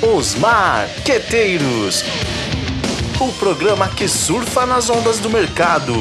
Os 0.00 0.36
Marqueteiros 0.36 2.04
o 3.20 3.32
programa 3.32 3.88
que 3.88 4.06
surfa 4.06 4.64
nas 4.64 4.88
ondas 4.88 5.18
do 5.18 5.28
mercado. 5.28 5.92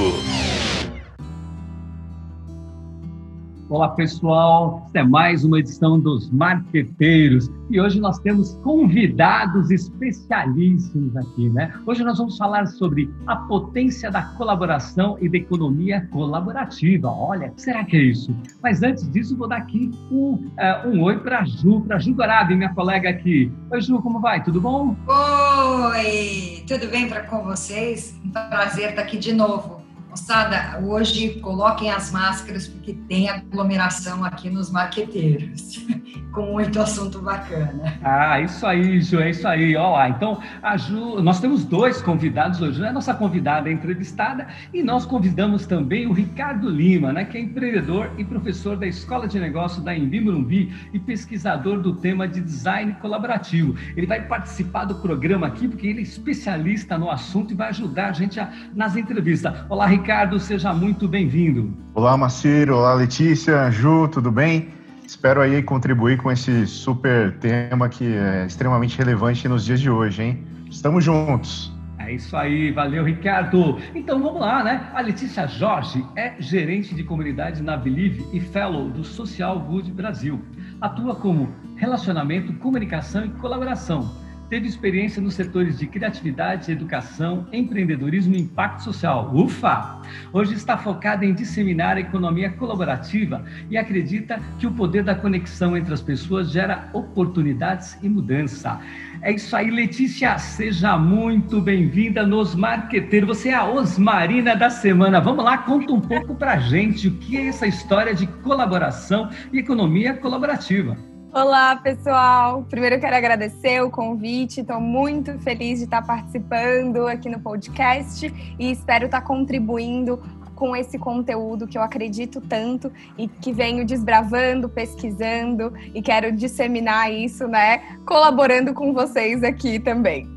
Olá 3.70 3.90
pessoal, 3.90 4.84
esta 4.86 5.00
é 5.00 5.04
mais 5.04 5.44
uma 5.44 5.60
edição 5.60 6.00
dos 6.00 6.30
Marqueteiros 6.30 7.52
e 7.70 7.82
hoje 7.82 8.00
nós 8.00 8.18
temos 8.20 8.54
convidados 8.64 9.70
especialíssimos 9.70 11.18
aqui, 11.18 11.50
né? 11.50 11.74
Hoje 11.86 12.02
nós 12.02 12.18
vamos 12.18 12.38
falar 12.38 12.66
sobre 12.68 13.14
a 13.26 13.36
potência 13.36 14.10
da 14.10 14.22
colaboração 14.22 15.18
e 15.20 15.28
da 15.28 15.38
economia 15.38 16.08
colaborativa. 16.12 17.10
Olha, 17.10 17.52
será 17.58 17.84
que 17.84 17.98
é 17.98 18.04
isso? 18.04 18.34
Mas 18.64 18.82
antes 18.82 19.12
disso, 19.12 19.36
vou 19.36 19.50
dar 19.50 19.58
aqui 19.58 19.92
um, 20.10 20.36
uh, 20.36 20.88
um 20.88 21.04
oi 21.04 21.20
para 21.20 21.40
a 21.40 21.44
Ju, 21.44 21.82
para 21.82 21.98
a 21.98 22.00
Ju 22.00 22.14
Dourado, 22.14 22.56
minha 22.56 22.74
colega 22.74 23.10
aqui. 23.10 23.52
Oi 23.70 23.82
Ju, 23.82 24.02
como 24.02 24.22
vai? 24.22 24.42
Tudo 24.42 24.62
bom? 24.62 24.96
Oi, 25.08 26.64
tudo 26.66 26.88
bem 26.88 27.10
para 27.10 27.24
com 27.24 27.44
vocês? 27.44 28.18
Um 28.24 28.32
prazer 28.32 28.92
estar 28.92 29.02
aqui 29.02 29.18
de 29.18 29.34
novo. 29.34 29.77
Moçada, 30.18 30.80
hoje 30.84 31.40
coloquem 31.42 31.92
as 31.92 32.12
máscaras 32.12 32.68
porque 32.68 32.94
tem 33.08 33.30
aglomeração 33.30 34.26
aqui 34.26 34.50
nos 34.50 34.72
marqueteiros, 34.72 35.86
com 36.34 36.54
muito 36.54 36.82
assunto 36.82 37.20
bacana. 37.20 38.00
Ah, 38.04 38.42
isso 38.42 38.66
aí, 38.66 39.00
Ju, 39.00 39.20
é 39.20 39.30
isso 39.30 39.48
aí. 39.48 39.76
Lá, 39.76 40.10
então, 40.10 40.42
a 40.64 40.76
Ju, 40.76 41.22
nós 41.22 41.40
temos 41.40 41.64
dois 41.64 42.02
convidados 42.02 42.60
hoje, 42.60 42.82
né? 42.82 42.92
Nossa 42.92 43.14
convidada 43.14 43.70
é 43.70 43.72
entrevistada 43.72 44.48
e 44.74 44.82
nós 44.82 45.06
convidamos 45.06 45.68
também 45.68 46.08
o 46.08 46.14
Ricardo 46.14 46.68
Lima, 46.68 47.14
né? 47.14 47.24
Que 47.24 47.38
é 47.38 47.42
empreendedor 47.42 48.10
e 48.18 48.26
professor 48.26 48.76
da 48.76 48.88
Escola 48.88 49.28
de 49.28 49.40
Negócio 49.40 49.84
da 49.84 49.96
Embi 49.96 50.20
Morumbi 50.20 50.74
e 50.94 51.00
pesquisador 51.00 51.80
do 51.80 51.96
tema 51.96 52.28
de 52.28 52.42
design 52.42 52.94
colaborativo. 52.96 53.76
Ele 53.96 54.08
vai 54.08 54.24
participar 54.24 54.86
do 54.86 54.96
programa 54.96 55.46
aqui 55.46 55.68
porque 55.68 55.86
ele 55.86 56.00
é 56.00 56.04
especialista 56.04 56.98
no 56.98 57.12
assunto 57.12 57.54
e 57.54 57.56
vai 57.56 57.70
ajudar 57.70 58.08
a 58.08 58.14
gente 58.14 58.40
a, 58.40 58.52
nas 58.74 58.96
entrevistas. 58.96 59.54
Olá, 59.70 59.86
Ricardo. 59.86 60.07
Ricardo, 60.08 60.40
seja 60.40 60.74
muito 60.74 61.06
bem-vindo. 61.06 61.74
Olá, 61.94 62.16
Maciro. 62.16 62.78
Olá, 62.78 62.94
Letícia. 62.94 63.70
Ju, 63.70 64.08
tudo 64.08 64.32
bem? 64.32 64.70
Espero 65.06 65.42
aí 65.42 65.62
contribuir 65.62 66.16
com 66.16 66.32
esse 66.32 66.66
super 66.66 67.38
tema 67.40 67.90
que 67.90 68.16
é 68.16 68.46
extremamente 68.46 68.98
relevante 68.98 69.50
nos 69.50 69.66
dias 69.66 69.82
de 69.82 69.90
hoje, 69.90 70.24
hein? 70.24 70.48
Estamos 70.72 71.04
juntos. 71.04 71.74
É 72.00 72.14
isso 72.14 72.38
aí, 72.38 72.72
valeu, 72.72 73.04
Ricardo. 73.04 73.80
Então 73.94 74.24
vamos 74.24 74.40
lá, 74.40 74.64
né? 74.64 74.90
A 74.94 75.02
Letícia 75.02 75.46
Jorge 75.46 76.02
é 76.16 76.36
gerente 76.40 76.96
de 76.96 77.04
comunidade 77.04 77.62
na 77.62 77.76
Believe 77.76 78.26
e 78.32 78.40
fellow 78.40 78.90
do 78.90 79.04
Social 79.04 79.60
Good 79.60 79.92
Brasil. 79.92 80.42
Atua 80.80 81.16
como 81.16 81.54
relacionamento, 81.76 82.54
comunicação 82.54 83.26
e 83.26 83.30
colaboração 83.32 84.26
Teve 84.50 84.66
experiência 84.66 85.22
nos 85.22 85.34
setores 85.34 85.78
de 85.78 85.86
criatividade, 85.88 86.72
educação, 86.72 87.46
empreendedorismo 87.52 88.34
e 88.34 88.40
impacto 88.40 88.82
social. 88.82 89.30
Ufa! 89.36 90.02
Hoje 90.32 90.54
está 90.54 90.78
focada 90.78 91.26
em 91.26 91.34
disseminar 91.34 91.98
a 91.98 92.00
economia 92.00 92.50
colaborativa 92.52 93.44
e 93.70 93.78
acredita 93.78 94.40
que 94.58 94.66
o 94.66 94.72
poder 94.72 95.04
da 95.04 95.14
conexão 95.14 95.76
entre 95.76 95.94
as 95.94 96.02
pessoas 96.02 96.50
gera 96.50 96.90
oportunidades 96.94 97.98
e 98.02 98.08
mudança. 98.08 98.80
É 99.22 99.34
isso 99.34 99.54
aí, 99.54 99.70
Letícia. 99.70 100.38
Seja 100.38 100.98
muito 100.98 101.60
bem-vinda 101.60 102.26
nos 102.26 102.56
Marqueteiros. 102.56 103.38
Você 103.38 103.50
é 103.50 103.54
a 103.54 103.66
Osmarina 103.66 104.56
da 104.56 104.70
semana. 104.70 105.20
Vamos 105.20 105.44
lá, 105.44 105.58
conta 105.58 105.92
um 105.92 106.00
pouco 106.00 106.36
pra 106.36 106.58
gente 106.58 107.10
o 107.10 107.18
que 107.18 107.36
é 107.36 107.48
essa 107.48 107.68
história 107.68 108.16
de 108.16 108.26
colaboração 108.28 109.30
e 109.52 109.60
economia 109.60 110.14
colaborativa. 110.14 110.98
Olá, 111.34 111.76
pessoal! 111.76 112.66
Primeiro 112.70 112.96
eu 112.96 113.00
quero 113.00 113.16
agradecer 113.16 113.82
o 113.82 113.92
convite, 113.92 114.62
estou 114.62 114.80
muito 114.80 115.38
feliz 115.40 115.80
de 115.80 115.86
estar 115.86 116.02
participando 116.02 117.06
aqui 117.06 117.30
no 117.30 117.40
podcast 117.40 118.34
e 118.58 118.72
espero 118.72 119.06
estar 119.06 119.22
contribuindo 119.22 120.22
com 120.56 120.76
esse 120.76 120.98
conteúdo 120.98 121.68
que 121.68 121.78
eu 121.78 121.82
acredito 121.82 122.40
tanto 122.40 122.92
e 123.18 123.28
que 123.28 123.52
venho 123.52 123.86
desbravando, 123.86 124.70
pesquisando 124.70 125.74
e 125.94 126.02
quero 126.02 126.32
disseminar 126.32 127.14
isso, 127.14 127.46
né? 127.48 127.98
Colaborando 128.06 128.74
com 128.74 128.94
vocês 128.94 129.44
aqui 129.44 129.80
também. 129.80 130.28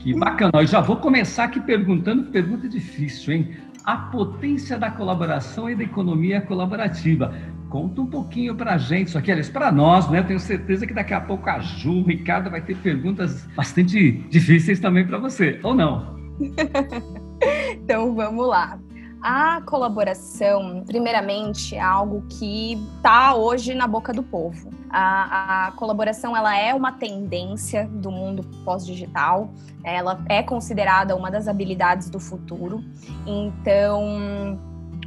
Que 0.00 0.14
bacana! 0.14 0.52
Eu 0.54 0.66
já 0.66 0.80
vou 0.80 0.96
começar 0.96 1.44
aqui 1.44 1.60
perguntando, 1.60 2.30
pergunta 2.30 2.68
difícil, 2.68 3.34
hein? 3.34 3.56
A 3.84 3.96
potência 3.96 4.78
da 4.78 4.90
colaboração 4.90 5.68
e 5.68 5.74
da 5.74 5.82
economia 5.82 6.40
colaborativa. 6.40 7.34
Conta 7.68 8.00
um 8.00 8.06
pouquinho 8.06 8.54
para 8.54 8.74
a 8.74 8.78
gente, 8.78 9.08
isso 9.08 9.18
aqui, 9.18 9.30
aliás, 9.30 9.50
para 9.50 9.70
nós, 9.70 10.08
né? 10.08 10.22
Tenho 10.22 10.40
certeza 10.40 10.86
que 10.86 10.94
daqui 10.94 11.12
a 11.12 11.20
pouco 11.20 11.50
a 11.50 11.58
Ju, 11.58 12.00
o 12.00 12.02
Ricardo 12.02 12.50
vai 12.50 12.62
ter 12.62 12.76
perguntas 12.78 13.46
bastante 13.54 14.12
difíceis 14.30 14.80
também 14.80 15.06
para 15.06 15.18
você, 15.18 15.60
ou 15.62 15.74
não? 15.74 16.16
então 17.74 18.14
vamos 18.14 18.46
lá. 18.46 18.78
A 19.20 19.60
colaboração, 19.62 20.84
primeiramente, 20.86 21.74
é 21.74 21.80
algo 21.80 22.24
que 22.28 22.74
está 22.96 23.34
hoje 23.34 23.74
na 23.74 23.86
boca 23.86 24.12
do 24.12 24.22
povo. 24.22 24.70
A, 24.88 25.66
a, 25.66 25.72
colaboração 25.72 26.34
ela 26.34 26.56
é 26.56 26.72
uma 26.72 26.92
tendência 26.92 27.86
do 27.86 28.10
mundo 28.10 28.42
pós-digital, 28.64 29.50
ela 29.84 30.24
é 30.28 30.42
considerada 30.42 31.14
uma 31.14 31.30
das 31.30 31.48
habilidades 31.48 32.08
do 32.08 32.18
futuro. 32.18 32.82
Então, 33.26 34.58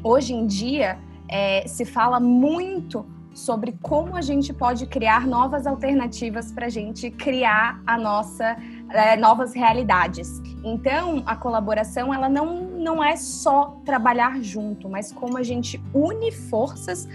hoje 0.03 0.33
em 0.33 0.45
dia, 0.45 0.99
é, 1.31 1.65
se 1.67 1.85
fala 1.85 2.19
muito 2.19 3.05
sobre 3.33 3.73
como 3.81 4.15
a 4.17 4.21
gente 4.21 4.53
pode 4.53 4.85
criar 4.85 5.25
novas 5.25 5.65
alternativas 5.65 6.51
para 6.51 6.65
a 6.65 6.69
gente 6.69 7.09
criar 7.09 7.81
a 7.87 7.97
nossa 7.97 8.57
é, 8.89 9.15
novas 9.15 9.53
realidades. 9.53 10.41
Então, 10.63 11.23
a 11.25 11.35
colaboração 11.35 12.13
ela 12.13 12.27
não, 12.27 12.61
não 12.71 13.03
é 13.03 13.15
só 13.15 13.77
trabalhar 13.85 14.41
junto, 14.41 14.89
mas 14.89 15.13
como 15.13 15.37
a 15.37 15.43
gente 15.43 15.81
une 15.93 16.31
forças 16.31 17.07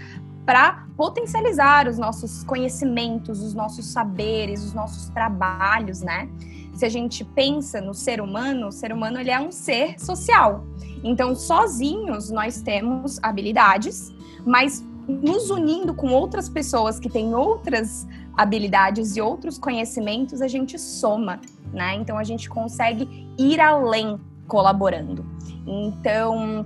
para 0.45 0.87
potencializar 0.95 1.87
os 1.87 1.97
nossos 1.97 2.43
conhecimentos, 2.43 3.43
os 3.43 3.53
nossos 3.53 3.85
saberes, 3.85 4.63
os 4.63 4.73
nossos 4.73 5.09
trabalhos, 5.09 6.01
né? 6.01 6.29
Se 6.73 6.85
a 6.85 6.89
gente 6.89 7.23
pensa 7.23 7.81
no 7.81 7.93
ser 7.93 8.21
humano, 8.21 8.67
o 8.67 8.71
ser 8.71 8.93
humano 8.93 9.19
ele 9.19 9.29
é 9.29 9.39
um 9.39 9.51
ser 9.51 9.99
social. 9.99 10.63
Então, 11.03 11.35
sozinhos 11.35 12.29
nós 12.29 12.61
temos 12.61 13.19
habilidades, 13.21 14.13
mas 14.45 14.83
nos 15.07 15.49
unindo 15.49 15.93
com 15.93 16.09
outras 16.09 16.49
pessoas 16.49 16.99
que 16.99 17.09
têm 17.09 17.33
outras 17.33 18.07
habilidades 18.35 19.15
e 19.15 19.21
outros 19.21 19.57
conhecimentos, 19.57 20.41
a 20.41 20.47
gente 20.47 20.77
soma, 20.77 21.39
né? 21.73 21.95
Então 21.95 22.17
a 22.17 22.23
gente 22.23 22.49
consegue 22.49 23.27
ir 23.37 23.59
além 23.59 24.19
colaborando. 24.47 25.25
Então, 25.65 26.65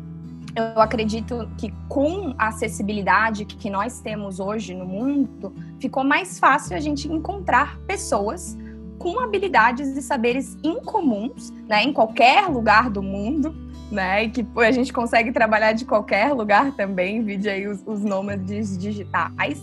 eu 0.55 0.81
acredito 0.81 1.49
que 1.57 1.73
com 1.87 2.35
a 2.37 2.47
acessibilidade 2.47 3.45
que 3.45 3.69
nós 3.69 4.01
temos 4.01 4.39
hoje 4.39 4.75
no 4.75 4.85
mundo, 4.85 5.53
ficou 5.79 6.03
mais 6.03 6.39
fácil 6.39 6.75
a 6.75 6.79
gente 6.79 7.07
encontrar 7.07 7.79
pessoas 7.87 8.57
com 8.99 9.19
habilidades 9.19 9.95
e 9.97 10.01
saberes 10.01 10.57
incomuns, 10.63 11.49
né, 11.67 11.83
em 11.83 11.93
qualquer 11.93 12.47
lugar 12.47 12.89
do 12.89 13.01
mundo, 13.01 13.55
né? 13.91 14.23
E 14.23 14.29
que 14.29 14.47
a 14.57 14.71
gente 14.71 14.93
consegue 14.93 15.31
trabalhar 15.31 15.73
de 15.73 15.85
qualquer 15.85 16.33
lugar 16.33 16.71
também, 16.71 17.23
vide 17.23 17.49
aí 17.49 17.67
os, 17.67 17.83
os 17.85 18.03
nômades 18.03 18.77
digitais. 18.77 19.61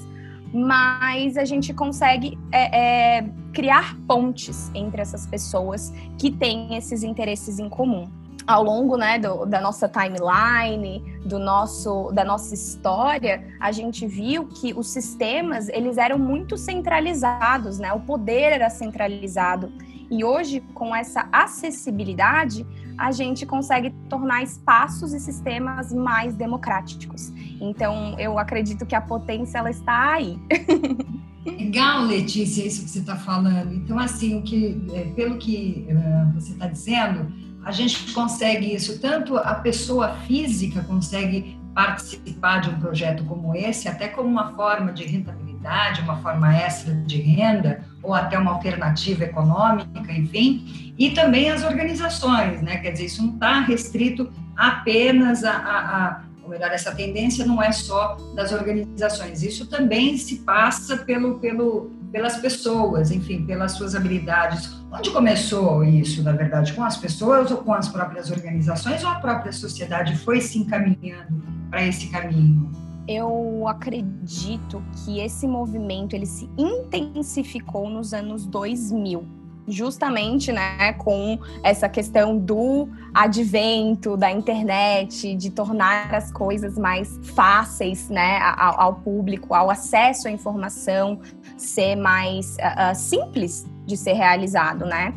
Mas 0.52 1.36
a 1.36 1.44
gente 1.44 1.74
consegue 1.74 2.38
é, 2.52 3.18
é, 3.18 3.30
criar 3.52 3.96
pontes 4.06 4.70
entre 4.74 5.00
essas 5.00 5.26
pessoas 5.26 5.92
que 6.18 6.30
têm 6.30 6.76
esses 6.76 7.02
interesses 7.02 7.58
em 7.58 7.68
comum. 7.68 8.08
Ao 8.46 8.62
longo 8.62 8.96
né, 8.96 9.18
do, 9.18 9.44
da 9.44 9.60
nossa 9.60 9.86
timeline, 9.86 11.02
do 11.22 11.38
nosso, 11.38 12.10
da 12.12 12.24
nossa 12.24 12.54
história, 12.54 13.44
a 13.60 13.70
gente 13.72 14.06
viu 14.06 14.46
que 14.46 14.72
os 14.72 14.88
sistemas 14.88 15.68
eles 15.68 15.98
eram 15.98 16.18
muito 16.18 16.56
centralizados, 16.56 17.78
né? 17.78 17.92
O 17.92 18.00
poder 18.00 18.52
era 18.52 18.70
centralizado. 18.70 19.70
E 20.10 20.24
hoje, 20.24 20.60
com 20.72 20.96
essa 20.96 21.28
acessibilidade, 21.30 22.66
a 22.98 23.12
gente 23.12 23.46
consegue 23.46 23.90
tornar 24.08 24.42
espaços 24.42 25.14
e 25.14 25.20
sistemas 25.20 25.92
mais 25.94 26.34
democráticos. 26.34 27.32
Então, 27.60 28.18
eu 28.18 28.38
acredito 28.38 28.84
que 28.84 28.94
a 28.94 29.00
potência 29.00 29.58
ela 29.58 29.70
está 29.70 30.14
aí. 30.14 30.36
Legal, 31.46 32.04
Letícia, 32.04 32.66
isso 32.66 32.84
que 32.84 32.90
você 32.90 32.98
está 32.98 33.16
falando. 33.16 33.72
Então, 33.72 33.98
assim, 33.98 34.38
o 34.38 34.42
que, 34.42 34.84
é, 34.92 35.04
pelo 35.14 35.38
que 35.38 35.86
uh, 35.88 36.32
você 36.34 36.52
está 36.52 36.66
dizendo, 36.66 37.32
a 37.64 37.70
gente 37.70 38.12
consegue 38.12 38.74
isso, 38.74 39.00
tanto 39.00 39.36
a 39.36 39.54
pessoa 39.54 40.14
física 40.26 40.82
consegue 40.82 41.56
participar 41.74 42.60
de 42.60 42.70
um 42.70 42.80
projeto 42.80 43.24
como 43.24 43.54
esse, 43.54 43.88
até 43.88 44.08
como 44.08 44.28
uma 44.28 44.52
forma 44.54 44.92
de 44.92 45.04
rentabilidade, 45.04 46.02
uma 46.02 46.16
forma 46.16 46.54
extra 46.54 46.92
de 46.94 47.20
renda, 47.20 47.84
ou 48.02 48.14
até 48.14 48.38
uma 48.38 48.52
alternativa 48.52 49.24
econômica, 49.24 50.12
enfim, 50.12 50.94
e 50.98 51.10
também 51.10 51.50
as 51.50 51.64
organizações, 51.64 52.62
né? 52.62 52.78
Quer 52.78 52.92
dizer, 52.92 53.06
isso 53.06 53.22
não 53.22 53.34
está 53.34 53.60
restrito 53.60 54.30
apenas 54.56 55.44
a, 55.44 55.52
a, 55.52 56.06
a, 56.06 56.20
ou 56.42 56.50
melhor, 56.50 56.70
essa 56.70 56.94
tendência 56.94 57.44
não 57.44 57.62
é 57.62 57.72
só 57.72 58.16
das 58.34 58.52
organizações, 58.52 59.42
isso 59.42 59.66
também 59.66 60.16
se 60.16 60.40
passa 60.40 60.98
pelo, 60.98 61.38
pelo 61.38 61.98
pelas 62.10 62.38
pessoas, 62.38 63.10
enfim, 63.10 63.44
pelas 63.44 63.72
suas 63.72 63.94
habilidades. 63.94 64.74
Onde 64.90 65.10
começou 65.10 65.84
isso, 65.84 66.22
na 66.22 66.32
verdade? 66.32 66.72
Com 66.72 66.82
as 66.82 66.96
pessoas 66.96 67.50
ou 67.50 67.58
com 67.58 67.72
as 67.72 67.88
próprias 67.88 68.30
organizações 68.30 69.04
ou 69.04 69.10
a 69.10 69.16
própria 69.16 69.52
sociedade 69.52 70.16
foi 70.16 70.40
se 70.40 70.58
encaminhando 70.58 71.42
para 71.70 71.86
esse 71.86 72.08
caminho? 72.08 72.87
Eu 73.08 73.66
acredito 73.66 74.82
que 74.92 75.18
esse 75.18 75.48
movimento 75.48 76.14
ele 76.14 76.26
se 76.26 76.48
intensificou 76.58 77.88
nos 77.88 78.12
anos 78.12 78.46
2000 78.46 79.38
justamente 79.68 80.50
né, 80.50 80.94
com 80.94 81.38
essa 81.62 81.88
questão 81.88 82.38
do 82.38 82.88
advento 83.14 84.16
da 84.16 84.30
internet, 84.30 85.34
de 85.34 85.50
tornar 85.50 86.14
as 86.14 86.32
coisas 86.32 86.78
mais 86.78 87.18
fáceis 87.34 88.08
né, 88.08 88.38
ao, 88.56 88.80
ao 88.80 88.94
público, 88.96 89.54
ao 89.54 89.70
acesso 89.70 90.26
à 90.26 90.30
informação 90.30 91.20
ser 91.56 91.96
mais 91.96 92.56
uh, 92.56 92.94
simples 92.94 93.66
de 93.86 93.96
ser 93.96 94.14
realizado, 94.14 94.84
né? 94.86 95.14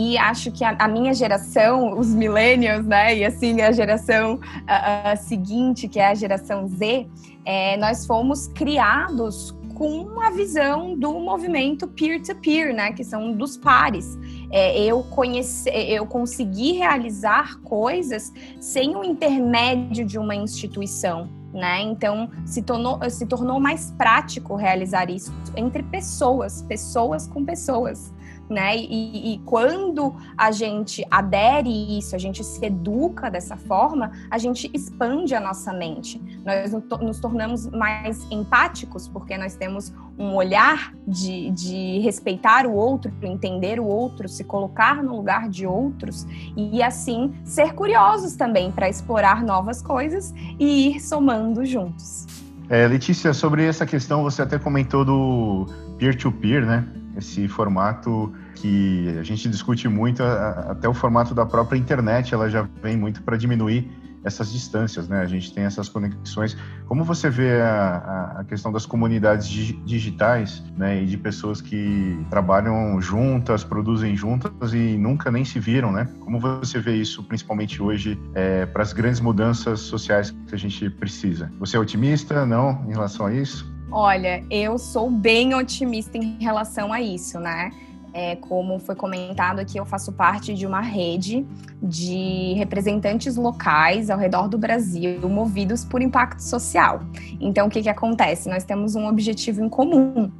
E 0.00 0.16
acho 0.16 0.52
que 0.52 0.62
a, 0.62 0.76
a, 0.78 0.86
minha 0.86 1.12
geração, 1.12 1.98
os 1.98 2.14
millennials, 2.14 2.86
né, 2.86 3.16
e 3.16 3.24
assim 3.24 3.60
a 3.62 3.72
geração 3.72 4.34
uh, 4.36 5.16
seguinte, 5.16 5.88
que 5.88 5.98
é 5.98 6.06
a 6.06 6.14
geração 6.14 6.68
Z, 6.68 7.08
é, 7.44 7.76
nós 7.78 8.06
fomos 8.06 8.46
criados 8.46 9.56
com 9.74 10.20
a 10.20 10.30
visão 10.30 10.96
do 10.96 11.18
movimento 11.18 11.88
peer-to-peer, 11.88 12.68
-peer, 12.68 12.76
né, 12.76 12.92
que 12.92 13.02
são 13.02 13.32
dos 13.32 13.56
pares. 13.56 14.16
É, 14.52 14.80
eu 14.84 15.02
conheci, 15.02 15.68
eu 15.68 16.06
consegui 16.06 16.74
realizar 16.74 17.60
coisas 17.62 18.32
sem 18.60 18.94
o 18.94 19.02
intermédio 19.02 20.06
de 20.06 20.16
uma 20.16 20.36
instituição. 20.36 21.28
Né? 21.52 21.80
Então 21.80 22.30
se 22.44 22.62
tornou, 22.62 23.00
se 23.10 23.26
tornou 23.26 23.58
mais 23.58 23.90
prático 23.92 24.54
realizar 24.54 25.10
isso 25.10 25.32
entre 25.56 25.82
pessoas, 25.82 26.62
pessoas 26.62 27.26
com 27.26 27.42
pessoas 27.42 28.12
né? 28.48 28.76
E, 28.76 29.34
e, 29.34 29.38
quando 29.44 30.14
a 30.36 30.50
gente 30.50 31.04
adere 31.10 31.98
isso, 31.98 32.16
a 32.16 32.18
gente 32.18 32.42
se 32.42 32.64
educa 32.64 33.30
dessa 33.30 33.56
forma, 33.56 34.10
a 34.30 34.38
gente 34.38 34.70
expande 34.72 35.34
a 35.34 35.40
nossa 35.40 35.72
mente. 35.72 36.20
Nós 36.44 36.72
nos 37.00 37.20
tornamos 37.20 37.66
mais 37.66 38.26
empáticos, 38.30 39.06
porque 39.08 39.36
nós 39.36 39.54
temos 39.54 39.92
um 40.18 40.34
olhar 40.34 40.94
de, 41.06 41.50
de 41.50 41.98
respeitar 42.00 42.66
o 42.66 42.72
outro, 42.72 43.12
entender 43.22 43.78
o 43.78 43.84
outro, 43.84 44.28
se 44.28 44.42
colocar 44.44 45.02
no 45.02 45.14
lugar 45.14 45.48
de 45.48 45.66
outros 45.66 46.26
e 46.56 46.82
assim 46.82 47.34
ser 47.44 47.74
curiosos 47.74 48.34
também 48.34 48.72
para 48.72 48.88
explorar 48.88 49.44
novas 49.44 49.80
coisas 49.80 50.34
e 50.58 50.88
ir 50.88 51.00
somando 51.00 51.64
juntos. 51.64 52.26
É, 52.68 52.86
Letícia, 52.86 53.32
sobre 53.32 53.64
essa 53.64 53.86
questão, 53.86 54.22
você 54.22 54.42
até 54.42 54.58
comentou 54.58 55.04
do 55.04 55.66
peer-to-peer, 55.96 56.62
-peer, 56.62 56.66
né? 56.66 56.97
Esse 57.18 57.48
formato 57.48 58.32
que 58.54 59.16
a 59.18 59.22
gente 59.22 59.48
discute 59.48 59.88
muito, 59.88 60.22
até 60.22 60.88
o 60.88 60.94
formato 60.94 61.34
da 61.34 61.44
própria 61.44 61.76
internet, 61.76 62.32
ela 62.32 62.48
já 62.48 62.66
vem 62.82 62.96
muito 62.96 63.22
para 63.22 63.36
diminuir 63.36 63.90
essas 64.24 64.52
distâncias, 64.52 65.08
né? 65.08 65.20
A 65.20 65.26
gente 65.26 65.52
tem 65.52 65.64
essas 65.64 65.88
conexões. 65.88 66.56
Como 66.86 67.04
você 67.04 67.30
vê 67.30 67.60
a, 67.60 68.36
a 68.38 68.44
questão 68.44 68.72
das 68.72 68.84
comunidades 68.84 69.48
digitais, 69.48 70.62
né? 70.76 71.02
E 71.02 71.06
de 71.06 71.16
pessoas 71.16 71.60
que 71.60 72.18
trabalham 72.28 73.00
juntas, 73.00 73.62
produzem 73.64 74.16
juntas 74.16 74.72
e 74.72 74.96
nunca 74.96 75.30
nem 75.30 75.44
se 75.44 75.58
viram, 75.58 75.92
né? 75.92 76.08
Como 76.20 76.38
você 76.38 76.78
vê 76.80 76.96
isso, 76.96 77.22
principalmente 77.24 77.82
hoje, 77.82 78.20
é, 78.34 78.66
para 78.66 78.82
as 78.82 78.92
grandes 78.92 79.20
mudanças 79.20 79.80
sociais 79.80 80.34
que 80.46 80.54
a 80.54 80.58
gente 80.58 80.90
precisa? 80.90 81.50
Você 81.58 81.76
é 81.76 81.80
otimista, 81.80 82.44
não, 82.44 82.84
em 82.88 82.92
relação 82.92 83.26
a 83.26 83.32
isso? 83.32 83.77
Olha, 83.90 84.44
eu 84.50 84.78
sou 84.78 85.10
bem 85.10 85.54
otimista 85.54 86.18
em 86.18 86.36
relação 86.38 86.92
a 86.92 87.00
isso, 87.00 87.40
né? 87.40 87.72
É, 88.12 88.36
como 88.36 88.78
foi 88.78 88.94
comentado 88.94 89.60
aqui, 89.60 89.78
eu 89.78 89.86
faço 89.86 90.12
parte 90.12 90.52
de 90.52 90.66
uma 90.66 90.80
rede 90.80 91.46
de 91.82 92.54
representantes 92.54 93.36
locais 93.36 94.10
ao 94.10 94.18
redor 94.18 94.48
do 94.48 94.58
Brasil, 94.58 95.26
movidos 95.28 95.84
por 95.84 96.02
impacto 96.02 96.40
social. 96.40 97.00
Então, 97.40 97.66
o 97.66 97.70
que, 97.70 97.82
que 97.82 97.88
acontece? 97.88 98.48
Nós 98.48 98.64
temos 98.64 98.94
um 98.94 99.06
objetivo 99.06 99.62
em 99.62 99.68
comum, 99.68 100.30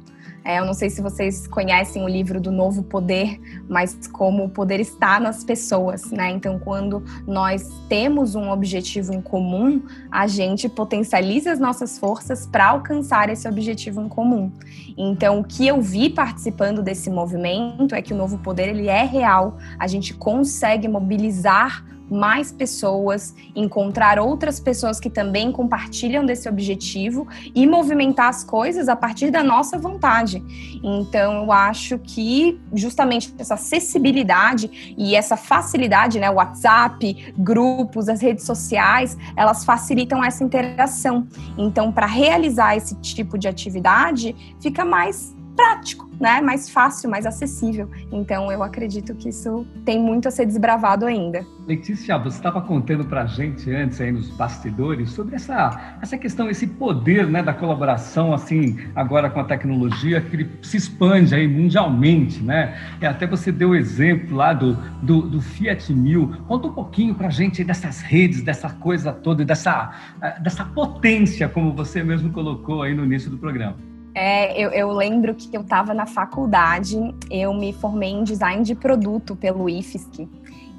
é, 0.49 0.57
eu 0.57 0.65
não 0.65 0.73
sei 0.73 0.89
se 0.89 0.99
vocês 0.99 1.45
conhecem 1.45 2.03
o 2.03 2.07
livro 2.07 2.41
do 2.41 2.51
Novo 2.51 2.81
Poder, 2.81 3.39
mas 3.69 4.07
como 4.07 4.45
o 4.45 4.49
poder 4.49 4.79
está 4.79 5.19
nas 5.19 5.43
pessoas, 5.43 6.09
né? 6.09 6.31
Então, 6.31 6.57
quando 6.57 7.03
nós 7.27 7.69
temos 7.87 8.33
um 8.33 8.49
objetivo 8.49 9.13
em 9.13 9.21
comum, 9.21 9.83
a 10.09 10.25
gente 10.25 10.67
potencializa 10.67 11.51
as 11.51 11.59
nossas 11.59 11.99
forças 11.99 12.47
para 12.47 12.69
alcançar 12.69 13.29
esse 13.29 13.47
objetivo 13.47 14.01
em 14.01 14.09
comum. 14.09 14.51
Então, 14.97 15.39
o 15.39 15.43
que 15.43 15.67
eu 15.67 15.79
vi 15.83 16.09
participando 16.09 16.81
desse 16.81 17.11
movimento 17.11 17.93
é 17.93 18.01
que 18.01 18.11
o 18.11 18.17
Novo 18.17 18.39
Poder 18.39 18.69
ele 18.69 18.87
é 18.87 19.03
real. 19.03 19.59
A 19.77 19.85
gente 19.85 20.15
consegue 20.15 20.87
mobilizar 20.87 21.85
mais 22.09 22.51
pessoas, 22.51 23.33
encontrar 23.55 24.19
outras 24.19 24.59
pessoas 24.59 24.99
que 24.99 25.09
também 25.09 25.51
compartilham 25.51 26.25
desse 26.25 26.47
objetivo 26.47 27.27
e 27.53 27.65
movimentar 27.67 28.27
as 28.27 28.43
coisas 28.43 28.89
a 28.89 28.95
partir 28.95 29.31
da 29.31 29.43
nossa 29.43 29.77
vontade. 29.77 30.43
Então, 30.83 31.43
eu 31.43 31.51
acho 31.51 31.99
que 31.99 32.59
justamente 32.73 33.33
essa 33.37 33.55
acessibilidade 33.55 34.95
e 34.97 35.15
essa 35.15 35.35
facilidade, 35.35 36.19
né, 36.19 36.29
WhatsApp, 36.29 37.33
grupos, 37.37 38.09
as 38.09 38.21
redes 38.21 38.45
sociais, 38.45 39.17
elas 39.35 39.63
facilitam 39.63 40.23
essa 40.23 40.43
interação. 40.43 41.27
Então, 41.57 41.91
para 41.91 42.05
realizar 42.05 42.75
esse 42.75 42.95
tipo 42.95 43.37
de 43.37 43.47
atividade, 43.47 44.35
fica 44.59 44.83
mais 44.85 45.35
prático, 45.59 46.09
né? 46.21 46.39
Mais 46.39 46.69
fácil, 46.69 47.09
mais 47.09 47.25
acessível. 47.25 47.89
Então 48.13 48.49
eu 48.49 48.63
acredito 48.63 49.13
que 49.13 49.27
isso 49.27 49.67
tem 49.83 49.99
muito 49.99 50.29
a 50.29 50.31
ser 50.31 50.45
desbravado 50.45 51.05
ainda. 51.05 51.45
Letícia, 51.67 52.17
você 52.17 52.37
estava 52.37 52.61
contando 52.61 53.03
para 53.03 53.23
a 53.23 53.25
gente 53.25 53.69
antes 53.69 53.99
aí 53.99 54.09
nos 54.09 54.29
bastidores 54.29 55.11
sobre 55.11 55.35
essa, 55.35 55.97
essa 56.01 56.17
questão, 56.17 56.49
esse 56.49 56.65
poder 56.65 57.27
né, 57.27 57.43
da 57.43 57.53
colaboração, 57.53 58.33
assim, 58.33 58.77
agora 58.95 59.29
com 59.29 59.41
a 59.41 59.43
tecnologia, 59.43 60.21
que 60.21 60.47
se 60.61 60.77
expande 60.77 61.35
aí 61.35 61.47
mundialmente, 61.47 62.41
né? 62.41 62.79
E 63.01 63.05
até 63.05 63.27
você 63.27 63.51
deu 63.51 63.71
o 63.71 63.75
exemplo 63.75 64.37
lá 64.37 64.53
do, 64.53 64.77
do, 65.03 65.21
do 65.23 65.41
Fiat 65.41 65.91
Mil. 65.91 66.33
Conta 66.47 66.69
um 66.69 66.73
pouquinho 66.73 67.13
para 67.13 67.27
a 67.27 67.31
gente 67.31 67.65
dessas 67.65 67.99
redes, 67.99 68.41
dessa 68.41 68.69
coisa 68.69 69.11
toda, 69.11 69.43
dessa, 69.43 69.93
dessa 70.41 70.63
potência, 70.63 71.49
como 71.49 71.73
você 71.73 72.01
mesmo 72.01 72.31
colocou 72.31 72.81
aí 72.81 72.95
no 72.95 73.03
início 73.03 73.29
do 73.29 73.37
programa. 73.37 73.75
É, 74.13 74.59
eu, 74.59 74.71
eu, 74.71 74.91
lembro 74.91 75.35
que 75.35 75.55
eu 75.55 75.61
estava 75.61 75.93
na 75.93 76.05
faculdade, 76.05 76.97
eu 77.29 77.53
me 77.53 77.71
formei 77.73 78.09
em 78.09 78.23
design 78.23 78.63
de 78.63 78.75
produto 78.75 79.35
pelo 79.35 79.69
IFSC. 79.69 80.27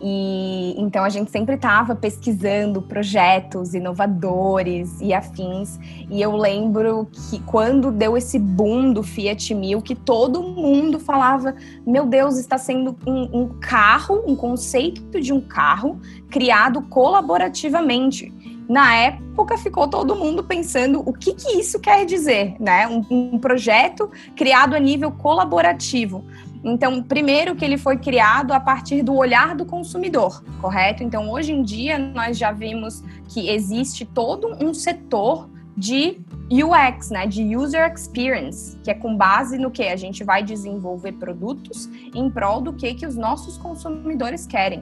E 0.03 0.75
então 0.79 1.05
a 1.05 1.11
gente 1.11 1.31
sempre 1.31 1.57
estava 1.57 1.95
pesquisando 1.95 2.81
projetos 2.81 3.75
inovadores 3.75 4.99
e 4.99 5.13
afins. 5.13 5.79
E 6.09 6.23
eu 6.23 6.35
lembro 6.35 7.07
que 7.13 7.39
quando 7.41 7.93
deu 7.93 8.17
esse 8.17 8.39
boom 8.39 8.95
do 8.95 9.03
Fiat 9.03 9.55
Mil, 9.55 9.83
que 9.83 9.95
todo 9.95 10.43
mundo 10.43 10.99
falava: 10.99 11.55
meu 11.87 12.07
Deus, 12.07 12.39
está 12.39 12.57
sendo 12.57 12.97
um, 13.07 13.43
um 13.43 13.49
carro, 13.61 14.25
um 14.27 14.35
conceito 14.35 15.21
de 15.21 15.35
um 15.35 15.41
carro 15.41 16.01
criado 16.31 16.81
colaborativamente 16.83 18.33
na 18.71 18.95
época 18.95 19.59
ficou 19.59 19.89
todo 19.89 20.15
mundo 20.15 20.45
pensando 20.45 21.03
o 21.05 21.13
que, 21.13 21.35
que 21.35 21.59
isso 21.59 21.81
quer 21.81 22.07
dizer, 22.07 22.55
né? 22.61 22.87
Um, 22.87 23.05
um, 23.11 23.39
projeto 23.39 24.09
criado 24.37 24.77
a 24.77 24.79
nível 24.79 25.11
colaborativo. 25.11 26.25
Então, 26.63 27.03
primeiro 27.03 27.57
que 27.57 27.65
ele 27.65 27.77
foi 27.77 27.97
criado 27.97 28.53
a 28.53 28.61
partir 28.61 29.03
do 29.03 29.13
olhar 29.17 29.57
do 29.57 29.65
consumidor, 29.65 30.45
correto? 30.61 31.03
Então, 31.03 31.29
hoje 31.29 31.53
em 31.53 31.65
dia 31.65 31.99
nós 31.99 32.39
já 32.39 32.53
vimos 32.53 33.03
que 33.29 33.49
existe 33.49 34.05
todo 34.05 34.57
um 34.65 34.73
setor 34.73 35.51
de 35.77 36.21
UX, 36.49 37.11
né, 37.11 37.27
de 37.27 37.57
User 37.57 37.93
Experience, 37.93 38.79
que 38.85 38.91
é 38.91 38.95
com 38.95 39.17
base 39.17 39.59
no 39.59 39.71
que 39.71 39.83
a 39.83 39.97
gente 39.97 40.23
vai 40.23 40.45
desenvolver 40.45 41.13
produtos 41.13 41.89
em 42.15 42.31
prol 42.31 42.61
do 42.61 42.73
que 42.73 42.95
que 42.95 43.07
os 43.07 43.17
nossos 43.17 43.59
consumidores 43.59 44.47
querem. 44.47 44.81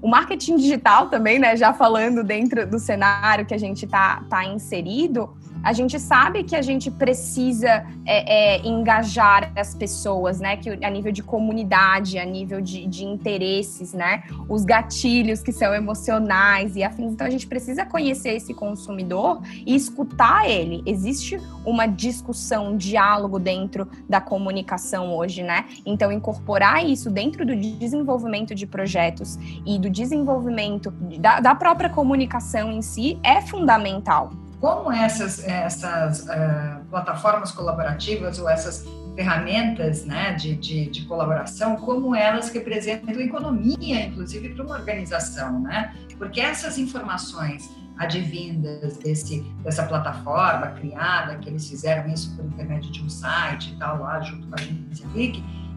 O 0.00 0.08
marketing 0.08 0.56
digital 0.56 1.08
também, 1.08 1.38
né, 1.38 1.56
já 1.56 1.72
falando 1.72 2.22
dentro 2.22 2.66
do 2.66 2.78
cenário 2.78 3.44
que 3.44 3.54
a 3.54 3.58
gente 3.58 3.84
está 3.84 4.22
tá 4.28 4.44
inserido, 4.44 5.30
a 5.62 5.72
gente 5.72 5.98
sabe 5.98 6.44
que 6.44 6.54
a 6.54 6.62
gente 6.62 6.90
precisa 6.90 7.86
é, 8.06 8.56
é, 8.56 8.66
engajar 8.66 9.52
as 9.56 9.74
pessoas, 9.74 10.40
né? 10.40 10.56
Que 10.56 10.70
a 10.84 10.90
nível 10.90 11.12
de 11.12 11.22
comunidade, 11.22 12.18
a 12.18 12.24
nível 12.24 12.60
de, 12.60 12.86
de, 12.86 13.04
interesses, 13.04 13.92
né? 13.92 14.22
Os 14.48 14.64
gatilhos 14.64 15.42
que 15.42 15.52
são 15.52 15.74
emocionais 15.74 16.76
e 16.76 16.82
afins. 16.82 17.12
Então 17.12 17.26
a 17.26 17.30
gente 17.30 17.46
precisa 17.46 17.84
conhecer 17.84 18.34
esse 18.34 18.54
consumidor 18.54 19.42
e 19.66 19.74
escutar 19.74 20.48
ele. 20.48 20.82
Existe 20.86 21.40
uma 21.64 21.86
discussão, 21.86 22.72
um 22.72 22.76
diálogo 22.76 23.38
dentro 23.38 23.88
da 24.08 24.20
comunicação 24.20 25.14
hoje, 25.14 25.42
né? 25.42 25.66
Então 25.84 26.10
incorporar 26.12 26.84
isso 26.84 27.10
dentro 27.10 27.44
do 27.44 27.54
desenvolvimento 27.54 28.54
de 28.54 28.66
projetos 28.66 29.38
e 29.66 29.78
do 29.78 29.90
desenvolvimento 29.90 30.90
da, 31.18 31.40
da 31.40 31.54
própria 31.54 31.90
comunicação 31.90 32.70
em 32.70 32.82
si 32.82 33.18
é 33.22 33.40
fundamental 33.40 34.30
como 34.60 34.90
essas, 34.92 35.44
essas 35.44 36.20
uh, 36.22 36.84
plataformas 36.90 37.52
colaborativas 37.52 38.38
ou 38.38 38.48
essas 38.48 38.84
ferramentas 39.14 40.04
né, 40.04 40.32
de, 40.34 40.54
de, 40.56 40.88
de, 40.90 41.04
colaboração, 41.06 41.76
como 41.76 42.14
elas 42.14 42.50
representam 42.50 43.20
economia, 43.20 44.06
inclusive, 44.06 44.50
para 44.50 44.64
uma 44.64 44.76
organização, 44.76 45.60
né? 45.60 45.92
Porque 46.16 46.40
essas 46.40 46.78
informações 46.78 47.68
advindas 47.98 48.96
desse, 48.98 49.40
dessa 49.64 49.82
plataforma 49.84 50.68
criada, 50.68 51.36
que 51.38 51.48
eles 51.48 51.68
fizeram 51.68 52.08
isso 52.08 52.34
por 52.36 52.44
intermédio 52.44 52.92
de 52.92 53.02
um 53.02 53.08
site 53.08 53.72
e 53.72 53.76
tal, 53.76 53.98
lá 53.98 54.20
junto 54.20 54.46
com 54.46 54.54
a 54.54 54.58
agência 54.60 55.06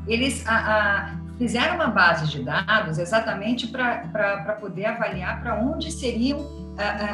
eles 0.07 0.45
a, 0.47 0.55
a, 0.55 1.17
fizeram 1.37 1.75
uma 1.75 1.87
base 1.87 2.29
de 2.29 2.43
dados 2.43 2.97
exatamente 2.97 3.67
para 3.67 4.57
poder 4.59 4.85
avaliar 4.85 5.41
para 5.41 5.55
onde 5.55 5.91
seriam 5.91 6.60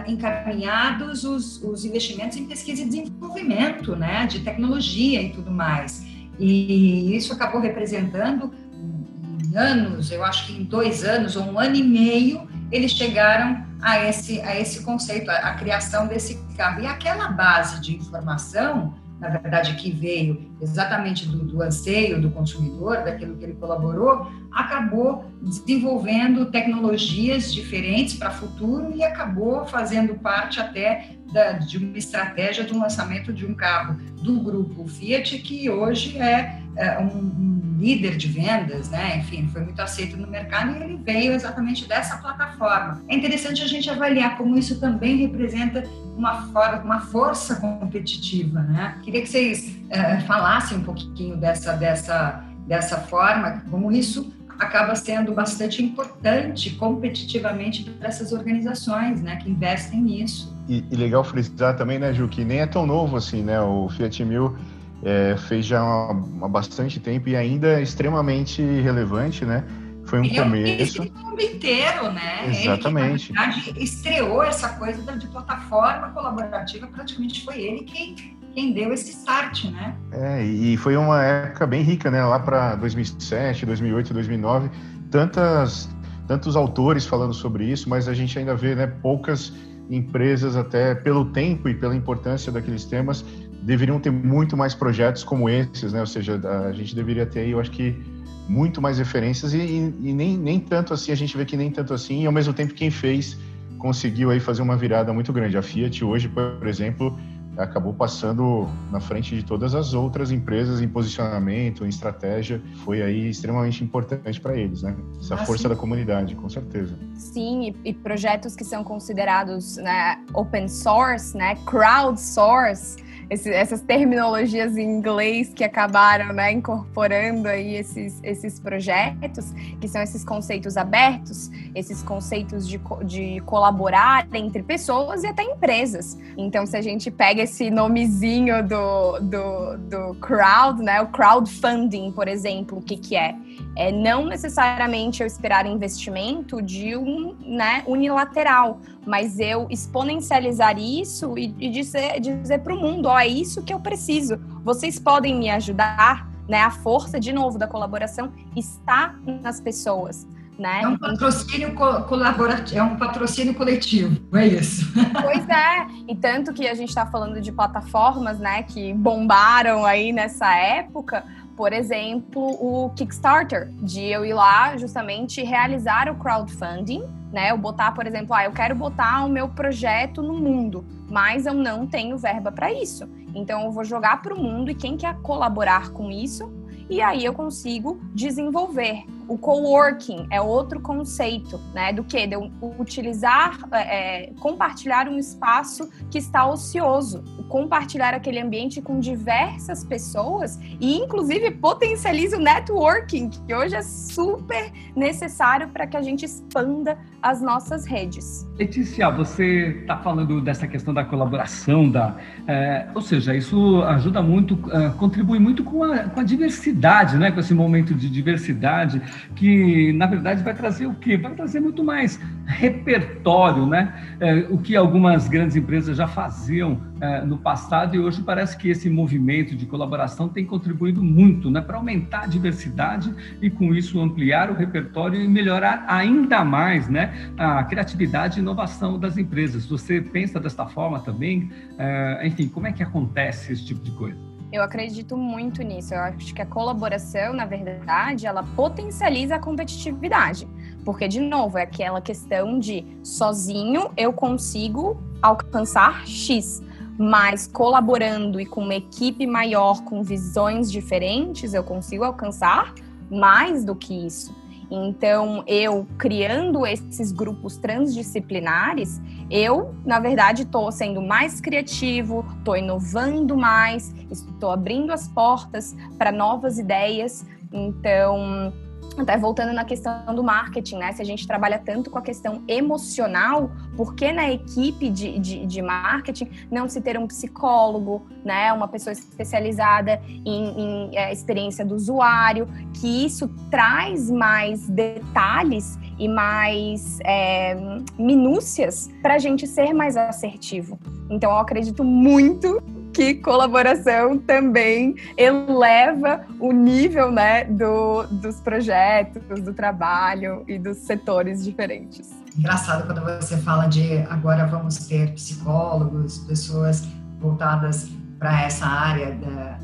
encaminhados 0.08 1.24
os, 1.24 1.62
os 1.64 1.84
investimentos 1.84 2.38
em 2.38 2.46
pesquisa 2.46 2.82
e 2.82 2.86
desenvolvimento, 2.86 3.96
né, 3.96 4.26
de 4.26 4.40
tecnologia 4.40 5.22
e 5.22 5.30
tudo 5.32 5.52
mais. 5.52 6.06
E 6.40 7.16
isso 7.16 7.34
acabou 7.34 7.60
representando 7.60 8.54
em 8.74 9.58
anos, 9.58 10.12
eu 10.12 10.24
acho 10.24 10.48
que 10.48 10.54
em 10.54 10.64
dois 10.64 11.04
anos 11.04 11.36
ou 11.36 11.44
um 11.44 11.60
ano 11.60 11.76
e 11.76 11.84
meio, 11.84 12.48
eles 12.72 12.92
chegaram 12.92 13.66
a 13.82 14.04
esse, 14.06 14.42
a 14.42 14.60
esse 14.60 14.84
conceito, 14.84 15.30
a, 15.30 15.36
a 15.36 15.54
criação 15.56 16.08
desse 16.08 16.36
carro. 16.56 16.82
E 16.82 16.88
aquela 16.88 17.30
base 17.30 17.82
de 17.82 17.96
informação, 17.96 18.94
na 19.19 19.29
verdade, 19.29 19.75
que 19.75 19.91
veio 19.91 20.51
exatamente 20.62 21.27
do, 21.27 21.39
do, 21.43 21.62
anseio 21.62 22.21
do 22.21 22.29
consumidor, 22.29 23.03
daquilo 23.03 23.36
que 23.36 23.43
ele 23.43 23.53
colaborou, 23.53 24.27
acabou 24.51 25.25
desenvolvendo 25.41 26.45
tecnologias 26.51 27.53
diferentes 27.53 28.15
para 28.15 28.29
o 28.29 28.33
futuro 28.33 28.95
e 28.95 29.03
acabou 29.03 29.65
fazendo 29.65 30.15
parte 30.15 30.59
até 30.59 31.17
da, 31.31 31.53
de 31.53 31.77
uma 31.77 31.97
estratégia 31.97 32.63
de 32.63 32.74
um 32.74 32.79
lançamento 32.79 33.33
de 33.33 33.45
um 33.45 33.53
carro 33.53 34.00
do 34.21 34.39
grupo 34.39 34.88
Fiat, 34.88 35.39
que 35.39 35.69
hoje 35.69 36.17
é, 36.17 36.62
é 36.75 37.00
um, 37.00 37.57
líder 37.77 38.17
de 38.17 38.27
vendas, 38.27 38.89
né? 38.89 39.17
Enfim, 39.17 39.48
foi 39.48 39.62
muito 39.62 39.79
aceito 39.79 40.17
no 40.17 40.27
mercado 40.27 40.75
e 40.75 40.84
ele 40.84 41.00
veio 41.03 41.34
exatamente 41.34 41.88
dessa 41.88 42.17
plataforma. 42.17 43.01
É 43.07 43.15
interessante 43.15 43.62
a 43.62 43.67
gente 43.67 43.89
avaliar 43.89 44.38
como 44.38 44.57
isso 44.57 44.79
também 44.79 45.17
representa 45.17 45.84
uma, 46.15 46.41
for 46.48 46.81
uma 46.84 47.01
força 47.01 47.55
competitiva, 47.57 48.62
né? 48.62 48.98
Queria 49.03 49.22
que 49.22 49.29
vocês 49.29 49.77
é, 49.89 50.19
falassem 50.22 50.79
um 50.79 50.84
pouquinho 50.84 51.38
dessa, 51.38 51.74
dessa, 51.74 52.43
dessa 52.65 52.98
forma, 52.98 53.63
como 53.69 53.91
isso 53.91 54.34
acaba 54.57 54.96
sendo 54.96 55.31
bastante 55.34 55.84
importante 55.84 56.72
competitivamente 56.72 57.84
para 57.84 58.07
essas 58.07 58.31
organizações, 58.31 59.22
né, 59.22 59.36
que 59.36 59.50
investem 59.50 60.01
nisso. 60.01 60.55
E, 60.67 60.84
e, 60.89 60.96
legal 60.96 61.24
frisar 61.24 61.77
também, 61.77 62.00
né, 62.00 62.12
Ju, 62.12 62.27
que 62.27 62.43
nem 62.43 62.62
é 62.62 62.65
tão 62.65 62.86
novo 62.86 63.15
assim, 63.15 63.43
né, 63.43 63.62
o 63.62 63.88
Fiat 63.89 64.25
Mil 64.25 64.57
é, 65.04 65.36
fez 65.38 65.66
já 65.66 65.82
há 65.82 66.48
bastante 66.48 67.00
tempo 67.00 67.30
e 67.30 67.36
ainda 67.36 67.80
é 67.80 67.82
extremamente 67.82 68.62
relevante, 68.62 69.46
né, 69.46 69.63
foi 70.08 70.22
um 70.22 70.30
começo. 70.30 71.04
É 71.04 71.06
o 71.06 71.25
mundo 71.25 71.42
inteiro, 71.42 72.12
né? 72.13 72.50
Exatamente. 72.50 73.32
Ele, 73.32 73.39
na 73.39 73.46
verdade, 73.48 73.84
estreou 73.84 74.42
essa 74.42 74.70
coisa 74.70 75.18
de 75.18 75.27
plataforma 75.27 76.10
colaborativa, 76.12 76.88
praticamente 76.88 77.44
foi 77.44 77.62
ele 77.62 77.84
quem 77.84 78.16
quem 78.58 78.74
deu 78.74 78.92
esse 78.92 79.12
start, 79.12 79.66
né? 79.66 79.96
É, 80.12 80.44
e 80.44 80.75
foi 80.77 80.98
uma 80.98 81.24
época 81.24 81.68
bem 81.68 81.84
rica, 81.84 82.10
né? 82.10 82.25
Lá 82.25 82.39
para 82.39 82.74
2007, 82.74 83.68
2008, 83.68 84.16
2009, 84.16 84.72
tantas, 85.12 85.88
tantos 86.27 86.56
autores 86.56 87.06
falando 87.06 87.36
sobre 87.36 87.66
isso, 87.66 87.88
mas 87.88 88.08
a 88.08 88.16
gente 88.16 88.39
ainda 88.39 88.56
vê, 88.56 88.74
né, 88.74 88.88
poucas 88.88 89.54
empresas 89.92 90.56
até 90.56 90.96
pelo 90.96 91.25
tempo 91.25 91.70
e 91.70 91.75
pela 91.75 91.96
importância 91.96 92.51
daqueles 92.51 92.84
temas 92.84 93.24
deveriam 93.67 94.00
ter 94.00 94.09
muito 94.09 94.55
mais 94.55 94.74
projetos 94.74 95.25
como 95.25 95.50
esses, 95.50 95.91
né? 95.91 96.00
Ou 96.00 96.07
seja, 96.07 96.39
a 96.65 96.71
gente 96.71 96.95
deveria 96.95 97.25
ter, 97.25 97.50
eu 97.50 97.59
acho 97.59 97.69
que 97.69 98.01
muito 98.47 98.81
mais 98.81 98.97
referências 98.97 99.53
e, 99.53 99.57
e, 99.57 100.13
nem, 100.13 100.38
nem 100.38 100.57
tanto 100.57 100.93
assim, 100.93 101.12
a 101.12 101.15
gente 101.15 101.36
vê 101.36 101.43
que 101.43 101.57
nem 101.57 101.69
tanto 101.69 101.93
assim, 101.93 102.24
e 102.24 102.25
ao 102.25 102.31
mesmo 102.31 102.53
tempo 102.53 102.74
quem 102.74 102.89
fez 102.89 103.38
conseguiu 103.77 104.31
aí 104.31 104.39
fazer 104.39 104.62
uma 104.62 104.77
virada 104.77 105.12
muito 105.12 105.33
grande. 105.33 105.57
A 105.57 105.62
Fiat 105.62 106.01
hoje, 106.01 106.29
por 106.29 106.65
exemplo, 106.65 107.19
acabou 107.57 107.93
passando 107.93 108.69
na 108.89 109.01
frente 109.01 109.36
de 109.36 109.43
todas 109.43 109.75
as 109.75 109.93
outras 109.93 110.31
empresas 110.31 110.81
em 110.81 110.88
posicionamento, 110.88 111.83
em 111.83 111.89
estratégia, 111.89 112.62
foi 112.86 113.01
aí 113.01 113.29
extremamente 113.29 113.83
importante 113.83 114.39
para 114.39 114.55
eles, 114.55 114.81
né? 114.81 114.95
Essa 115.19 115.36
ah, 115.36 115.45
força 115.45 115.63
sim. 115.63 115.69
da 115.69 115.75
comunidade, 115.75 116.36
com 116.36 116.47
certeza. 116.47 116.97
Sim, 117.15 117.75
e, 117.83 117.89
e 117.89 117.93
projetos 117.93 118.55
que 118.55 118.63
são 118.63 118.81
considerados 118.81 119.75
né, 119.75 120.24
open 120.33 120.69
source, 120.69 121.36
né, 121.36 121.55
crowdsource, 121.65 123.05
esse, 123.29 123.50
essas 123.50 123.81
terminologias 123.81 124.77
em 124.77 124.84
inglês 124.84 125.53
que 125.53 125.63
acabaram 125.63 126.34
né, 126.34 126.51
incorporando 126.51 127.48
aí 127.48 127.75
esses, 127.75 128.19
esses 128.24 128.60
projetos, 128.60 129.51
que 129.81 129.88
são 129.88 130.01
esses 130.01 130.24
conceitos 130.24 130.77
abertos, 130.77 131.50
esses 131.75 132.01
conceitos 132.01 132.67
de, 132.67 132.79
de 133.05 133.41
colaborar 133.41 134.27
entre 134.34 134.63
pessoas 134.63 135.24
e 135.24 135.27
até 135.27 135.43
empresas. 135.43 136.17
Então, 136.38 136.65
se 136.65 136.77
a 136.77 136.81
gente 136.81 137.12
pega 137.12 137.43
esse 137.43 137.69
nomezinho 137.69 138.65
do, 138.65 139.19
do, 139.19 139.77
do 139.77 140.15
crowd, 140.15 140.81
né, 140.81 141.01
o 141.01 141.07
crowdfunding, 141.07 142.12
por 142.12 142.27
exemplo, 142.27 142.77
o 142.77 142.81
que, 142.81 142.98
que 142.98 143.15
é? 143.15 143.36
É 143.75 143.91
não 143.91 144.25
necessariamente 144.25 145.22
eu 145.22 145.27
esperar 145.27 145.65
investimento 145.65 146.62
de 146.62 146.96
um 146.96 147.36
né, 147.46 147.84
unilateral, 147.86 148.79
mas 149.08 149.40
eu 149.40 149.68
exponencializar 149.70 150.78
isso 150.78 151.38
e, 151.38 151.56
e 151.58 151.70
dizer, 151.70 152.20
dizer 152.20 152.60
para 152.60 152.76
o 152.76 152.78
mundo, 152.78 153.08
ó, 153.08 153.18
é 153.18 153.26
isso 153.26 153.64
que 153.64 153.74
eu 153.74 153.80
preciso. 153.80 154.38
Vocês 154.66 155.00
podem 155.00 155.34
me 155.34 155.50
ajudar, 155.50 156.30
né? 156.48 156.62
A 156.62 156.70
força, 156.70 157.18
de 157.18 157.32
novo, 157.32 157.58
da 157.58 157.68
colaboração 157.68 158.34
está 158.54 159.16
nas 159.26 159.62
pessoas. 159.62 160.28
Né? 160.60 160.82
É 160.84 160.88
um 160.88 160.98
patrocínio 160.98 161.76
co 161.76 162.02
colaborativo, 162.04 162.80
é 162.80 162.84
um 162.84 162.98
patrocínio 162.98 163.54
coletivo, 163.54 164.20
é 164.36 164.48
isso. 164.48 164.92
Pois 165.22 165.48
é, 165.48 165.88
e 166.08 166.16
tanto 166.16 166.52
que 166.52 166.68
a 166.68 166.74
gente 166.74 166.90
está 166.90 167.06
falando 167.06 167.40
de 167.40 167.52
plataformas, 167.52 168.40
né, 168.40 168.64
que 168.64 168.92
bombaram 168.92 169.86
aí 169.86 170.12
nessa 170.12 170.52
época, 170.56 171.24
por 171.56 171.72
exemplo, 171.74 172.42
o 172.42 172.90
Kickstarter, 172.96 173.70
de 173.84 174.02
eu 174.02 174.26
ir 174.26 174.34
lá 174.34 174.76
justamente 174.78 175.44
realizar 175.44 176.10
o 176.10 176.16
crowdfunding, 176.16 177.04
né? 177.31 177.51
Eu 177.51 177.57
botar, 177.57 177.91
por 177.93 178.05
exemplo, 178.05 178.34
ah, 178.34 178.46
eu 178.46 178.51
quero 178.51 178.75
botar 178.75 179.25
o 179.25 179.29
meu 179.29 179.50
projeto 179.50 180.22
no 180.22 180.34
mundo, 180.34 180.86
mas 181.10 181.46
eu 181.46 181.53
não 181.53 181.86
tenho 181.86 182.17
verba 182.17 182.51
para 182.51 182.72
isso. 182.72 183.07
Então 183.36 183.63
eu 183.63 183.72
vou 183.72 183.84
jogar 183.84 184.22
para 184.22 184.34
o 184.34 184.41
mundo 184.41 184.72
e 184.72 184.75
quem 184.75 184.98
quer 184.98 185.15
colaborar 185.22 185.89
com 185.91 186.10
isso, 186.10 186.51
e 186.89 187.01
aí 187.01 187.24
eu 187.24 187.34
consigo 187.34 188.00
desenvolver. 188.13 189.05
O 189.27 189.38
coworking 189.38 190.27
é 190.31 190.41
outro 190.41 190.79
conceito, 190.79 191.60
né? 191.74 191.91
Do 191.91 192.03
que? 192.03 192.25
De 192.25 192.36
utilizar, 192.79 193.60
é, 193.72 194.27
é, 194.27 194.34
compartilhar 194.39 195.10
um 195.10 195.17
espaço 195.17 195.89
que 196.10 196.17
está 196.17 196.48
ocioso, 196.48 197.24
compartilhar 197.50 198.13
aquele 198.13 198.39
ambiente 198.39 198.81
com 198.81 199.00
diversas 199.00 199.84
pessoas 199.84 200.57
e, 200.79 200.98
inclusive, 200.98 201.51
potencializa 201.51 202.38
o 202.38 202.39
networking, 202.39 203.29
que 203.29 203.53
hoje 203.53 203.75
é 203.75 203.81
super 203.81 204.72
necessário 204.96 205.67
para 205.69 205.86
que 205.86 205.98
a 205.98 206.01
gente 206.01 206.24
expanda 206.24 206.98
as 207.22 207.41
nossas 207.41 207.86
redes. 207.86 208.48
Letícia, 208.57 209.10
você 209.10 209.79
está 209.81 209.98
falando 209.98 210.39
dessa 210.39 210.67
questão 210.67 210.93
da 210.93 211.03
colaboração, 211.03 211.89
da, 211.89 212.15
é, 212.48 212.88
ou 212.96 213.01
seja, 213.01 213.36
isso 213.36 213.81
ajuda 213.84 214.22
muito, 214.22 214.57
é, 214.72 214.89
contribui 214.91 215.39
muito 215.39 215.63
com 215.63 215.84
a, 215.84 216.03
com 216.03 216.19
a 216.19 216.24
diversidade, 216.24 217.17
né? 217.17 217.31
Com 217.31 217.39
esse 217.39 217.53
momento 217.53 217.93
de 217.93 218.10
diversidade 218.10 219.01
que 219.36 219.93
na 219.93 220.05
verdade 220.05 220.43
vai 220.43 220.53
trazer 220.53 220.88
o 220.88 220.93
quê? 220.93 221.17
Vai 221.17 221.33
trazer 221.33 221.59
muito 221.59 221.83
mais 221.83 222.19
repertório, 222.45 223.65
né? 223.65 223.93
É, 224.19 224.36
o 224.50 224.57
que 224.57 224.75
algumas 224.75 225.27
grandes 225.27 225.55
empresas 225.55 225.97
já 225.97 226.07
faziam 226.07 226.81
é, 227.00 227.21
no 227.21 227.38
passado 227.38 227.95
e 227.95 228.00
hoje 228.00 228.21
parece 228.21 228.57
que 228.57 228.69
esse 228.69 228.89
movimento 228.89 229.55
de 229.55 229.65
colaboração 229.65 230.29
tem 230.29 230.45
contribuído 230.45 231.03
muito, 231.03 231.50
né? 231.50 231.62
Para 231.62 231.77
aumentar 231.77 232.24
a 232.24 232.27
diversidade 232.27 233.13
e 233.41 233.50
com 233.50 233.75
isso 233.75 234.00
ampliar 234.00 234.50
o 234.50 234.53
repertório 234.53 235.21
e 235.21 235.27
melhorar 235.27 235.86
ainda 235.88 236.43
mais, 236.43 236.88
né? 236.88 237.31
A 237.38 237.63
criatividade 237.63 238.39
e 238.39 238.41
inovação 238.41 238.97
das 239.00 239.17
empresas. 239.17 239.65
Você 239.65 240.01
pensa 240.01 240.39
desta 240.39 240.65
forma 240.65 241.00
também? 241.00 241.50
É, 241.77 242.25
enfim, 242.25 242.47
como 242.47 242.67
é 242.67 242.71
que 242.71 242.81
acontece 242.81 243.53
esse 243.53 243.65
tipo 243.65 243.83
de 243.83 243.91
coisa? 243.91 244.26
Eu 244.51 244.63
acredito 244.63 245.18
muito 245.18 245.62
nisso. 245.62 245.94
Eu 245.94 246.00
acho 246.00 246.34
que 246.34 246.42
a 246.42 246.46
colaboração, 246.46 247.34
na 247.34 247.46
verdade, 247.46 248.25
ela 248.25 248.44
potencializa 248.56 249.36
a 249.36 249.39
competitividade. 249.39 250.48
Porque, 250.86 251.08
de 251.08 251.20
novo, 251.20 251.58
é 251.58 251.63
aquela 251.63 252.00
questão 252.00 252.60
de 252.60 252.86
sozinho 253.04 253.92
eu 253.98 254.13
consigo 254.13 255.01
alcançar 255.22 256.08
X, 256.08 256.62
mas 256.98 257.46
colaborando 257.48 258.39
e 258.39 258.46
com 258.46 258.62
uma 258.62 258.75
equipe 258.75 259.27
maior, 259.27 259.84
com 259.84 260.01
visões 260.01 260.72
diferentes, 260.72 261.54
eu 261.54 261.63
consigo 261.63 262.04
alcançar 262.04 262.74
mais 263.10 263.66
do 263.66 263.75
que 263.75 264.06
isso. 264.06 264.34
Então, 264.69 265.43
eu 265.47 265.88
criando 265.97 266.65
esses 266.65 267.12
grupos 267.12 267.57
transdisciplinares, 267.57 269.01
eu, 269.29 269.74
na 269.86 270.00
verdade, 270.00 270.43
estou 270.43 270.71
sendo 270.71 271.01
mais 271.01 271.39
criativo, 271.39 272.25
estou 272.38 272.57
inovando 272.57 273.38
mais, 273.38 273.93
estou 274.12 274.51
abrindo 274.51 274.91
as 274.91 275.07
portas 275.07 275.75
para 275.97 276.12
novas 276.12 276.59
ideias. 276.59 277.25
Então, 277.51 278.51
até 278.98 279.18
voltando 279.18 279.54
na 279.54 279.63
questão 279.63 280.13
do 280.13 280.24
marketing, 280.24 280.77
né? 280.77 280.92
Se 280.92 281.01
a 281.01 281.06
gente 281.06 281.27
trabalha 281.27 281.60
tanto 281.60 281.89
com 281.89 282.00
a 282.00 282.01
questão 282.01 282.44
emocional, 282.48 283.51
por 283.75 283.96
que 283.96 284.12
na 284.12 284.32
equipe 284.32 284.89
de, 284.89 285.20
de, 285.20 285.46
de 285.46 285.62
marketing 285.62 286.30
não 286.51 286.68
se 286.68 286.82
ter 286.82 286.98
um 286.98 287.08
psicólogo, 287.08 288.08
né? 288.25 288.51
Uma 288.51 288.68
pessoa 288.68 288.92
especializada 288.92 290.01
em, 290.25 290.89
em 290.89 290.98
é, 290.98 291.13
experiência 291.13 291.63
do 291.63 291.75
usuário, 291.75 292.48
que 292.74 293.06
isso 293.06 293.27
traz 293.51 294.10
mais 294.10 294.68
detalhes 294.68 295.77
e 296.00 296.08
mais 296.08 297.00
é, 297.06 297.56
minúcias 297.98 298.89
para 299.01 299.16
a 299.16 299.20
gente 299.20 299.46
ser 299.48 299.74
mais 299.74 299.96
assertivo. 299.96 300.80
Então, 301.10 301.32
eu 301.32 301.38
acredito 301.38 301.84
muito 301.84 302.62
que 302.98 303.13
colaboração 303.13 304.18
também 304.18 304.96
eleva 305.16 306.25
o 306.39 306.51
nível 306.51 307.12
né, 307.12 307.44
do, 307.44 308.08
dos 308.08 308.39
projetos, 308.39 309.39
do 309.39 309.54
trabalho 309.54 310.44
e 310.48 310.58
dos 310.58 310.77
setores 310.77 311.44
diferentes. 311.44 312.10
Engraçado 312.36 312.88
quando 312.88 313.01
você 313.01 313.38
fala 313.38 313.68
de 313.68 313.98
agora 314.10 314.48
vamos 314.48 314.88
ter 314.88 315.13
psicólogos, 315.13 316.18
pessoas 316.27 316.88
voltadas 317.20 317.88
para 318.18 318.42
essa 318.42 318.66
área 318.66 319.12
da, 319.12 319.60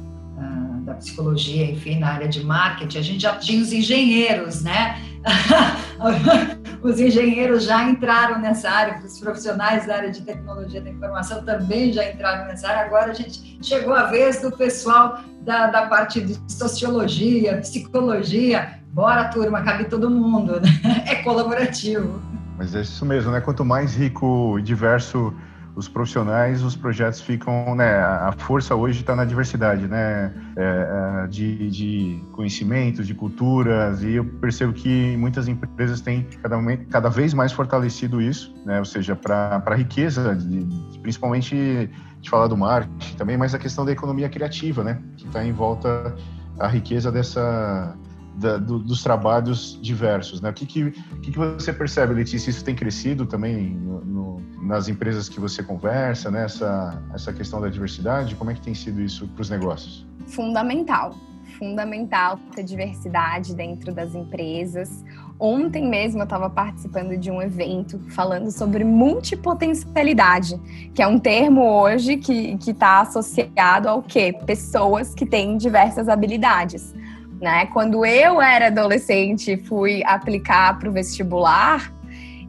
da 0.86 0.94
psicologia, 0.94 1.72
enfim, 1.72 1.98
na 1.98 2.10
área 2.10 2.28
de 2.28 2.46
marketing, 2.46 2.98
a 3.00 3.02
gente 3.02 3.22
já 3.22 3.36
tinha 3.38 3.64
os 3.64 3.74
engenheiros, 3.74 4.62
né? 4.62 5.02
os 6.84 7.00
engenheiros 7.00 7.64
já 7.64 7.84
entraram 7.90 8.40
nessa 8.40 8.70
área, 8.70 9.00
os 9.04 9.18
profissionais 9.18 9.88
da 9.88 9.96
área 9.96 10.12
de 10.12 10.22
tecnologia 10.22 10.82
da 10.82 10.90
informação 10.90 11.44
também 11.44 11.94
já 11.94 12.10
entraram 12.12 12.46
nessa 12.46 12.68
área. 12.68 12.86
Agora 12.86 13.12
a 13.12 13.14
gente 13.14 13.58
chegou 13.62 13.94
a 13.94 14.04
vez 14.04 14.42
do 14.42 14.52
pessoal 14.52 15.20
da, 15.42 15.68
da 15.68 15.86
parte 15.88 16.20
de 16.20 16.38
sociologia, 16.52 17.58
psicologia. 17.58 18.80
Bora, 18.92 19.30
turma, 19.30 19.64
cabe 19.64 19.86
todo 19.86 20.10
mundo, 20.10 20.60
né? 20.60 20.70
É 21.08 21.16
colaborativo. 21.24 22.22
Mas 22.58 22.76
é 22.76 22.82
isso 22.82 23.06
mesmo, 23.06 23.32
né? 23.32 23.40
Quanto 23.40 23.64
mais 23.64 23.96
rico 23.96 24.60
e 24.60 24.62
diverso 24.62 25.34
os 25.76 25.88
profissionais, 25.88 26.64
os 26.64 26.76
projetos 26.76 27.22
ficam, 27.22 27.76
né, 27.76 27.98
a 27.98 28.32
força 28.38 28.76
hoje 28.76 29.02
está 29.02 29.16
na 29.16 29.26
diversidade, 29.26 29.88
né, 29.88 30.32
é, 30.56 31.24
é, 31.24 31.28
de, 31.28 31.70
de 31.70 32.24
conhecimentos, 32.32 33.08
de 33.08 33.14
culturas, 33.14 34.04
e 34.04 34.14
eu 34.14 34.26
percebo 34.26 34.72
que 34.72 35.18
muitas 35.18 35.48
empresas 35.48 36.00
têm 36.00 36.28
cada, 36.42 36.58
cada 36.90 37.10
vez 37.10 37.34
mais 37.34 37.52
fortalecido 37.52 38.22
isso, 38.22 38.54
né, 38.66 38.80
ou 38.80 38.86
seja, 38.86 39.16
para 39.16 39.64
a 39.66 39.76
riqueza, 39.76 40.36
de, 40.36 41.00
principalmente 41.00 41.90
de 42.22 42.30
falar 42.30 42.48
do 42.48 42.56
marketing 42.56 43.16
também, 43.16 43.38
mas 43.38 43.56
a 43.56 43.60
questão 43.60 43.84
da 43.84 43.92
economia 43.92 44.30
criativa, 44.30 44.84
né, 44.84 45.02
que 45.18 45.26
está 45.26 45.44
em 45.44 45.52
volta 45.52 46.16
a 46.60 46.68
riqueza 46.68 47.12
dessa 47.12 47.96
da, 48.36 48.58
do, 48.58 48.80
dos 48.80 49.04
trabalhos 49.04 49.80
diversos, 49.82 50.42
né? 50.42 50.50
O 50.50 50.54
que, 50.54 50.66
que, 50.66 50.92
que, 50.92 51.32
você 51.38 51.72
percebe, 51.72 52.14
Letícia? 52.14 52.50
Isso 52.50 52.64
tem 52.64 52.76
crescido 52.76 53.26
também 53.26 53.76
no, 53.76 54.06
no, 54.06 54.42
nas 54.62 54.88
empresas 54.88 55.30
que 55.30 55.40
você 55.40 55.62
conversa, 55.62 56.32
né? 56.32 56.46
Essa, 56.46 57.02
essa 57.14 57.32
questão 57.32 57.62
da 57.62 57.70
diversidade, 57.70 58.36
como 58.36 58.52
é 58.52 58.54
que 58.54 58.62
tem 58.62 58.74
sido 58.74 59.02
isso 59.02 59.28
para 59.30 59.42
os 59.42 59.50
negócios? 59.50 60.06
Fundamental, 60.28 61.16
fundamental 61.60 62.40
ter 62.56 62.64
diversidade 62.64 63.56
dentro 63.56 63.94
das 63.94 64.16
empresas. 64.16 65.04
Ontem 65.40 65.88
mesmo 65.88 66.22
eu 66.22 66.24
estava 66.24 66.50
participando 66.50 67.18
de 67.18 67.30
um 67.30 67.42
evento 67.42 68.00
falando 68.10 68.50
sobre 68.52 68.84
multipotencialidade, 68.84 70.60
que 70.94 71.02
é 71.02 71.08
um 71.08 71.20
termo 71.20 71.62
hoje 71.62 72.18
que 72.18 72.58
está 72.66 73.02
associado 73.02 73.90
ao 73.90 74.02
quê? 74.02 74.34
Pessoas 74.46 75.14
que 75.14 75.26
têm 75.26 75.58
diversas 75.58 76.08
habilidades 76.08 76.94
né? 77.42 77.66
Quando 77.68 78.06
eu 78.06 78.42
era 78.42 78.68
adolescente 78.68 79.58
fui 79.58 80.04
aplicar 80.06 80.80
para 80.80 80.90
o 80.90 80.92
vestibular, 80.92 81.94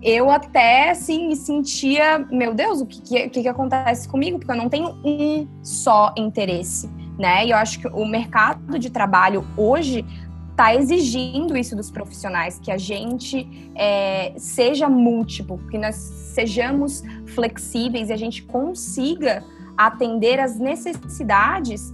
eu 0.04 0.30
até 0.30 0.90
assim 0.90 1.28
me 1.28 1.36
sentia, 1.36 2.18
meu 2.30 2.52
Deus, 2.52 2.82
o 2.82 2.86
que, 2.86 3.28
que, 3.28 3.42
que, 3.42 3.48
acontece 3.48 4.06
comigo? 4.06 4.38
Porque 4.38 4.52
eu 4.52 4.56
não 4.56 4.68
tenho 4.68 4.94
um 5.02 5.48
só 5.62 6.12
interesse, 6.16 6.90
né? 7.18 7.46
E 7.46 7.50
eu 7.50 7.56
acho 7.56 7.80
que 7.80 7.88
o 7.88 8.04
mercado 8.04 8.78
de 8.78 8.90
trabalho 8.90 9.46
hoje 9.56 10.04
está 10.50 10.74
exigindo 10.74 11.56
isso 11.56 11.74
dos 11.74 11.90
profissionais, 11.90 12.60
que 12.60 12.70
a 12.70 12.76
gente 12.76 13.48
é, 13.74 14.34
seja 14.36 14.88
múltiplo, 14.88 15.58
que 15.70 15.78
nós 15.78 15.94
sejamos 15.94 17.02
flexíveis 17.34 18.10
e 18.10 18.12
a 18.12 18.16
gente 18.16 18.42
consiga 18.42 19.42
atender 19.76 20.38
as 20.38 20.58
necessidades 20.58 21.92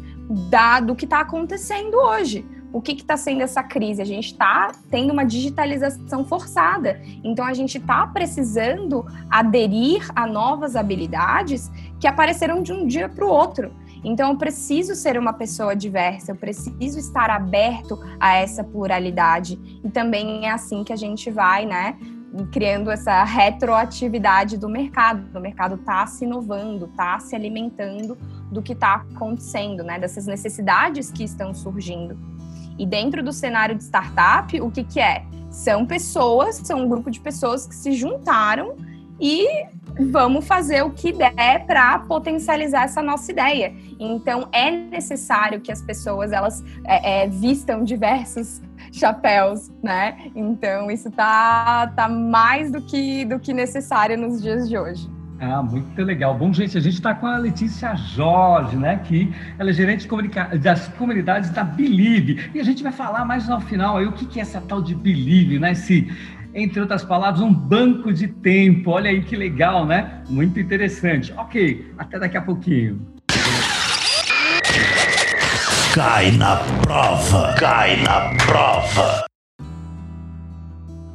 da, 0.50 0.80
do 0.80 0.94
que 0.94 1.04
está 1.04 1.20
acontecendo 1.20 1.94
hoje 1.94 2.44
o 2.72 2.80
que 2.80 2.92
está 2.92 3.16
sendo 3.16 3.42
essa 3.42 3.62
crise? 3.62 4.00
A 4.00 4.04
gente 4.04 4.26
está 4.26 4.72
tendo 4.90 5.12
uma 5.12 5.24
digitalização 5.24 6.24
forçada. 6.24 7.00
Então, 7.24 7.44
a 7.44 7.52
gente 7.52 7.78
está 7.78 8.06
precisando 8.06 9.04
aderir 9.28 10.08
a 10.14 10.26
novas 10.26 10.76
habilidades 10.76 11.70
que 11.98 12.06
apareceram 12.06 12.62
de 12.62 12.72
um 12.72 12.86
dia 12.86 13.08
para 13.08 13.24
o 13.24 13.28
outro. 13.28 13.72
Então, 14.02 14.30
eu 14.30 14.36
preciso 14.36 14.94
ser 14.94 15.18
uma 15.18 15.32
pessoa 15.32 15.76
diversa, 15.76 16.32
eu 16.32 16.36
preciso 16.36 16.98
estar 16.98 17.28
aberto 17.28 17.98
a 18.18 18.34
essa 18.36 18.64
pluralidade. 18.64 19.58
E 19.84 19.90
também 19.90 20.46
é 20.46 20.50
assim 20.50 20.84
que 20.84 20.92
a 20.92 20.96
gente 20.96 21.30
vai, 21.30 21.66
né? 21.66 21.96
criando 22.52 22.90
essa 22.90 23.24
retroatividade 23.24 24.56
do 24.56 24.68
mercado. 24.68 25.36
O 25.36 25.40
mercado 25.40 25.74
está 25.74 26.06
se 26.06 26.24
inovando, 26.24 26.86
está 26.86 27.18
se 27.18 27.34
alimentando 27.34 28.16
do 28.50 28.62
que 28.62 28.72
está 28.72 29.04
acontecendo, 29.14 29.82
né? 29.82 29.98
Dessas 29.98 30.26
necessidades 30.26 31.10
que 31.10 31.24
estão 31.24 31.52
surgindo. 31.52 32.16
E 32.80 32.86
dentro 32.86 33.22
do 33.22 33.30
cenário 33.30 33.76
de 33.76 33.84
startup, 33.84 34.58
o 34.58 34.70
que, 34.70 34.82
que 34.82 34.98
é? 34.98 35.22
São 35.50 35.84
pessoas, 35.84 36.56
são 36.64 36.80
um 36.80 36.88
grupo 36.88 37.10
de 37.10 37.20
pessoas 37.20 37.66
que 37.66 37.74
se 37.74 37.92
juntaram 37.92 38.74
e 39.20 39.46
vamos 40.10 40.46
fazer 40.46 40.82
o 40.82 40.88
que 40.88 41.12
der 41.12 41.66
para 41.66 41.98
potencializar 41.98 42.84
essa 42.84 43.02
nossa 43.02 43.30
ideia. 43.30 43.74
Então 43.98 44.48
é 44.50 44.70
necessário 44.70 45.60
que 45.60 45.70
as 45.70 45.82
pessoas 45.82 46.32
elas 46.32 46.64
é, 46.86 47.24
é, 47.24 47.28
vistam 47.28 47.84
diversos 47.84 48.62
chapéus, 48.90 49.70
né? 49.82 50.30
Então 50.34 50.90
isso 50.90 51.10
tá, 51.10 51.88
tá 51.94 52.08
mais 52.08 52.72
do 52.72 52.80
que 52.80 53.26
do 53.26 53.38
que 53.38 53.52
necessário 53.52 54.16
nos 54.16 54.40
dias 54.40 54.66
de 54.66 54.78
hoje. 54.78 55.19
Ah, 55.42 55.62
muito 55.62 56.02
legal. 56.02 56.36
Bom, 56.36 56.52
gente, 56.52 56.76
a 56.76 56.80
gente 56.82 56.92
está 56.92 57.14
com 57.14 57.26
a 57.26 57.38
Letícia 57.38 57.96
Jorge, 57.96 58.76
né? 58.76 58.98
Que 58.98 59.32
ela 59.58 59.70
é 59.70 59.72
gerente 59.72 60.06
das 60.60 60.88
comunidades 60.88 61.48
da 61.48 61.64
Believe. 61.64 62.50
E 62.54 62.60
a 62.60 62.62
gente 62.62 62.82
vai 62.82 62.92
falar 62.92 63.24
mais 63.24 63.48
no 63.48 63.58
final 63.58 63.96
aí 63.96 64.04
o 64.04 64.12
que, 64.12 64.26
que 64.26 64.38
é 64.38 64.42
essa 64.42 64.60
tal 64.60 64.82
de 64.82 64.94
Believe, 64.94 65.58
né? 65.58 65.72
Esse, 65.72 66.12
entre 66.54 66.78
outras 66.78 67.02
palavras, 67.02 67.40
um 67.40 67.54
banco 67.54 68.12
de 68.12 68.28
tempo. 68.28 68.90
Olha 68.90 69.08
aí 69.08 69.22
que 69.22 69.34
legal, 69.34 69.86
né? 69.86 70.22
Muito 70.28 70.60
interessante. 70.60 71.32
Ok, 71.32 71.90
até 71.96 72.18
daqui 72.18 72.36
a 72.36 72.42
pouquinho. 72.42 73.00
Cai 75.94 76.32
na 76.32 76.56
prova, 76.82 77.54
cai 77.54 78.02
na 78.02 78.36
prova. 78.44 79.24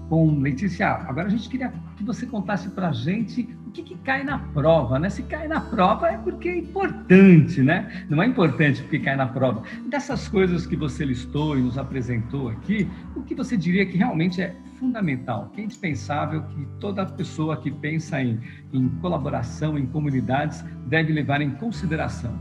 Bom, 0.10 0.40
Letícia, 0.40 0.88
agora 0.88 1.28
a 1.28 1.30
gente 1.30 1.48
queria 1.48 1.72
que 1.96 2.04
você 2.04 2.26
contasse 2.26 2.70
para 2.70 2.90
a 2.90 2.92
gente 2.92 3.48
que, 3.76 3.84
que, 3.84 3.96
cai 3.96 4.24
na 4.24 4.40
prova, 4.40 4.98
né? 4.98 5.10
Se 5.10 5.24
cai 5.24 5.48
na 5.48 5.60
prova 5.60 6.08
é 6.08 6.18
porque 6.18 6.48
é 6.48 6.58
importante, 6.58 7.62
né? 7.62 8.06
Não 8.10 8.24
é 8.24 8.26
importante 8.26 8.82
porque 8.82 9.00
cai 9.00 9.18
na 9.18 9.28
prova. 9.28 9.64
Dessas 9.90 10.28
coisas 10.30 10.66
que 10.66 10.76
você 10.76 11.04
listou 11.04 11.58
e 11.58 11.62
nos 11.62 11.78
apresentou 11.78 12.48
aqui, 12.48 12.90
o 13.16 13.22
que 13.22 13.36
você 13.36 13.58
diria 13.58 13.86
que 13.86 13.98
realmente 13.98 14.42
é 14.42 14.56
fundamental, 14.80 15.52
que 15.54 15.60
é 15.60 15.66
indispensável, 15.66 16.44
que 16.44 16.66
toda 16.80 17.06
pessoa 17.06 17.58
que 17.58 17.70
pensa 17.70 18.22
em, 18.22 18.40
em 18.72 18.88
colaboração, 19.02 19.78
em 19.78 19.86
comunidades, 19.86 20.64
deve 20.88 21.12
levar 21.12 21.42
em 21.42 21.52
consideração? 21.52 22.34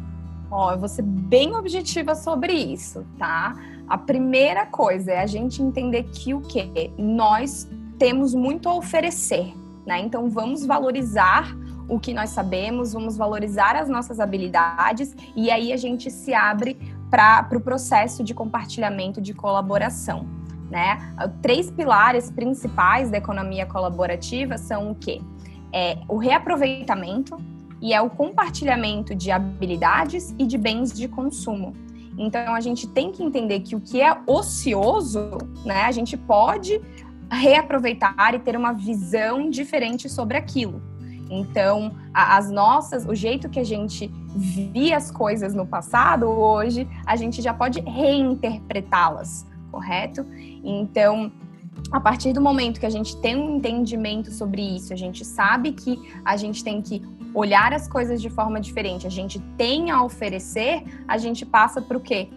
Ó, 0.51 0.73
eu 0.73 0.79
vou 0.79 0.89
ser 0.89 1.03
bem 1.03 1.57
objetiva 1.57 2.15
sobre 2.15 2.53
isso, 2.53 3.05
tá? 3.19 3.57
A 3.89 3.99
primeira 3.99 4.67
coisa 4.67 5.11
é 5.11 5.21
a 5.21 5.27
gente 5.27 5.61
entender 5.61 6.05
que 6.05 6.33
o 6.33 6.41
que 6.41 6.93
nós 6.97 7.69
temos 7.99 8.35
muito 8.35 8.69
a 8.69 8.75
oferecer, 8.75 9.53
né? 9.87 10.01
Então 10.01 10.29
vamos 10.29 10.65
valorizar 10.65 11.57
o 11.89 11.99
que 11.99 12.15
nós 12.15 12.31
sabemos, 12.31 12.93
vamos 12.93 13.17
valorizar 13.17 13.77
as 13.77 13.89
nossas 13.89 14.19
habilidades 14.19 15.15
e 15.37 15.51
aí 15.51 15.73
a 15.73 15.77
gente 15.77 16.11
se 16.11 16.33
abre 16.33 16.77
para 17.11 17.43
o 17.43 17.49
pro 17.49 17.61
processo 17.61 18.25
de 18.25 18.35
compartilhamento, 18.35 19.21
de 19.21 19.35
colaboração. 19.35 20.27
Né? 20.71 20.99
Três 21.43 21.71
pilares 21.71 22.31
principais 22.31 23.11
da 23.11 23.19
economia 23.19 23.67
colaborativa 23.67 24.57
são 24.59 24.91
o 24.91 24.95
quê? 24.95 25.21
É 25.73 25.99
o 26.09 26.17
reaproveitamento 26.17 27.37
e 27.81 27.93
é 27.93 28.01
o 28.01 28.09
compartilhamento 28.09 29.15
de 29.15 29.31
habilidades 29.31 30.35
e 30.39 30.47
de 30.47 30.57
bens 30.57 30.93
de 30.93 31.07
consumo. 31.07 31.75
Então 32.17 32.55
a 32.55 32.61
gente 32.61 32.89
tem 32.89 33.13
que 33.13 33.23
entender 33.23 33.61
que 33.61 33.77
o 33.77 33.81
que 33.81 34.01
é 34.01 34.17
ocioso, 34.27 35.39
né, 35.65 35.83
a 35.83 35.93
gente 35.93 36.17
pode 36.17 36.81
reaproveitar 37.35 38.35
e 38.35 38.39
ter 38.39 38.57
uma 38.57 38.73
visão 38.73 39.51
diferente 39.51 40.09
sobre 40.09 40.37
aquilo. 40.37 40.83
Então, 41.31 41.93
as 42.13 42.51
nossas, 42.51 43.07
o 43.07 43.15
jeito 43.15 43.49
que 43.49 43.59
a 43.59 43.65
gente 43.65 44.11
via 44.37 44.97
as 44.97 45.11
coisas 45.11 45.55
no 45.55 45.67
passado, 45.67 46.27
hoje 46.27 46.89
a 47.07 47.17
gente 47.17 47.41
já 47.41 47.55
pode 47.55 47.81
reinterpretá-las, 47.81 49.47
correto? 49.71 50.27
Então, 50.63 51.33
a 51.91 52.01
partir 52.01 52.33
do 52.33 52.41
momento 52.41 52.81
que 52.81 52.87
a 52.87 52.91
gente 52.91 53.17
tem 53.21 53.37
um 53.37 53.57
entendimento 53.57 54.31
sobre 54.31 54.63
isso, 54.63 54.93
a 54.93 54.97
gente 54.97 55.25
sabe 55.25 55.73
que 55.73 56.01
a 56.25 56.37
gente 56.37 56.63
tem 56.63 56.81
que 56.81 57.03
olhar 57.35 57.73
as 57.73 57.89
coisas 57.89 58.23
de 58.23 58.31
forma 58.31 58.61
diferente, 58.61 59.07
a 59.07 59.11
gente 59.11 59.41
tem 59.57 59.91
a 59.91 60.03
oferecer, 60.03 60.85
a 61.09 61.19
gente 61.19 61.45
passa 61.45 61.83
para 61.83 61.97
o 61.97 62.01
quê? 62.01 62.29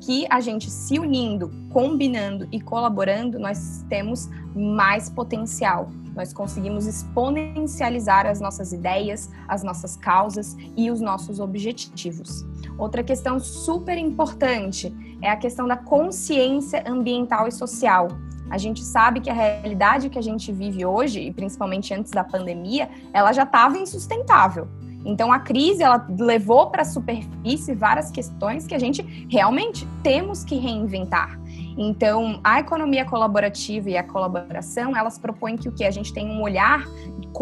Que 0.00 0.26
a 0.30 0.40
gente 0.40 0.70
se 0.70 0.98
unindo, 0.98 1.50
combinando 1.70 2.46
e 2.52 2.60
colaborando, 2.60 3.38
nós 3.38 3.84
temos 3.88 4.28
mais 4.54 5.08
potencial. 5.10 5.90
Nós 6.14 6.32
conseguimos 6.32 6.86
exponencializar 6.86 8.26
as 8.26 8.40
nossas 8.40 8.72
ideias, 8.72 9.30
as 9.46 9.62
nossas 9.62 9.96
causas 9.96 10.56
e 10.76 10.90
os 10.90 11.00
nossos 11.00 11.40
objetivos. 11.40 12.44
Outra 12.78 13.02
questão 13.02 13.38
super 13.38 13.98
importante 13.98 14.94
é 15.20 15.30
a 15.30 15.36
questão 15.36 15.68
da 15.68 15.76
consciência 15.76 16.82
ambiental 16.86 17.46
e 17.48 17.52
social. 17.52 18.08
A 18.48 18.58
gente 18.58 18.82
sabe 18.82 19.20
que 19.20 19.28
a 19.28 19.34
realidade 19.34 20.08
que 20.08 20.18
a 20.18 20.22
gente 20.22 20.52
vive 20.52 20.86
hoje, 20.86 21.20
e 21.20 21.32
principalmente 21.32 21.92
antes 21.92 22.12
da 22.12 22.22
pandemia, 22.22 22.88
ela 23.12 23.32
já 23.32 23.42
estava 23.42 23.76
insustentável. 23.76 24.68
Então 25.04 25.32
a 25.32 25.38
crise 25.38 25.82
ela 25.82 26.06
levou 26.18 26.68
para 26.68 26.82
a 26.82 26.84
superfície 26.84 27.74
várias 27.74 28.10
questões 28.10 28.66
que 28.66 28.74
a 28.74 28.78
gente 28.78 29.26
realmente 29.30 29.86
temos 30.02 30.44
que 30.44 30.56
reinventar. 30.56 31.38
Então, 31.78 32.40
a 32.42 32.58
economia 32.58 33.04
colaborativa 33.04 33.90
e 33.90 33.96
a 33.98 34.02
colaboração, 34.02 34.96
elas 34.96 35.18
propõem 35.18 35.56
que 35.56 35.68
o 35.68 35.72
que 35.72 35.84
a 35.84 35.90
gente 35.90 36.12
tem 36.12 36.26
um 36.30 36.40
olhar 36.40 36.86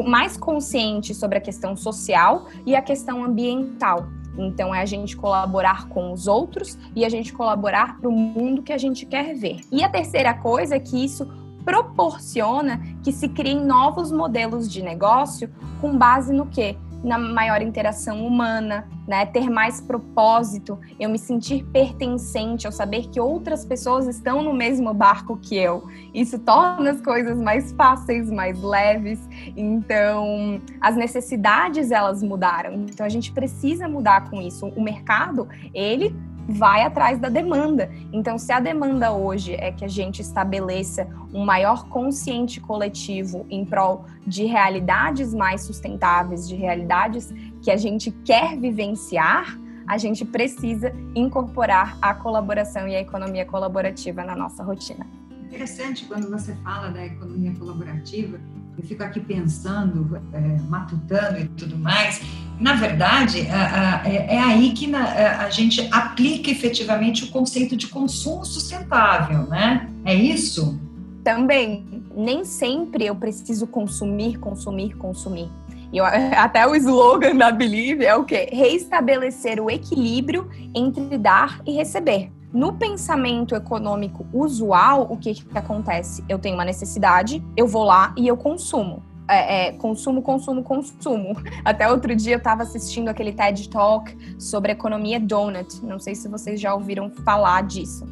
mais 0.07 0.37
consciente 0.37 1.15
sobre 1.15 1.39
a 1.39 1.41
questão 1.41 1.77
social 1.77 2.49
e 2.67 2.75
a 2.75 2.83
questão 2.83 3.25
ambiental. 3.25 4.09
Então, 4.37 4.75
é 4.75 4.81
a 4.81 4.85
gente 4.85 5.17
colaborar 5.17 5.89
com 5.89 6.13
os 6.13 6.27
outros 6.27 6.77
e 6.97 7.05
a 7.05 7.09
gente 7.09 7.33
colaborar 7.33 7.99
para 7.99 8.09
o 8.09 8.13
mundo 8.13 8.63
que 8.63 8.73
a 8.73 8.79
gente 8.79 9.07
quer 9.07 9.35
ver. 9.37 9.61
E 9.71 9.85
a 9.85 9.89
terceira 9.89 10.35
coisa 10.35 10.75
é 10.75 10.81
que 10.81 11.05
isso 11.05 11.29
proporciona 11.65 12.81
que 13.03 13.13
se 13.13 13.29
criem 13.29 13.65
novos 13.65 14.11
modelos 14.11 14.71
de 14.71 14.83
negócio 14.83 15.49
com 15.81 15.97
base 15.97 16.33
no 16.33 16.47
quê? 16.47 16.77
Na 17.05 17.19
maior 17.19 17.61
interação 17.61 18.27
humana, 18.27 18.89
né? 19.07 19.27
Ter 19.27 19.51
mais 19.51 19.81
propósito, 19.81 20.79
eu 20.99 21.11
me 21.11 21.19
sentir 21.19 21.63
pertencente, 21.67 22.65
eu 22.65 22.73
saber 22.73 23.09
que 23.09 23.21
outras 23.21 23.65
pessoas 23.65 24.07
estão 24.07 24.43
no 24.43 24.55
mesmo 24.55 24.93
barco 24.95 25.37
que 25.37 25.57
eu. 25.57 25.87
Isso 26.15 26.39
torna 26.39 26.91
as 26.91 27.01
coisas 27.01 27.39
mais 27.39 27.73
fáceis, 27.73 28.31
mais 28.31 28.61
leves. 28.63 29.21
Então, 29.55 30.61
as 30.81 30.97
necessidades 30.97 31.91
elas 31.91 32.23
mudaram. 32.23 32.73
Então, 32.75 33.05
a 33.05 33.11
gente 33.11 33.31
precisa 33.31 33.87
mudar 33.87 34.31
com 34.31 34.41
isso. 34.41 34.67
O 34.69 34.83
mercado, 34.83 35.47
ele 35.75 36.17
vai 36.49 36.83
atrás 36.83 37.19
da 37.19 37.29
demanda. 37.29 37.91
Então, 38.13 38.39
se 38.39 38.53
a 38.53 38.61
demanda 38.61 39.13
hoje 39.13 39.55
é 39.55 39.73
que 39.73 39.85
a 39.85 39.89
gente 39.89 40.21
estabeleça 40.21 41.09
um 41.33 41.45
maior 41.45 41.89
consciente 41.89 42.61
coletivo 42.61 43.47
em 43.51 43.65
prol 43.65 44.05
de 44.27 44.45
realidades 44.45 45.35
mais 45.35 45.63
sustentáveis, 45.63 46.49
de 46.49 46.55
realidades 46.55 47.33
que 47.63 47.71
a 47.71 47.77
gente 47.77 48.11
quer 48.25 48.59
vivenciar, 48.59 49.59
a 49.87 49.99
gente 49.99 50.25
precisa 50.25 50.95
incorporar 51.15 51.99
a 52.01 52.15
colaboração 52.15 52.89
e 52.89 52.95
a 52.95 53.01
economia 53.01 53.45
colaborativa 53.45 54.25
na 54.25 54.35
nossa 54.35 54.63
rotina. 54.63 55.07
Interessante 55.47 56.07
quando 56.07 56.31
você 56.31 56.55
fala 56.57 56.89
da 56.89 57.05
economia 57.05 57.53
colaborativa, 57.53 58.41
eu 58.77 58.83
fico 58.83 59.03
aqui 59.03 59.21
pensando, 59.21 60.21
é, 60.33 60.39
matutando 60.69 61.39
e 61.39 61.49
tudo 61.49 61.79
mais. 61.79 62.21
Na 62.59 62.75
verdade, 62.75 63.41
é, 63.41 64.35
é 64.35 64.39
aí 64.39 64.73
que 64.73 64.95
a 64.95 65.51
gente 65.51 65.89
aplica 65.91 66.51
efetivamente 66.51 67.25
o 67.25 67.29
conceito 67.29 67.77
de 67.77 67.89
consumo 67.89 68.45
sustentável, 68.45 69.47
né? 69.49 69.89
É 70.05 70.15
isso? 70.15 70.79
Também. 71.23 72.05
Nem 72.17 72.45
sempre 72.45 73.07
eu 73.07 73.17
preciso 73.17 73.67
consumir, 73.67 74.39
consumir, 74.39 74.95
consumir. 74.97 75.51
Eu, 75.93 76.05
até 76.37 76.67
o 76.67 76.75
slogan 76.75 77.37
da 77.37 77.51
Believe 77.51 78.05
é 78.05 78.15
o 78.15 78.25
quê? 78.25 78.49
Reestabelecer 78.53 79.61
o 79.61 79.71
equilíbrio 79.71 80.49
entre 80.75 81.19
dar 81.19 81.61
e 81.67 81.73
receber. 81.73 82.31
No 82.53 82.73
pensamento 82.73 83.57
econômico 83.57 84.25
usual, 84.33 85.09
o 85.11 85.17
que, 85.17 85.35
que 85.35 85.59
acontece? 85.59 86.23
Eu 86.29 86.39
tenho 86.39 86.55
uma 86.55 86.65
necessidade, 86.65 87.45
eu 87.57 87.67
vou 87.67 87.83
lá 87.83 88.15
e 88.17 88.29
eu 88.29 88.37
consumo. 88.37 89.03
É, 89.27 89.69
é, 89.69 89.73
consumo, 89.73 90.21
consumo, 90.21 90.63
consumo. 90.63 91.35
Até 91.65 91.91
outro 91.91 92.15
dia 92.15 92.35
eu 92.35 92.39
estava 92.39 92.63
assistindo 92.63 93.09
aquele 93.09 93.33
TED 93.33 93.71
Talk 93.71 94.15
sobre 94.39 94.73
economia 94.73 95.19
donut. 95.19 95.83
Não 95.85 95.99
sei 95.99 96.15
se 96.15 96.29
vocês 96.29 96.61
já 96.61 96.75
ouviram 96.75 97.11
falar 97.25 97.63
disso, 97.63 98.05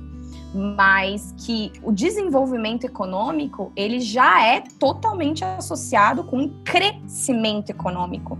mas 0.55 1.35
que 1.39 1.71
o 1.83 1.93
desenvolvimento 1.93 2.85
econômico 2.85 3.73
ele 3.77 4.01
já 4.01 4.47
é 4.47 4.63
totalmente 4.79 5.45
associado 5.45 6.25
com 6.25 6.39
um 6.39 6.63
crescimento 6.65 7.71
econômico. 7.71 8.39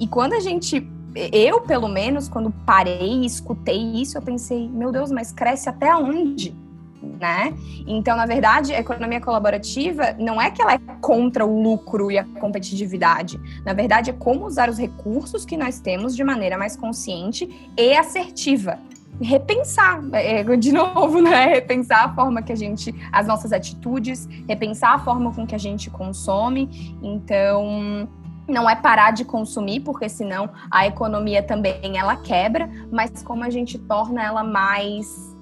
E 0.00 0.06
quando 0.06 0.32
a 0.32 0.40
gente 0.40 0.86
eu, 1.32 1.62
pelo 1.62 1.88
menos, 1.88 2.28
quando 2.28 2.52
parei 2.64 3.22
e 3.22 3.26
escutei 3.26 3.76
isso, 3.94 4.16
eu 4.16 4.22
pensei, 4.22 4.68
meu 4.68 4.92
Deus, 4.92 5.10
mas 5.10 5.32
cresce 5.32 5.68
até 5.68 5.94
onde? 5.96 6.54
Né? 7.00 7.54
Então, 7.86 8.16
na 8.16 8.26
verdade, 8.26 8.74
a 8.74 8.80
economia 8.80 9.20
colaborativa 9.20 10.16
não 10.18 10.40
é 10.40 10.50
que 10.50 10.60
ela 10.60 10.74
é 10.74 10.78
contra 11.00 11.46
o 11.46 11.62
lucro 11.62 12.10
e 12.10 12.18
a 12.18 12.24
competitividade. 12.24 13.40
Na 13.64 13.72
verdade, 13.72 14.10
é 14.10 14.12
como 14.12 14.46
usar 14.46 14.68
os 14.68 14.78
recursos 14.78 15.44
que 15.44 15.56
nós 15.56 15.80
temos 15.80 16.16
de 16.16 16.24
maneira 16.24 16.58
mais 16.58 16.76
consciente 16.76 17.70
e 17.76 17.96
assertiva. 17.96 18.78
Repensar, 19.20 20.00
é, 20.12 20.44
de 20.56 20.72
novo, 20.72 21.20
né? 21.20 21.46
Repensar 21.46 22.04
a 22.04 22.14
forma 22.14 22.42
que 22.42 22.52
a 22.52 22.56
gente, 22.56 22.94
as 23.12 23.26
nossas 23.26 23.52
atitudes, 23.52 24.28
repensar 24.48 24.94
a 24.94 24.98
forma 24.98 25.32
com 25.32 25.46
que 25.46 25.54
a 25.54 25.58
gente 25.58 25.90
consome. 25.90 26.96
Então, 27.02 28.08
não 28.48 28.68
é 28.68 28.74
parar 28.74 29.10
de 29.10 29.24
consumir, 29.24 29.80
porque 29.80 30.08
senão 30.08 30.48
a 30.70 30.86
economia 30.86 31.42
também 31.42 31.98
ela 31.98 32.16
quebra, 32.16 32.68
mas 32.90 33.22
como 33.22 33.44
a 33.44 33.50
gente 33.50 33.78
torna 33.78 34.22
ela 34.22 34.42
mais 34.42 35.36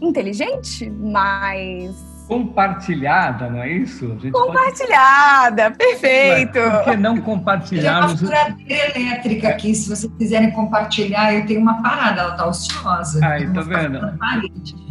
inteligente, 0.00 0.90
mais 0.90 2.09
compartilhada, 2.30 3.50
não 3.50 3.60
é 3.60 3.72
isso? 3.72 4.16
compartilhada, 4.30 5.64
pode... 5.64 5.78
perfeito. 5.78 6.60
Por 6.60 6.84
que 6.84 6.96
não 6.96 7.20
compartilharmos? 7.20 8.20
Tem 8.20 8.28
uma 8.28 8.36
furadeira 8.38 9.00
elétrica 9.00 9.48
aqui, 9.48 9.74
se 9.74 9.88
vocês 9.88 10.12
quiserem 10.16 10.52
compartilhar, 10.52 11.34
eu 11.34 11.44
tenho 11.44 11.60
uma 11.60 11.82
parada, 11.82 12.20
ela 12.20 12.30
está 12.30 12.46
ociosa. 12.46 13.26
Aí, 13.26 13.52
tá 13.52 13.62
vendo? 13.62 13.98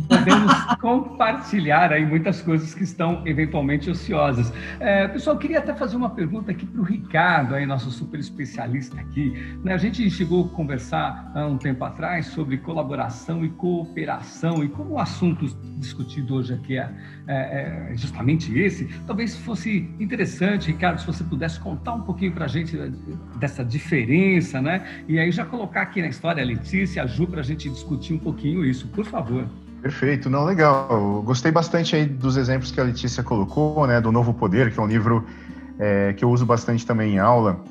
podemos 0.10 0.52
compartilhar 0.82 1.94
aí 1.94 2.04
muitas 2.04 2.42
coisas 2.42 2.74
que 2.74 2.84
estão 2.84 3.22
eventualmente 3.26 3.90
ociosas. 3.90 4.52
É, 4.80 5.08
pessoal, 5.08 5.38
queria 5.38 5.60
até 5.60 5.74
fazer 5.74 5.96
uma 5.96 6.10
pergunta 6.10 6.52
aqui 6.52 6.66
para 6.66 6.82
o 6.82 6.84
Ricardo, 6.84 7.54
aí, 7.54 7.66
nosso 7.66 7.92
super 7.92 8.20
especialista 8.20 9.00
aqui. 9.00 9.32
Né, 9.64 9.74
a 9.74 9.78
gente 9.78 10.10
chegou 10.10 10.46
a 10.46 10.50
conversar 10.50 11.32
há 11.36 11.46
um 11.46 11.58
tempo 11.58 11.86
atrás 11.86 12.26
sobre 12.28 12.58
colaboração 12.58 13.46
e 13.46 13.50
cooperação, 13.50 14.64
e 14.64 14.68
como 14.68 14.96
o 14.96 15.00
assunto 15.00 15.46
discutido 15.78 16.36
hoje 16.36 16.56
aqui 16.56 16.78
é, 16.78 16.90
é, 17.30 17.92
é 17.92 17.96
justamente 17.96 18.58
esse, 18.58 18.86
talvez 19.06 19.36
fosse 19.38 19.88
interessante, 20.00 20.72
Ricardo, 20.72 21.00
se 21.00 21.06
você 21.06 21.24
pudesse 21.24 21.60
contar 21.60 21.94
um 21.94 22.02
pouquinho 22.02 22.32
para 22.32 22.46
a 22.46 22.48
gente 22.48 22.76
dessa 23.40 23.64
diferença, 23.64 24.60
né? 24.60 24.84
E 25.08 25.20
aí 25.20 25.32
já 25.32 25.46
colocar 25.46 25.84
aqui 25.84 26.02
na 26.02 26.08
história 26.08 26.42
a 26.42 26.46
Letícia, 26.46 27.04
a 27.04 27.06
Ju, 27.06 27.28
para 27.28 27.42
a 27.42 27.44
gente 27.44 27.70
discutir 27.70 28.14
um 28.14 28.18
pouquinho 28.18 28.66
isso, 28.66 28.88
por 28.88 29.06
favor. 29.06 29.46
Perfeito, 29.80 30.30
não, 30.30 30.44
legal. 30.44 31.22
gostei 31.24 31.52
bastante 31.52 31.96
aí 31.96 32.06
dos 32.06 32.36
exemplos 32.36 32.72
que 32.72 32.82
a 32.82 32.84
Letícia 32.84 33.24
colocou, 33.24 33.86
né, 33.86 34.02
do 34.02 34.12
Novo 34.12 34.34
Poder, 34.34 34.74
que 34.74 34.80
é 34.80 34.84
um 34.84 34.88
livro 34.88 35.26
é, 35.78 36.14
que 36.14 36.26
eu 36.26 36.32
uso 36.32 36.46
bastante 36.46 36.86
também 36.86 37.14
em 37.14 37.20
aula, 37.20 37.64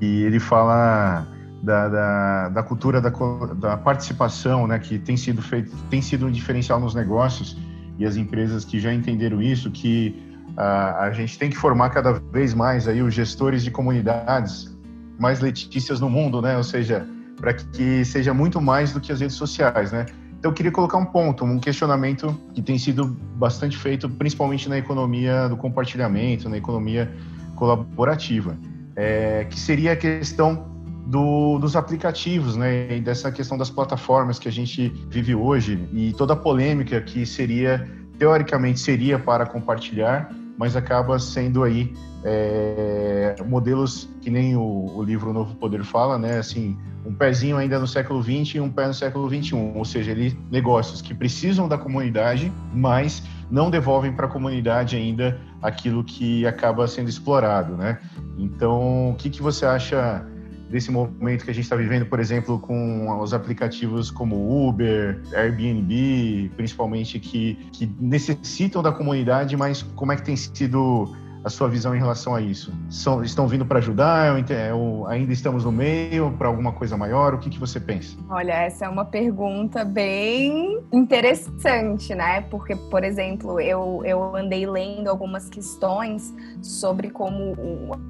e 0.00 0.22
ele 0.22 0.38
fala 0.38 1.26
da, 1.62 1.88
da, 1.88 2.48
da 2.50 2.62
cultura 2.62 3.00
da, 3.00 3.10
da, 3.54 3.76
participação, 3.76 4.66
né, 4.66 4.78
que 4.78 4.98
tem 4.98 5.16
sido 5.16 5.42
feito, 5.42 5.74
tem 5.90 6.02
sido 6.02 6.26
um 6.26 6.30
diferencial 6.30 6.78
nos 6.78 6.94
negócios 6.94 7.56
e 7.98 8.04
as 8.04 8.16
empresas 8.16 8.64
que 8.64 8.78
já 8.78 8.92
entenderam 8.92 9.40
isso, 9.40 9.70
que 9.70 10.14
a, 10.56 11.04
a 11.04 11.10
gente 11.12 11.38
tem 11.38 11.50
que 11.50 11.56
formar 11.56 11.90
cada 11.90 12.12
vez 12.12 12.54
mais 12.54 12.86
aí 12.88 13.02
os 13.02 13.14
gestores 13.14 13.62
de 13.62 13.70
comunidades, 13.70 14.76
mais 15.18 15.40
Letícias 15.40 16.00
no 16.00 16.10
mundo, 16.10 16.42
né, 16.42 16.56
ou 16.56 16.64
seja, 16.64 17.06
para 17.36 17.54
que 17.54 18.04
seja 18.04 18.32
muito 18.32 18.60
mais 18.60 18.92
do 18.92 19.00
que 19.00 19.12
as 19.12 19.20
redes 19.20 19.36
sociais, 19.36 19.92
né? 19.92 20.06
Então, 20.38 20.50
eu 20.50 20.54
queria 20.54 20.70
colocar 20.70 20.98
um 20.98 21.04
ponto, 21.04 21.44
um 21.44 21.58
questionamento 21.58 22.38
que 22.54 22.62
tem 22.62 22.78
sido 22.78 23.06
bastante 23.36 23.76
feito, 23.76 24.08
principalmente 24.08 24.68
na 24.68 24.78
economia 24.78 25.48
do 25.48 25.56
compartilhamento, 25.56 26.48
na 26.48 26.58
economia 26.58 27.10
colaborativa, 27.54 28.56
é, 28.94 29.46
que 29.48 29.58
seria 29.58 29.92
a 29.92 29.96
questão 29.96 30.75
do, 31.06 31.58
dos 31.58 31.76
aplicativos, 31.76 32.56
né? 32.56 32.96
E 32.96 33.00
dessa 33.00 33.30
questão 33.30 33.56
das 33.56 33.70
plataformas 33.70 34.38
que 34.38 34.48
a 34.48 34.52
gente 34.52 34.88
vive 35.08 35.34
hoje 35.34 35.88
e 35.92 36.12
toda 36.12 36.32
a 36.32 36.36
polêmica 36.36 37.00
que 37.00 37.24
seria, 37.24 37.88
teoricamente, 38.18 38.80
seria 38.80 39.18
para 39.18 39.46
compartilhar, 39.46 40.28
mas 40.58 40.74
acaba 40.74 41.18
sendo 41.18 41.62
aí 41.62 41.94
é, 42.24 43.36
modelos 43.46 44.08
que 44.20 44.30
nem 44.30 44.56
o, 44.56 44.90
o, 44.96 45.02
livro 45.02 45.32
Novo 45.32 45.54
Poder 45.54 45.84
fala, 45.84 46.18
né? 46.18 46.38
Assim, 46.38 46.76
um 47.04 47.14
pezinho 47.14 47.56
ainda 47.56 47.78
no 47.78 47.86
século 47.86 48.20
XX 48.20 48.56
e 48.56 48.60
um 48.60 48.68
pé 48.68 48.88
no 48.88 48.94
século 48.94 49.28
XXI, 49.28 49.54
ou 49.76 49.84
seja, 49.84 50.10
ele, 50.10 50.36
negócios 50.50 51.00
que 51.00 51.14
precisam 51.14 51.68
da 51.68 51.78
comunidade, 51.78 52.52
mas 52.74 53.22
não 53.48 53.70
devolvem 53.70 54.12
para 54.12 54.26
a 54.26 54.28
comunidade 54.28 54.96
ainda 54.96 55.38
aquilo 55.62 56.02
que 56.02 56.44
acaba 56.44 56.88
sendo 56.88 57.08
explorado, 57.08 57.76
né? 57.76 58.00
Então, 58.36 59.10
o 59.10 59.14
que, 59.14 59.30
que 59.30 59.40
você 59.40 59.64
acha 59.64 60.26
desse 60.68 60.90
momento 60.90 61.44
que 61.44 61.50
a 61.50 61.54
gente 61.54 61.64
está 61.64 61.76
vivendo, 61.76 62.06
por 62.06 62.20
exemplo, 62.20 62.58
com 62.58 63.20
os 63.20 63.32
aplicativos 63.32 64.10
como 64.10 64.68
Uber, 64.68 65.20
Airbnb, 65.32 66.50
principalmente 66.56 67.18
que, 67.18 67.54
que 67.72 67.90
necessitam 68.00 68.82
da 68.82 68.92
comunidade, 68.92 69.56
mas 69.56 69.82
como 69.82 70.12
é 70.12 70.16
que 70.16 70.22
tem 70.22 70.36
sido 70.36 71.14
a 71.46 71.48
sua 71.48 71.68
visão 71.68 71.94
em 71.94 71.98
relação 71.98 72.34
a 72.34 72.40
isso? 72.40 72.74
São, 72.90 73.22
estão 73.22 73.46
vindo 73.46 73.64
para 73.64 73.78
ajudar? 73.78 74.34
Ou 74.74 75.06
ainda 75.06 75.32
estamos 75.32 75.64
no 75.64 75.70
meio 75.70 76.32
para 76.36 76.48
alguma 76.48 76.72
coisa 76.72 76.96
maior? 76.96 77.34
O 77.34 77.38
que, 77.38 77.48
que 77.48 77.58
você 77.58 77.78
pensa? 77.78 78.16
Olha, 78.28 78.52
essa 78.52 78.86
é 78.86 78.88
uma 78.88 79.04
pergunta 79.04 79.84
bem 79.84 80.82
interessante, 80.92 82.16
né? 82.16 82.40
Porque, 82.50 82.74
por 82.74 83.04
exemplo, 83.04 83.60
eu, 83.60 84.02
eu 84.04 84.34
andei 84.34 84.66
lendo 84.66 85.08
algumas 85.08 85.48
questões 85.48 86.34
sobre 86.60 87.10
como 87.10 87.54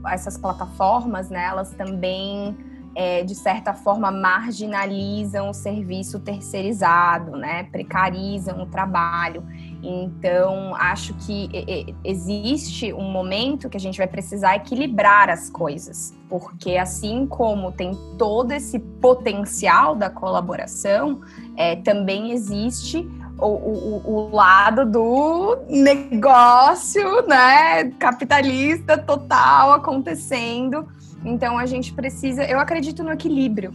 essas 0.09 0.39
plataformas, 0.39 1.29
né, 1.29 1.45
elas 1.45 1.73
também 1.75 2.57
é, 2.99 3.23
de 3.23 3.35
certa 3.35 3.75
forma, 3.75 4.11
marginalizam 4.11 5.51
o 5.51 5.53
serviço 5.53 6.19
terceirizado, 6.19 7.33
né? 7.33 7.65
precarizam 7.65 8.63
o 8.63 8.67
trabalho. 8.67 9.45
Então, 9.83 10.75
acho 10.75 11.13
que 11.13 11.51
existe 12.03 12.95
um 12.95 13.13
momento 13.13 13.69
que 13.69 13.77
a 13.77 13.81
gente 13.81 13.99
vai 13.99 14.07
precisar 14.07 14.57
equilibrar 14.57 15.29
as 15.29 15.51
coisas, 15.51 16.15
porque 16.27 16.79
assim 16.79 17.27
como 17.27 17.71
tem 17.71 17.95
todo 18.17 18.53
esse 18.53 18.79
potencial 18.79 19.95
da 19.95 20.09
colaboração, 20.09 21.21
é, 21.55 21.77
também 21.77 22.33
existe 22.33 23.07
o, 23.39 23.47
o, 23.47 24.03
o, 24.07 24.35
lado 24.35 24.91
do 24.91 25.59
negócio, 25.69 27.27
né, 27.27 27.91
capitalista 27.99 28.97
total 28.97 29.75
acontecendo 29.75 30.89
então 31.25 31.59
a 31.59 31.67
gente 31.67 31.93
precisa, 31.93 32.45
eu 32.45 32.59
acredito 32.59 33.03
no 33.03 33.13
equilíbrio. 33.13 33.73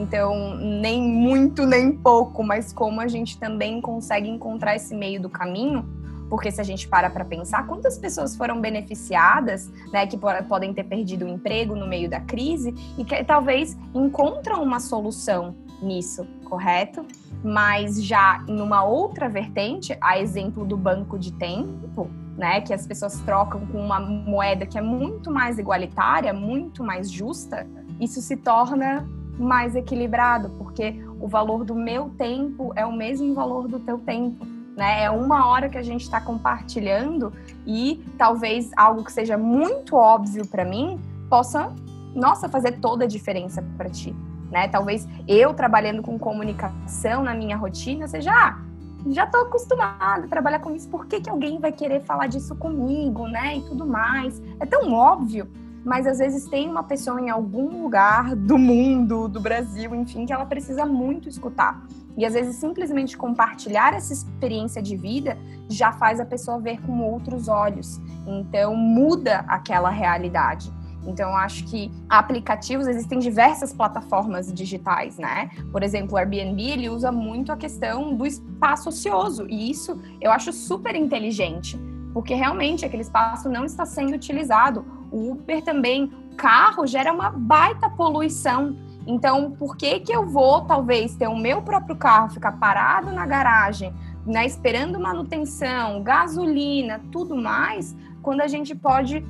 Então, 0.00 0.56
nem 0.56 1.00
muito 1.00 1.64
nem 1.64 1.92
pouco, 1.92 2.42
mas 2.42 2.72
como 2.72 3.00
a 3.00 3.06
gente 3.06 3.38
também 3.38 3.80
consegue 3.80 4.28
encontrar 4.28 4.74
esse 4.74 4.92
meio 4.92 5.22
do 5.22 5.30
caminho, 5.30 5.88
porque 6.28 6.50
se 6.50 6.60
a 6.60 6.64
gente 6.64 6.88
para 6.88 7.08
para 7.08 7.24
pensar, 7.24 7.66
quantas 7.66 7.96
pessoas 7.96 8.36
foram 8.36 8.60
beneficiadas, 8.60 9.70
né, 9.92 10.06
que 10.06 10.18
podem 10.48 10.74
ter 10.74 10.84
perdido 10.84 11.24
o 11.24 11.28
emprego 11.28 11.76
no 11.76 11.86
meio 11.86 12.10
da 12.10 12.20
crise 12.20 12.74
e 12.98 13.04
que 13.04 13.22
talvez 13.24 13.78
encontram 13.94 14.62
uma 14.62 14.80
solução 14.80 15.54
nisso, 15.80 16.26
correto? 16.44 17.06
Mas 17.42 18.02
já 18.02 18.44
numa 18.48 18.82
outra 18.82 19.28
vertente, 19.28 19.96
a 20.00 20.18
exemplo 20.18 20.64
do 20.64 20.76
banco 20.76 21.18
de 21.18 21.32
tempo, 21.32 22.10
né, 22.38 22.60
que 22.60 22.72
as 22.72 22.86
pessoas 22.86 23.18
trocam 23.22 23.66
com 23.66 23.84
uma 23.84 23.98
moeda 23.98 24.64
que 24.64 24.78
é 24.78 24.80
muito 24.80 25.28
mais 25.28 25.58
igualitária, 25.58 26.32
muito 26.32 26.84
mais 26.84 27.10
justa, 27.10 27.66
isso 28.00 28.22
se 28.22 28.36
torna 28.36 29.08
mais 29.36 29.74
equilibrado, 29.74 30.48
porque 30.50 31.04
o 31.20 31.26
valor 31.26 31.64
do 31.64 31.74
meu 31.74 32.10
tempo 32.10 32.72
é 32.76 32.86
o 32.86 32.92
mesmo 32.92 33.34
valor 33.34 33.66
do 33.66 33.80
teu 33.80 33.98
tempo. 33.98 34.46
Né? 34.76 35.02
É 35.02 35.10
uma 35.10 35.48
hora 35.48 35.68
que 35.68 35.76
a 35.76 35.82
gente 35.82 36.02
está 36.02 36.20
compartilhando 36.20 37.32
e 37.66 38.04
talvez 38.16 38.70
algo 38.76 39.02
que 39.02 39.12
seja 39.12 39.36
muito 39.36 39.96
óbvio 39.96 40.46
para 40.46 40.64
mim 40.64 41.00
possa, 41.28 41.74
nossa, 42.14 42.48
fazer 42.48 42.78
toda 42.78 43.04
a 43.04 43.08
diferença 43.08 43.62
para 43.76 43.90
ti. 43.90 44.14
Né? 44.48 44.68
Talvez 44.68 45.08
eu 45.26 45.52
trabalhando 45.54 46.02
com 46.02 46.16
comunicação 46.16 47.24
na 47.24 47.34
minha 47.34 47.56
rotina 47.56 48.06
seja, 48.06 48.32
ah, 48.32 48.67
já 49.06 49.24
estou 49.24 49.42
acostumada 49.42 50.24
a 50.24 50.28
trabalhar 50.28 50.58
com 50.58 50.74
isso, 50.74 50.88
por 50.88 51.06
que, 51.06 51.20
que 51.20 51.30
alguém 51.30 51.58
vai 51.58 51.72
querer 51.72 52.00
falar 52.00 52.26
disso 52.26 52.54
comigo, 52.56 53.26
né? 53.28 53.56
E 53.56 53.62
tudo 53.62 53.86
mais. 53.86 54.42
É 54.60 54.66
tão 54.66 54.92
óbvio, 54.92 55.48
mas 55.84 56.06
às 56.06 56.18
vezes 56.18 56.46
tem 56.46 56.68
uma 56.68 56.82
pessoa 56.82 57.20
em 57.20 57.30
algum 57.30 57.82
lugar 57.82 58.34
do 58.34 58.58
mundo, 58.58 59.28
do 59.28 59.40
Brasil, 59.40 59.94
enfim, 59.94 60.26
que 60.26 60.32
ela 60.32 60.44
precisa 60.44 60.84
muito 60.84 61.28
escutar. 61.28 61.82
E 62.16 62.26
às 62.26 62.34
vezes 62.34 62.56
simplesmente 62.56 63.16
compartilhar 63.16 63.94
essa 63.94 64.12
experiência 64.12 64.82
de 64.82 64.96
vida 64.96 65.38
já 65.68 65.92
faz 65.92 66.18
a 66.18 66.26
pessoa 66.26 66.58
ver 66.58 66.80
com 66.82 67.00
outros 67.00 67.46
olhos. 67.46 68.00
Então 68.26 68.74
muda 68.74 69.44
aquela 69.46 69.88
realidade. 69.88 70.72
Então, 71.08 71.34
acho 71.34 71.64
que 71.64 71.90
aplicativos, 72.08 72.86
existem 72.86 73.18
diversas 73.18 73.72
plataformas 73.72 74.52
digitais, 74.52 75.16
né? 75.16 75.50
Por 75.72 75.82
exemplo, 75.82 76.14
o 76.14 76.18
Airbnb, 76.18 76.62
ele 76.62 76.90
usa 76.90 77.10
muito 77.10 77.50
a 77.50 77.56
questão 77.56 78.14
do 78.14 78.26
espaço 78.26 78.90
ocioso, 78.90 79.46
e 79.48 79.70
isso 79.70 79.98
eu 80.20 80.30
acho 80.30 80.52
super 80.52 80.94
inteligente, 80.94 81.80
porque 82.12 82.34
realmente 82.34 82.84
aquele 82.84 83.02
espaço 83.02 83.48
não 83.48 83.64
está 83.64 83.86
sendo 83.86 84.14
utilizado. 84.14 84.84
O 85.10 85.32
Uber 85.32 85.64
também, 85.64 86.12
carro 86.36 86.86
gera 86.86 87.12
uma 87.12 87.30
baita 87.30 87.88
poluição. 87.88 88.76
Então, 89.06 89.52
por 89.52 89.76
que 89.76 90.00
que 90.00 90.12
eu 90.12 90.26
vou, 90.26 90.60
talvez, 90.62 91.16
ter 91.16 91.26
o 91.26 91.36
meu 91.36 91.62
próprio 91.62 91.96
carro, 91.96 92.28
ficar 92.28 92.52
parado 92.52 93.10
na 93.10 93.24
garagem, 93.24 93.94
né, 94.26 94.44
esperando 94.44 95.00
manutenção, 95.00 96.02
gasolina, 96.02 97.00
tudo 97.10 97.34
mais, 97.34 97.96
quando 98.20 98.42
a 98.42 98.46
gente 98.46 98.74
pode 98.74 99.24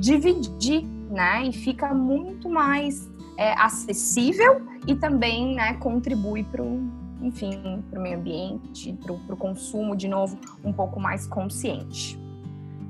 dividir 0.00 0.84
né? 1.12 1.44
E 1.44 1.52
fica 1.52 1.94
muito 1.94 2.48
mais 2.48 3.10
é, 3.36 3.52
acessível 3.54 4.62
e 4.86 4.94
também 4.94 5.54
né, 5.54 5.74
contribui 5.74 6.42
para 6.44 6.62
o 6.62 7.02
enfim, 7.22 7.82
para 7.88 8.00
o 8.00 8.02
meio 8.02 8.18
ambiente, 8.18 8.98
para 9.00 9.12
o 9.12 9.36
consumo, 9.36 9.94
de 9.94 10.08
novo, 10.08 10.36
um 10.64 10.72
pouco 10.72 10.98
mais 10.98 11.24
consciente. 11.24 12.18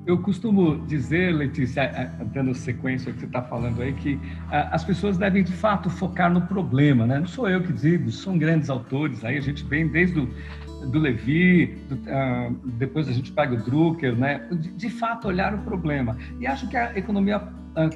Eu 0.04 0.18
costumo 0.20 0.85
dizer, 0.87 1.32
Letícia, 1.32 2.11
dando 2.32 2.54
sequência 2.54 3.11
ao 3.11 3.14
que 3.14 3.20
você 3.20 3.26
está 3.26 3.42
falando 3.42 3.80
aí, 3.80 3.92
que 3.92 4.18
as 4.50 4.82
pessoas 4.82 5.16
devem 5.16 5.44
de 5.44 5.52
fato 5.52 5.88
focar 5.88 6.32
no 6.32 6.42
problema, 6.42 7.06
né? 7.06 7.20
Não 7.20 7.26
sou 7.26 7.48
eu 7.48 7.62
que 7.62 7.72
digo, 7.72 8.11
são 8.11 8.37
grandes 8.37 8.68
autores 8.68 9.24
aí, 9.24 9.37
a 9.37 9.40
gente 9.40 9.62
vem 9.64 9.87
desde 9.87 10.18
o 10.18 10.28
do 10.87 10.98
Levi, 10.98 11.66
do, 11.88 11.94
uh, 11.94 12.68
depois 12.76 13.08
a 13.08 13.12
gente 13.12 13.30
pega 13.30 13.54
o 13.54 13.56
Drucker, 13.56 14.16
né? 14.16 14.48
De, 14.50 14.72
de, 14.72 14.90
fato 14.90 15.28
olhar 15.28 15.54
o 15.54 15.58
problema. 15.58 16.16
E 16.40 16.46
acho 16.48 16.68
que 16.68 16.76
a 16.76 16.98
economia 16.98 17.40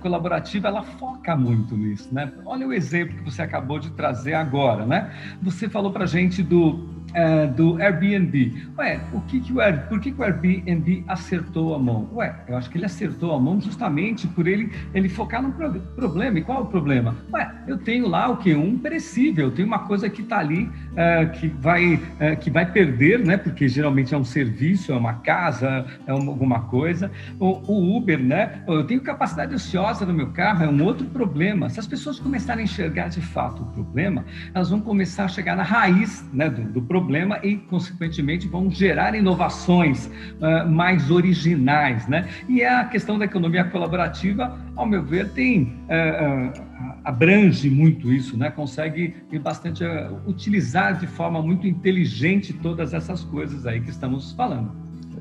colaborativa 0.00 0.68
ela 0.68 0.82
foca 0.82 1.36
muito 1.36 1.76
nisso, 1.76 2.08
né? 2.12 2.32
Olha 2.44 2.66
o 2.66 2.72
exemplo 2.72 3.16
que 3.16 3.24
você 3.24 3.42
acabou 3.42 3.78
de 3.78 3.90
trazer 3.90 4.34
agora, 4.34 4.86
né? 4.86 5.12
Você 5.42 5.68
falou 5.68 5.92
para 5.92 6.06
gente 6.06 6.42
do 6.42 6.95
uh, 7.10 7.52
do 7.52 7.80
Airbnb. 7.80 8.54
Ué, 8.78 9.00
o 9.12 9.20
que 9.22 9.40
que 9.40 9.52
o, 9.52 9.56
por 9.88 10.00
que, 10.00 10.12
que 10.12 10.20
o 10.20 10.24
Airbnb 10.24 11.04
acertou 11.06 11.74
a 11.74 11.78
mão? 11.78 12.08
Ué, 12.14 12.34
eu 12.48 12.56
acho 12.56 12.70
que 12.70 12.78
ele 12.78 12.86
acertou 12.86 13.34
a 13.34 13.40
mão 13.40 13.60
justamente 13.60 14.26
por 14.26 14.46
ele, 14.46 14.72
ele 14.94 15.08
focar 15.08 15.42
no 15.42 15.52
pro, 15.52 15.72
problema. 15.94 16.38
E 16.38 16.42
qual 16.42 16.58
é 16.58 16.62
o 16.62 16.66
problema? 16.66 17.16
Ué, 17.32 17.50
eu 17.66 17.78
tenho 17.78 18.08
lá 18.08 18.28
o 18.28 18.36
que? 18.36 18.54
Um 18.54 18.78
perecível, 18.78 19.46
eu 19.46 19.52
tenho 19.52 19.68
uma 19.68 19.80
coisa 19.80 20.08
que 20.08 20.22
está 20.22 20.38
ali 20.38 20.64
uh, 20.64 21.30
que, 21.32 21.48
vai, 21.48 21.94
uh, 21.94 22.36
que 22.40 22.50
vai 22.50 22.70
perder, 22.70 23.24
né? 23.24 23.36
Porque 23.36 23.68
geralmente 23.68 24.14
é 24.14 24.18
um 24.18 24.24
serviço, 24.24 24.92
é 24.92 24.96
uma 24.96 25.14
casa, 25.14 25.86
é 26.06 26.12
uma, 26.12 26.30
alguma 26.30 26.60
coisa. 26.62 27.10
O, 27.38 27.60
o 27.72 27.96
Uber, 27.96 28.18
né? 28.18 28.62
Eu 28.66 28.84
tenho 28.84 29.00
capacidade 29.00 29.54
ociosa 29.54 30.04
no 30.04 30.12
meu 30.12 30.28
carro, 30.28 30.64
é 30.64 30.68
um 30.68 30.82
outro 30.82 31.06
problema. 31.06 31.68
Se 31.70 31.80
as 31.80 31.86
pessoas 31.86 32.18
começarem 32.18 32.62
a 32.62 32.64
enxergar 32.64 33.08
de 33.08 33.20
fato 33.20 33.62
o 33.62 33.66
problema, 33.66 34.24
elas 34.54 34.70
vão 34.70 34.80
começar 34.80 35.24
a 35.24 35.28
chegar 35.28 35.56
na 35.56 35.62
raiz 35.62 36.24
né, 36.32 36.48
do, 36.48 36.62
do 36.62 36.82
problema 36.82 36.95
problema 36.96 37.38
e, 37.42 37.56
consequentemente, 37.56 38.48
vão 38.48 38.70
gerar 38.70 39.14
inovações 39.14 40.06
uh, 40.06 40.68
mais 40.68 41.10
originais. 41.10 42.08
Né? 42.08 42.26
E 42.48 42.64
a 42.64 42.84
questão 42.84 43.18
da 43.18 43.26
economia 43.26 43.64
colaborativa, 43.64 44.58
ao 44.74 44.86
meu 44.86 45.02
ver, 45.02 45.30
tem. 45.32 45.76
Uh, 45.88 46.60
uh, 46.60 46.76
abrange 47.04 47.70
muito 47.70 48.12
isso, 48.12 48.36
né? 48.36 48.50
consegue 48.50 49.14
bastante 49.40 49.84
utilizar 50.26 50.98
de 50.98 51.06
forma 51.06 51.40
muito 51.40 51.66
inteligente 51.66 52.52
todas 52.52 52.92
essas 52.92 53.22
coisas 53.22 53.64
aí 53.64 53.80
que 53.80 53.90
estamos 53.90 54.32
falando. 54.32 54.72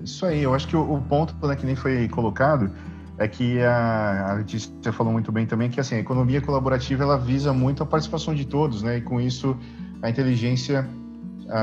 Isso 0.04 0.26
aí, 0.26 0.42
eu 0.42 0.54
acho 0.54 0.68
que 0.68 0.76
o, 0.76 0.96
o 0.96 1.02
ponto 1.02 1.36
né, 1.48 1.56
que 1.56 1.66
nem 1.66 1.76
foi 1.76 2.08
colocado 2.10 2.72
é 3.20 3.28
que 3.28 3.62
a, 3.62 4.32
a 4.32 4.34
Letícia 4.34 4.92
falou 4.92 5.14
muito 5.14 5.32
bem 5.32 5.46
também 5.46 5.70
que 5.70 5.80
assim, 5.80 5.96
a 5.96 6.00
economia 6.00 6.42
colaborativa 6.42 7.04
ela 7.04 7.18
visa 7.18 7.54
muito 7.54 7.84
a 7.84 7.86
participação 7.86 8.34
de 8.34 8.46
todos, 8.46 8.82
né? 8.82 8.98
E 8.98 9.02
com 9.02 9.22
isso 9.22 9.56
a 10.02 10.10
inteligência 10.10 10.88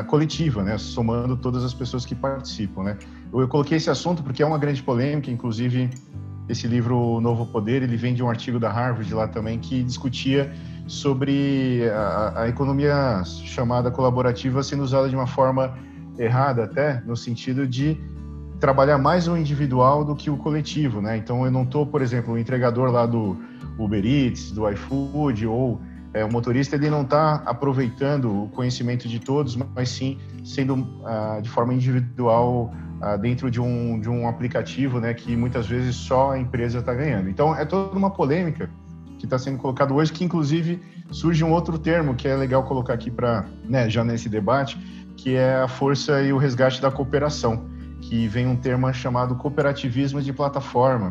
coletiva, 0.07 0.62
né, 0.62 0.79
somando 0.79 1.37
todas 1.37 1.64
as 1.64 1.75
pessoas 1.75 2.05
que 2.05 2.14
participam, 2.14 2.83
né. 2.85 2.99
Eu, 3.33 3.40
eu, 3.40 3.49
coloquei 3.49 3.77
esse 3.77 3.90
assunto 3.90 4.23
porque 4.23 4.42
é 4.42 4.47
uma 4.47 4.59
grande 4.59 4.83
polêmica, 4.83 5.31
inclusive 5.31 5.90
esse 6.49 6.66
livro 6.66 7.21
Novo 7.21 7.47
Poder, 7.47 7.83
ele 7.83 7.97
vem 7.97 8.14
de 8.14 8.23
um 8.23 8.29
artigo 8.29 8.59
da 8.59 8.71
Harvard 8.71 9.12
lá 9.14 9.27
também 9.27 9.59
que 9.59 9.83
discutia 9.83 10.53
sobre 10.87 11.88
a, 11.90 12.42
a 12.42 12.49
economia 12.49 13.23
chamada 13.25 13.90
colaborativa 13.90 14.62
sendo 14.62 14.83
usada 14.83 15.09
de 15.09 15.14
uma 15.14 15.27
forma 15.27 15.77
errada 16.18 16.64
até, 16.64 17.01
no 17.07 17.16
sentido 17.16 17.66
de 17.66 17.97
trabalhar 18.61 18.99
mais 18.99 19.27
o 19.27 19.37
individual 19.37 20.05
do 20.05 20.14
que 20.14 20.31
o 20.31 20.37
coletivo, 20.37 21.01
né? 21.01 21.16
Então 21.16 21.45
eu 21.45 21.51
não 21.51 21.64
estou, 21.64 21.85
por 21.85 22.01
exemplo, 22.01 22.35
o 22.35 22.38
entregador 22.38 22.90
lá 22.90 23.07
do 23.07 23.37
Uber 23.79 24.05
Eats, 24.05 24.53
do 24.53 24.68
iFood 24.71 25.47
ou 25.47 25.81
é, 26.14 26.25
o 26.25 26.31
motorista 26.31 26.77
ele 26.77 26.90
não 26.90 27.03
está 27.03 27.42
aproveitando 27.46 28.44
o 28.44 28.48
conhecimento 28.48 29.09
de 29.09 29.18
todos, 29.18 29.57
mas 29.57 29.88
sim 29.88 30.18
sendo 30.44 31.01
ah, 31.05 31.40
de 31.42 31.48
forma 31.48 31.72
individual 31.72 32.72
ah, 33.01 33.16
dentro 33.16 33.51
de 33.51 33.61
um, 33.61 33.98
de 33.98 34.11
um 34.11 34.29
aplicativo, 34.29 35.01
né, 35.01 35.14
que 35.14 35.35
muitas 35.35 35.66
vezes 35.66 35.96
só 35.96 36.33
a 36.33 36.38
empresa 36.38 36.81
está 36.81 36.92
ganhando. 36.92 37.31
Então 37.31 37.57
é 37.57 37.64
toda 37.64 37.96
uma 37.96 38.11
polêmica 38.11 38.68
que 39.18 39.25
está 39.25 39.38
sendo 39.38 39.57
colocado 39.59 39.94
hoje, 39.94 40.12
que 40.12 40.25
inclusive 40.25 40.83
surge 41.11 41.42
um 41.44 41.53
outro 41.53 41.79
termo 41.79 42.14
que 42.14 42.29
é 42.29 42.37
legal 42.37 42.62
colocar 42.64 42.92
aqui 42.92 43.11
para, 43.11 43.46
né, 43.64 43.88
já 43.88 44.05
nesse 44.05 44.29
debate, 44.29 44.79
que 45.16 45.35
é 45.35 45.57
a 45.57 45.68
força 45.68 46.22
e 46.22 46.33
o 46.33 46.37
resgate 46.37 46.83
da 46.83 46.90
cooperação, 46.90 47.70
que 48.01 48.27
vem 48.27 48.46
um 48.46 48.57
termo 48.57 48.92
chamado 48.92 49.35
cooperativismo 49.37 50.20
de 50.20 50.33
plataforma, 50.33 51.11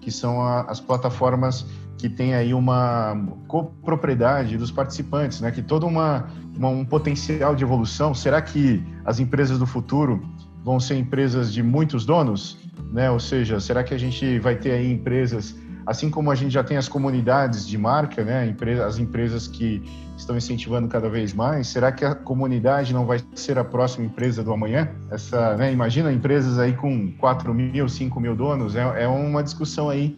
que 0.00 0.10
são 0.10 0.40
a, 0.40 0.62
as 0.62 0.80
plataformas 0.80 1.66
que 2.00 2.08
tem 2.08 2.34
aí 2.34 2.54
uma 2.54 3.14
copropriedade 3.46 4.56
dos 4.56 4.70
participantes, 4.70 5.40
né? 5.40 5.50
Que 5.50 5.60
todo 5.60 5.86
uma, 5.86 6.28
uma, 6.56 6.68
um 6.68 6.84
potencial 6.84 7.54
de 7.54 7.62
evolução. 7.62 8.14
Será 8.14 8.40
que 8.40 8.82
as 9.04 9.20
empresas 9.20 9.58
do 9.58 9.66
futuro 9.66 10.22
vão 10.64 10.80
ser 10.80 10.96
empresas 10.96 11.52
de 11.52 11.62
muitos 11.62 12.06
donos, 12.06 12.58
né? 12.90 13.10
Ou 13.10 13.20
seja, 13.20 13.60
será 13.60 13.84
que 13.84 13.92
a 13.92 13.98
gente 13.98 14.38
vai 14.38 14.56
ter 14.56 14.72
aí 14.72 14.90
empresas 14.90 15.54
assim 15.86 16.08
como 16.08 16.30
a 16.30 16.34
gente 16.34 16.52
já 16.52 16.62
tem 16.62 16.76
as 16.76 16.88
comunidades 16.88 17.66
de 17.66 17.76
marca, 17.76 18.22
né, 18.22 18.54
as 18.86 18.98
empresas 18.98 19.48
que 19.48 19.82
estão 20.16 20.36
incentivando 20.36 20.86
cada 20.86 21.08
vez 21.08 21.32
mais, 21.32 21.66
será 21.66 21.90
que 21.90 22.04
a 22.04 22.14
comunidade 22.14 22.92
não 22.92 23.06
vai 23.06 23.18
ser 23.34 23.58
a 23.58 23.64
próxima 23.64 24.04
empresa 24.06 24.44
do 24.44 24.52
amanhã? 24.52 24.88
Essa, 25.10 25.56
né, 25.56 25.72
imagina 25.72 26.12
empresas 26.12 26.58
aí 26.58 26.74
com 26.74 27.10
4 27.18 27.52
mil, 27.52 27.88
5 27.88 28.20
mil 28.20 28.36
donos, 28.36 28.76
é, 28.76 29.02
é 29.02 29.08
uma 29.08 29.42
discussão 29.42 29.88
aí 29.88 30.16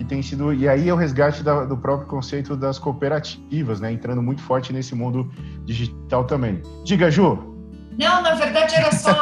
que 0.00 0.04
tem 0.06 0.22
sido 0.22 0.54
e 0.54 0.66
aí 0.66 0.88
é 0.88 0.94
o 0.94 0.96
resgate 0.96 1.42
da, 1.42 1.66
do 1.66 1.76
próprio 1.76 2.08
conceito 2.08 2.56
das 2.56 2.78
cooperativas, 2.78 3.80
né, 3.80 3.92
entrando 3.92 4.22
muito 4.22 4.40
forte 4.40 4.72
nesse 4.72 4.94
mundo 4.94 5.30
digital 5.66 6.24
também. 6.24 6.62
Diga, 6.84 7.10
Ju. 7.10 7.38
Não, 7.98 8.22
na 8.22 8.34
verdade 8.34 8.74
era 8.74 8.90
só 8.92 9.12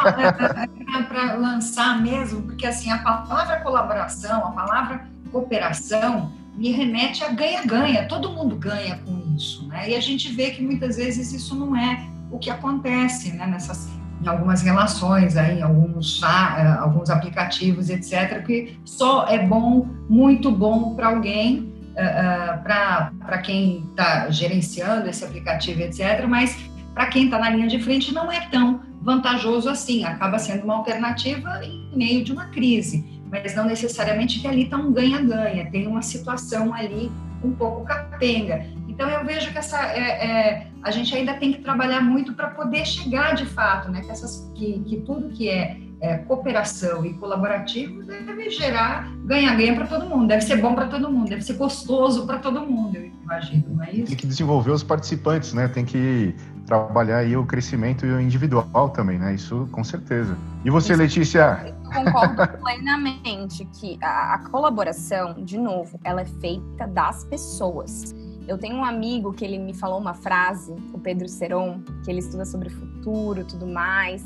para 1.09 1.33
lançar 1.35 2.01
mesmo, 2.01 2.43
porque 2.43 2.65
assim 2.65 2.89
a 2.89 2.99
palavra 2.99 3.59
colaboração, 3.59 4.47
a 4.47 4.51
palavra 4.51 5.05
cooperação 5.33 6.31
me 6.55 6.71
remete 6.71 7.25
a 7.25 7.29
ganha-ganha, 7.29 8.07
todo 8.07 8.29
mundo 8.29 8.55
ganha 8.55 8.99
com 8.99 9.35
isso, 9.35 9.67
né? 9.67 9.89
E 9.89 9.95
a 9.95 9.99
gente 9.99 10.31
vê 10.31 10.51
que 10.51 10.61
muitas 10.61 10.95
vezes 10.95 11.33
isso 11.33 11.55
não 11.55 11.75
é 11.75 12.07
o 12.31 12.39
que 12.39 12.49
acontece, 12.49 13.33
né? 13.33 13.45
Nessas, 13.45 13.89
em 14.21 14.27
algumas 14.27 14.61
relações, 14.61 15.37
aí, 15.37 15.59
em 15.59 15.61
alguns, 15.61 16.21
ah, 16.23 16.79
alguns 16.81 17.09
aplicativos, 17.09 17.89
etc., 17.89 18.43
que 18.45 18.77
só 18.83 19.27
é 19.27 19.39
bom, 19.39 19.87
muito 20.09 20.51
bom 20.51 20.95
para 20.95 21.07
alguém, 21.07 21.73
uh, 21.95 22.59
uh, 22.59 22.63
para 22.63 23.37
quem 23.39 23.85
está 23.89 24.29
gerenciando 24.29 25.09
esse 25.09 25.23
aplicativo, 25.23 25.81
etc., 25.81 26.25
mas 26.27 26.57
para 26.93 27.07
quem 27.07 27.25
está 27.25 27.39
na 27.39 27.49
linha 27.49 27.67
de 27.67 27.79
frente 27.79 28.13
não 28.13 28.31
é 28.31 28.41
tão 28.49 28.81
vantajoso 29.01 29.69
assim, 29.69 30.03
acaba 30.03 30.37
sendo 30.37 30.65
uma 30.65 30.75
alternativa 30.75 31.61
em 31.63 31.89
meio 31.95 32.23
de 32.23 32.33
uma 32.33 32.47
crise 32.47 33.19
mas 33.31 33.55
não 33.55 33.65
necessariamente 33.65 34.39
que 34.39 34.47
ali 34.47 34.63
está 34.63 34.77
um 34.77 34.91
ganha-ganha, 34.91 35.69
tem 35.69 35.87
uma 35.87 36.01
situação 36.01 36.73
ali 36.73 37.11
um 37.43 37.51
pouco 37.51 37.85
capenga. 37.85 38.65
Então 38.99 39.09
eu 39.09 39.25
vejo 39.25 39.49
que 39.53 39.57
essa 39.57 39.81
é, 39.93 40.01
é, 40.01 40.67
a 40.83 40.91
gente 40.91 41.15
ainda 41.15 41.33
tem 41.35 41.53
que 41.53 41.61
trabalhar 41.61 42.01
muito 42.01 42.33
para 42.33 42.49
poder 42.49 42.85
chegar 42.85 43.33
de 43.33 43.45
fato, 43.45 43.89
né? 43.89 44.01
Que, 44.01 44.11
essas, 44.11 44.51
que, 44.53 44.77
que 44.79 44.97
tudo 44.97 45.29
que 45.29 45.47
é, 45.47 45.79
é, 46.01 46.17
cooperação 46.17 47.05
e 47.05 47.13
colaborativo 47.13 48.03
deve 48.03 48.49
gerar 48.49 49.09
ganha-ganha 49.23 49.73
para 49.73 49.87
todo 49.87 50.05
mundo, 50.05 50.27
deve 50.27 50.41
ser 50.41 50.57
bom 50.57 50.75
para 50.75 50.87
todo 50.87 51.09
mundo, 51.09 51.29
deve 51.29 51.41
ser 51.41 51.53
gostoso 51.53 52.27
para 52.27 52.39
todo 52.39 52.59
mundo, 52.59 52.97
eu 52.97 53.05
imagino, 53.23 53.63
não 53.69 53.83
é 53.85 53.91
isso? 53.93 54.07
Tem 54.07 54.17
que 54.17 54.27
desenvolver 54.27 54.71
os 54.71 54.83
participantes, 54.83 55.53
né? 55.53 55.69
Tem 55.69 55.85
que 55.85 56.35
trabalhar 56.65 57.19
aí 57.19 57.37
o 57.37 57.45
crescimento 57.45 58.05
individual 58.05 58.89
também, 58.89 59.17
né? 59.17 59.33
Isso 59.33 59.65
com 59.71 59.81
certeza. 59.81 60.37
E 60.65 60.69
você, 60.69 60.91
Isso, 60.91 61.01
Letícia? 61.01 61.73
Eu 61.73 62.03
concordo 62.03 62.35
plenamente 62.59 63.63
que 63.79 63.97
a, 64.03 64.33
a 64.33 64.49
colaboração, 64.49 65.41
de 65.41 65.57
novo, 65.57 65.97
ela 66.03 66.19
é 66.19 66.25
feita 66.25 66.85
das 66.85 67.23
pessoas. 67.23 68.13
Eu 68.49 68.57
tenho 68.57 68.75
um 68.77 68.83
amigo 68.83 69.31
que 69.31 69.45
ele 69.45 69.59
me 69.59 69.75
falou 69.75 69.99
uma 69.99 70.15
frase, 70.15 70.73
o 70.91 70.97
Pedro 70.97 71.29
Seron, 71.29 71.83
que 72.03 72.09
ele 72.09 72.17
estuda 72.17 72.45
sobre 72.45 72.69
o 72.69 72.71
futuro, 72.71 73.45
tudo 73.45 73.67
mais. 73.67 74.25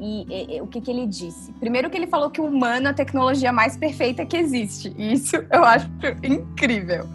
E, 0.00 0.26
e, 0.28 0.56
e, 0.56 0.60
o 0.60 0.66
que, 0.66 0.80
que 0.80 0.90
ele 0.90 1.06
disse? 1.06 1.52
Primeiro 1.52 1.88
que 1.88 1.96
ele 1.96 2.08
falou 2.08 2.28
que 2.28 2.40
o 2.40 2.44
humano 2.44 2.88
é 2.88 2.90
a 2.90 2.94
tecnologia 2.94 3.52
mais 3.52 3.76
perfeita 3.76 4.26
que 4.26 4.36
existe. 4.36 4.92
Isso 4.98 5.36
eu 5.48 5.64
acho 5.64 5.88
incrível. 6.24 7.08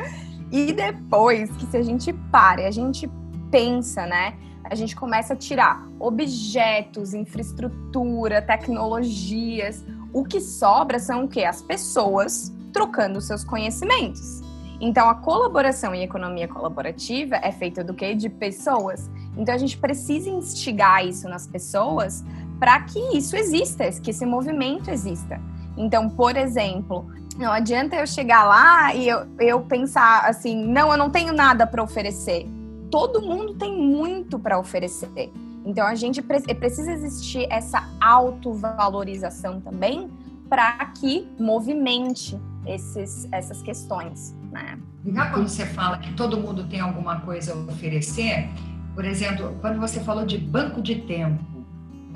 E 0.50 0.72
depois 0.72 1.52
que 1.58 1.66
se 1.66 1.76
a 1.76 1.84
gente 1.84 2.14
para, 2.32 2.66
a 2.66 2.72
gente 2.72 3.12
pensa, 3.52 4.06
né? 4.06 4.34
a 4.64 4.76
gente 4.76 4.96
começa 4.96 5.34
a 5.34 5.36
tirar 5.36 5.86
objetos, 6.00 7.14
infraestrutura, 7.14 8.42
tecnologias. 8.42 9.84
O 10.14 10.24
que 10.24 10.40
sobra 10.40 10.98
são 10.98 11.26
o 11.26 11.28
quê? 11.28 11.44
As 11.44 11.62
pessoas 11.62 12.54
trocando 12.72 13.20
seus 13.20 13.44
conhecimentos. 13.44 14.47
Então, 14.80 15.10
a 15.10 15.16
colaboração 15.16 15.94
e 15.96 16.04
economia 16.04 16.48
colaborativa 16.48 17.36
é 17.38 17.52
feita 17.52 17.84
do 17.84 17.94
quê? 17.94 18.14
De 18.14 18.30
pessoas. 18.30 19.10
Então, 19.36 19.54
a 19.54 19.58
gente 19.58 19.78
precisa 19.78 20.30
instigar 20.30 21.06
isso 21.06 21.28
nas 21.28 21.48
pessoas 21.48 22.24
para 22.60 22.80
que 22.82 23.00
isso 23.18 23.36
exista, 23.36 23.90
que 24.02 24.12
esse 24.12 24.26
movimento 24.26 24.90
exista. 24.90 25.40
Então, 25.76 26.10
por 26.10 26.36
exemplo, 26.36 27.06
não 27.38 27.52
adianta 27.52 27.96
eu 27.96 28.08
chegar 28.08 28.44
lá 28.46 28.94
e 28.94 29.08
eu, 29.08 29.28
eu 29.40 29.62
pensar 29.62 30.26
assim, 30.26 30.66
não, 30.66 30.92
eu 30.92 30.98
não 30.98 31.10
tenho 31.10 31.34
nada 31.34 31.68
para 31.68 31.84
oferecer 31.84 32.48
todo 32.90 33.22
mundo 33.22 33.54
tem 33.54 33.76
muito 33.78 34.40
para 34.40 34.60
oferecer. 34.60 35.32
Então 35.66 35.86
a 35.86 35.96
gente 35.96 36.22
pre 36.22 36.42
precisa 36.56 36.92
existir 36.92 37.46
essa 37.50 37.90
autovalorização 38.00 39.60
também 39.60 40.10
para 40.50 40.74
que 40.98 41.28
movimente 41.38 42.40
esses, 42.68 43.28
essas 43.32 43.62
questões. 43.62 44.36
Né? 44.52 44.78
quando 45.32 45.48
você 45.48 45.66
fala 45.66 45.98
que 45.98 46.14
todo 46.14 46.38
mundo 46.38 46.66
tem 46.66 46.80
alguma 46.80 47.22
coisa 47.22 47.54
a 47.54 47.56
oferecer, 47.56 48.50
por 48.94 49.06
exemplo, 49.06 49.56
quando 49.62 49.80
você 49.80 50.00
falou 50.00 50.26
de 50.26 50.38
banco 50.38 50.82
de 50.82 50.96
tempo, 50.96 51.44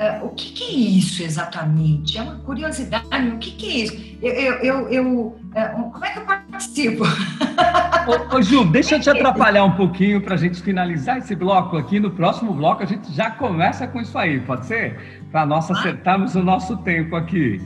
uh, 0.01 0.25
o 0.25 0.29
que, 0.29 0.51
que, 0.51 0.63
é 0.63 0.71
isso 0.71 1.21
exatamente? 1.23 2.17
É 2.17 2.21
uma 2.21 2.37
curiosidade, 2.37 3.27
o 3.29 3.37
que, 3.37 3.51
que 3.51 3.65
é 3.65 3.83
isso? 3.83 4.17
Eu, 4.21 4.33
eu, 4.33 4.53
eu, 4.55 4.89
eu 4.89 5.17
uh, 5.27 5.91
como 5.91 6.05
é 6.05 6.11
que 6.11 6.19
eu 6.19 6.25
participo? 6.25 7.03
Ô, 8.33 8.37
ô, 8.37 8.41
Ju, 8.41 8.65
deixa 8.65 8.95
eu 8.95 8.99
te 8.99 9.09
atrapalhar 9.11 9.63
um 9.63 9.73
pouquinho 9.73 10.21
para 10.21 10.33
a 10.33 10.37
gente 10.37 10.59
finalizar 10.61 11.19
esse 11.19 11.35
bloco 11.35 11.77
aqui. 11.77 11.99
No 11.99 12.09
próximo 12.09 12.51
bloco 12.51 12.81
a 12.81 12.85
gente 12.85 13.13
já 13.13 13.29
começa 13.29 13.87
com 13.87 14.01
isso 14.01 14.17
aí, 14.17 14.39
pode 14.39 14.65
ser? 14.65 15.21
Para 15.31 15.45
nós 15.45 15.69
acertarmos 15.69 16.33
o 16.35 16.41
nosso 16.41 16.77
tempo 16.77 17.15
aqui. 17.15 17.61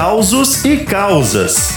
Causos 0.00 0.64
e 0.64 0.84
causas. 0.84 1.76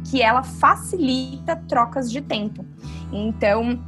que 0.09 0.21
ela 0.21 0.43
facilita 0.43 1.55
trocas 1.67 2.11
de 2.11 2.21
tempo. 2.21 2.65
Então, 3.11 3.79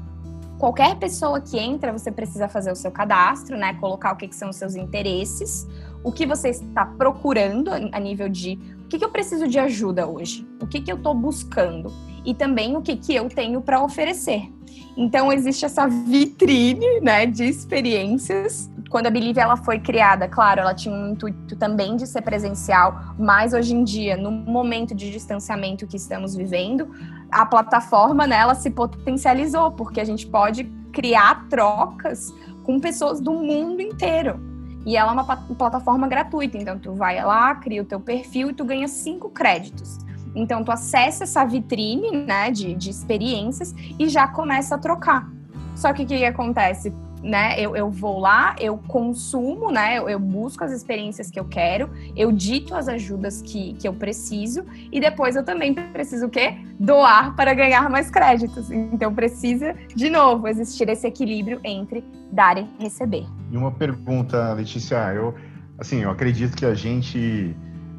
qualquer 0.60 0.96
pessoa 0.98 1.42
que 1.42 1.58
entra, 1.58 1.92
você 1.92 2.12
precisa 2.12 2.48
fazer 2.48 2.72
o 2.72 2.76
seu 2.76 2.92
cadastro, 2.92 3.58
né? 3.58 3.74
Colocar 3.76 4.14
o 4.14 4.16
que, 4.16 4.28
que 4.28 4.36
são 4.36 4.50
os 4.50 4.56
seus 4.56 4.76
interesses, 4.76 5.68
o 6.04 6.12
que 6.12 6.26
você 6.26 6.50
está 6.50 6.86
procurando 6.86 7.72
a 7.72 8.00
nível 8.00 8.30
de 8.30 8.60
o 8.86 8.88
que, 8.88 9.00
que 9.00 9.06
eu 9.06 9.10
preciso 9.10 9.48
de 9.48 9.58
ajuda 9.58 10.06
hoje, 10.06 10.48
o 10.62 10.68
que, 10.68 10.80
que 10.80 10.92
eu 10.92 10.98
estou 10.98 11.16
buscando 11.16 11.92
e 12.26 12.34
também 12.34 12.76
o 12.76 12.82
que, 12.82 12.96
que 12.96 13.14
eu 13.14 13.30
tenho 13.30 13.62
para 13.62 13.82
oferecer. 13.82 14.52
Então 14.98 15.32
existe 15.32 15.66
essa 15.66 15.88
vitrine, 15.88 17.02
né, 17.02 17.26
de 17.26 17.44
experiências. 17.44 18.70
Quando 18.90 19.08
a 19.08 19.10
Believe 19.10 19.40
ela 19.40 19.58
foi 19.58 19.80
criada, 19.80 20.28
claro, 20.28 20.62
ela 20.62 20.74
tinha 20.74 20.94
um 20.94 21.12
intuito 21.12 21.56
também 21.58 21.98
de 21.98 22.08
ser 22.08 22.22
presencial, 22.22 23.14
mas 23.20 23.54
hoje 23.54 23.76
em 23.76 23.84
dia, 23.84 24.16
no 24.16 24.32
momento 24.32 24.96
de 24.96 25.12
distanciamento 25.12 25.86
que 25.86 25.98
estamos 25.98 26.36
vivendo, 26.36 26.90
a 27.30 27.46
plataforma, 27.46 28.26
né, 28.26 28.38
ela 28.38 28.56
se 28.56 28.70
potencializou, 28.70 29.72
porque 29.72 30.00
a 30.00 30.06
gente 30.06 30.26
pode 30.26 30.64
criar 30.94 31.48
trocas 31.50 32.34
com 32.64 32.80
pessoas 32.80 33.20
do 33.20 33.34
mundo 33.34 33.82
inteiro. 33.82 34.40
E 34.86 34.96
ela 34.96 35.12
é 35.12 35.14
uma 35.14 35.26
plataforma 35.26 36.08
gratuita, 36.08 36.58
então 36.58 36.78
tu 36.78 36.94
vai 36.94 37.22
lá, 37.24 37.56
cria 37.56 37.82
o 37.82 37.86
teu 37.86 38.00
perfil 38.00 38.52
e 38.52 38.54
tu 38.54 38.64
ganha 38.64 38.88
cinco 38.88 39.30
créditos. 39.30 39.98
Então, 40.36 40.64
tu 40.64 40.72
acessa 40.72 41.24
essa 41.24 41.46
vitrine 41.46 42.12
né, 42.12 42.52
de, 42.52 42.76
de 42.76 42.90
experiências 42.90 43.74
e 43.98 44.10
já 44.10 44.28
começa 44.28 44.76
a 44.76 44.78
trocar. 44.78 45.30
Só 45.76 45.94
que 45.94 46.04
o 46.04 46.06
que, 46.06 46.18
que 46.18 46.26
acontece? 46.26 46.94
Né, 47.24 47.60
eu, 47.60 47.76
eu 47.76 47.90
vou 47.90 48.20
lá, 48.20 48.56
eu 48.60 48.78
consumo, 48.78 49.72
né, 49.72 49.98
eu, 49.98 50.08
eu, 50.08 50.20
busco 50.20 50.64
as 50.64 50.72
experiências 50.72 51.32
que 51.32 51.40
eu 51.40 51.46
quero, 51.46 51.90
eu 52.16 52.32
dito 52.32 52.76
as 52.76 52.88
ajudas 52.88 53.42
que, 53.42 53.74
que 53.74 53.88
eu 53.88 53.94
preciso 53.94 54.64
e 54.92 55.00
depois 55.00 55.36
eu 55.36 55.44
também 55.44 55.74
preciso 55.74 56.28
o 56.28 56.30
quê? 56.30 56.54
Doar 56.80 57.36
para 57.36 57.56
ganhar 57.56 57.90
mais 57.90 58.12
créditos. 58.12 58.70
Então 58.70 59.12
precisa, 59.12 59.74
de 59.96 60.08
novo, 60.08 60.48
existir 60.48 60.88
esse 60.88 61.08
equilíbrio 61.08 61.60
entre 61.64 62.04
dar 62.32 62.60
e 62.60 62.68
receber. 62.78 63.26
E 63.52 63.58
uma 63.58 63.72
pergunta, 63.72 64.54
Letícia, 64.54 65.12
eu, 65.12 65.34
assim, 65.80 66.04
eu 66.04 66.12
acredito 66.12 66.56
que 66.56 66.66
a 66.66 66.76
gente 66.76 67.56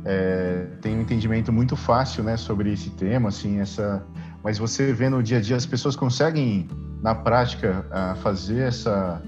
é, 0.06 0.66
tem 0.80 0.96
um 0.96 1.00
entendimento 1.00 1.52
muito 1.52 1.74
fácil, 1.74 2.22
né, 2.22 2.36
sobre 2.36 2.72
esse 2.72 2.90
tema, 2.90 3.28
assim, 3.28 3.58
essa. 3.58 4.06
Mas 4.42 4.56
você 4.56 4.92
vê 4.92 5.08
no 5.08 5.20
dia 5.20 5.38
a 5.38 5.40
dia 5.40 5.56
as 5.56 5.66
pessoas 5.66 5.96
conseguem 5.96 6.68
na 7.02 7.14
prática 7.14 7.84
fazer 8.22 8.60
essa, 8.60 9.20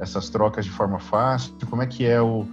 essas 0.00 0.30
trocas 0.30 0.64
de 0.64 0.70
forma 0.70 0.98
fácil. 0.98 1.52
Como 1.68 1.82
é 1.82 1.86
que 1.86 2.06
é 2.06 2.20
o, 2.22 2.46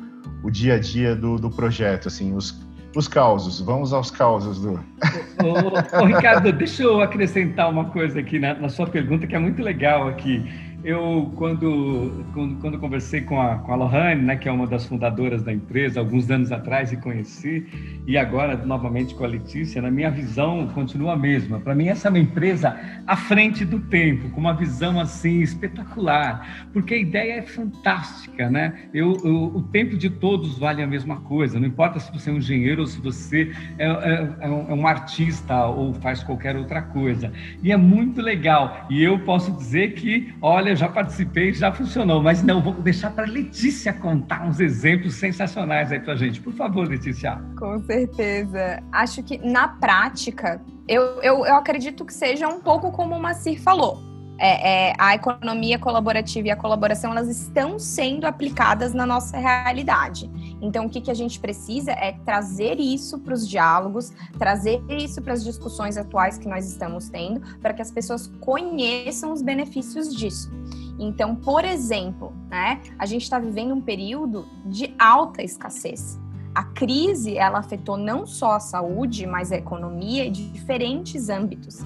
o 0.44 0.52
dia 0.52 0.76
a 0.76 0.80
dia 0.80 1.16
do, 1.16 1.38
do 1.38 1.50
projeto, 1.50 2.10
assim, 2.10 2.36
os 2.36 2.60
os 2.96 3.08
causos, 3.08 3.62
vamos 3.62 3.94
aos 3.94 4.10
causos 4.10 4.60
do. 4.60 4.74
Ô, 4.74 6.00
ô, 6.00 6.02
ô, 6.02 6.06
Ricardo, 6.06 6.52
deixa 6.52 6.84
eu 6.84 7.02
acrescentar 7.02 7.70
uma 7.70 7.86
coisa 7.86 8.20
aqui 8.20 8.40
na, 8.40 8.56
na 8.56 8.70
sua 8.70 8.88
pergunta 8.88 9.28
que 9.28 9.36
é 9.36 9.40
muito 9.40 9.62
legal 9.62 10.08
aqui. 10.08 10.44
Eu, 10.82 11.32
quando, 11.36 12.26
quando, 12.34 12.56
quando, 12.62 12.80
conversei 12.80 13.22
com 13.22 13.42
a, 13.42 13.58
com 13.58 13.74
a 13.74 13.76
Lohane, 13.76 14.22
né, 14.22 14.38
que 14.38 14.48
é 14.48 14.52
uma 14.52 14.66
das 14.66 14.86
fundadoras 14.86 15.44
da 15.44 15.52
empresa, 15.52 16.00
alguns 16.00 16.32
anos 16.32 16.54
atrás, 16.54 16.94
e 16.94 16.98
conheci, 16.98 17.68
e 18.08 18.18
agora 18.18 18.56
novamente 18.56 19.14
com 19.14 19.26
a 19.26 19.28
Letícia, 19.28 19.82
na 19.82 19.92
minha 19.92 20.10
visão 20.10 20.68
continua 20.68 21.14
a 21.14 21.18
mesma. 21.18 21.60
Para 21.60 21.76
mim, 21.76 21.90
essa 21.90 22.08
é 22.08 22.10
uma 22.10 22.20
empresa 22.20 22.78
à 23.06 23.18
frente 23.18 23.66
do 23.66 23.80
tempo, 23.80 24.30
com 24.30 24.40
uma 24.40 24.54
visão 24.54 25.00
assim 25.00 25.42
espetacular, 25.42 26.68
porque 26.72 26.94
a 26.94 26.98
ideia 26.98 27.34
é 27.40 27.42
fantástica, 27.42 28.50
né? 28.50 28.88
Eu, 28.94 29.18
eu, 29.26 29.36
o 29.56 29.62
tempo 29.64 29.98
de 29.98 30.10
todos 30.10 30.58
vale 30.58 30.82
a 30.82 30.88
mesma 30.88 31.20
coisa, 31.22 31.60
não 31.60 31.68
importa 31.68 32.00
se 32.00 32.12
você 32.12 32.30
é 32.30 32.34
um 32.34 32.38
engenheiro 32.38 32.82
ou 32.82 32.88
se 32.88 33.02
você 33.02 33.52
é, 33.78 33.86
é, 33.86 34.30
é, 34.42 34.50
um, 34.50 34.88
é 34.88 34.90
artista 34.90 35.66
ou 35.66 35.94
faz 35.96 36.24
qualquer 36.24 36.56
outra 36.56 36.82
coisa. 36.82 37.32
E 37.62 37.72
é 37.72 37.78
muito 37.78 38.22
legal. 38.22 38.86
E 38.90 39.04
eu 39.04 39.20
posso 39.20 39.52
dizer 39.52 39.94
que, 39.94 40.34
olha, 40.42 40.69
olha, 40.70 40.76
já 40.76 40.88
participei, 40.88 41.54
já 41.54 41.72
funcionou, 41.72 42.22
mas 42.22 42.44
não, 42.44 42.62
vou 42.62 42.74
deixar 42.74 43.12
para 43.12 43.26
Letícia 43.26 43.92
contar 43.92 44.46
uns 44.46 44.60
exemplos 44.60 45.16
sensacionais 45.16 45.92
aí 45.92 46.00
para 46.00 46.16
gente. 46.16 46.40
Por 46.40 46.54
favor, 46.54 46.88
Letícia. 46.88 47.42
Com 47.58 47.80
certeza. 47.80 48.82
Acho 48.92 49.24
que 49.24 49.38
na 49.40 49.68
prática, 49.68 50.62
eu, 50.88 51.22
eu, 51.22 51.46
eu 51.46 51.56
acredito 51.56 52.06
que 52.06 52.14
seja 52.14 52.48
um 52.48 52.60
pouco 52.60 52.92
como 52.92 53.16
o 53.16 53.22
Macir 53.22 53.62
falou 53.62 54.09
é, 54.40 54.90
é, 54.90 54.94
a 54.98 55.16
economia 55.16 55.78
colaborativa 55.78 56.48
e 56.48 56.52
a 56.52 56.56
colaboração 56.56 57.12
elas 57.12 57.28
estão 57.28 57.78
sendo 57.78 58.26
aplicadas 58.26 58.94
na 58.94 59.06
nossa 59.06 59.38
realidade. 59.38 60.32
Então, 60.62 60.86
o 60.86 60.90
que, 60.90 61.02
que 61.02 61.12
a 61.12 61.14
gente 61.14 61.40
precisa 61.40 61.92
é 61.92 62.14
trazer 62.24 62.80
isso 62.80 63.20
para 63.20 63.34
os 63.34 63.48
diálogos, 63.48 64.14
trazer 64.38 64.82
isso 64.90 65.22
para 65.22 65.34
as 65.34 65.44
discussões 65.44 65.98
atuais 65.98 66.38
que 66.38 66.48
nós 66.48 66.66
estamos 66.68 67.10
tendo, 67.10 67.42
para 67.60 67.74
que 67.74 67.82
as 67.82 67.92
pessoas 67.92 68.28
conheçam 68.40 69.34
os 69.34 69.42
benefícios 69.42 70.16
disso. 70.16 70.50
Então, 70.98 71.36
por 71.36 71.66
exemplo, 71.66 72.34
né, 72.50 72.82
a 72.98 73.06
gente 73.06 73.24
está 73.24 73.40
vivendo 73.40 73.74
um 73.74 73.82
período 73.82 74.48
de 74.66 74.94
alta 74.98 75.44
escassez. 75.44 76.18
A 76.56 76.64
crise 76.64 77.38
ela 77.38 77.60
afetou 77.60 77.98
não 77.98 78.26
só 78.26 78.54
a 78.54 78.60
saúde, 78.60 79.28
mas 79.28 79.52
a 79.52 79.58
economia 79.58 80.32
de 80.32 80.50
diferentes 80.50 81.30
âmbitos 81.30 81.84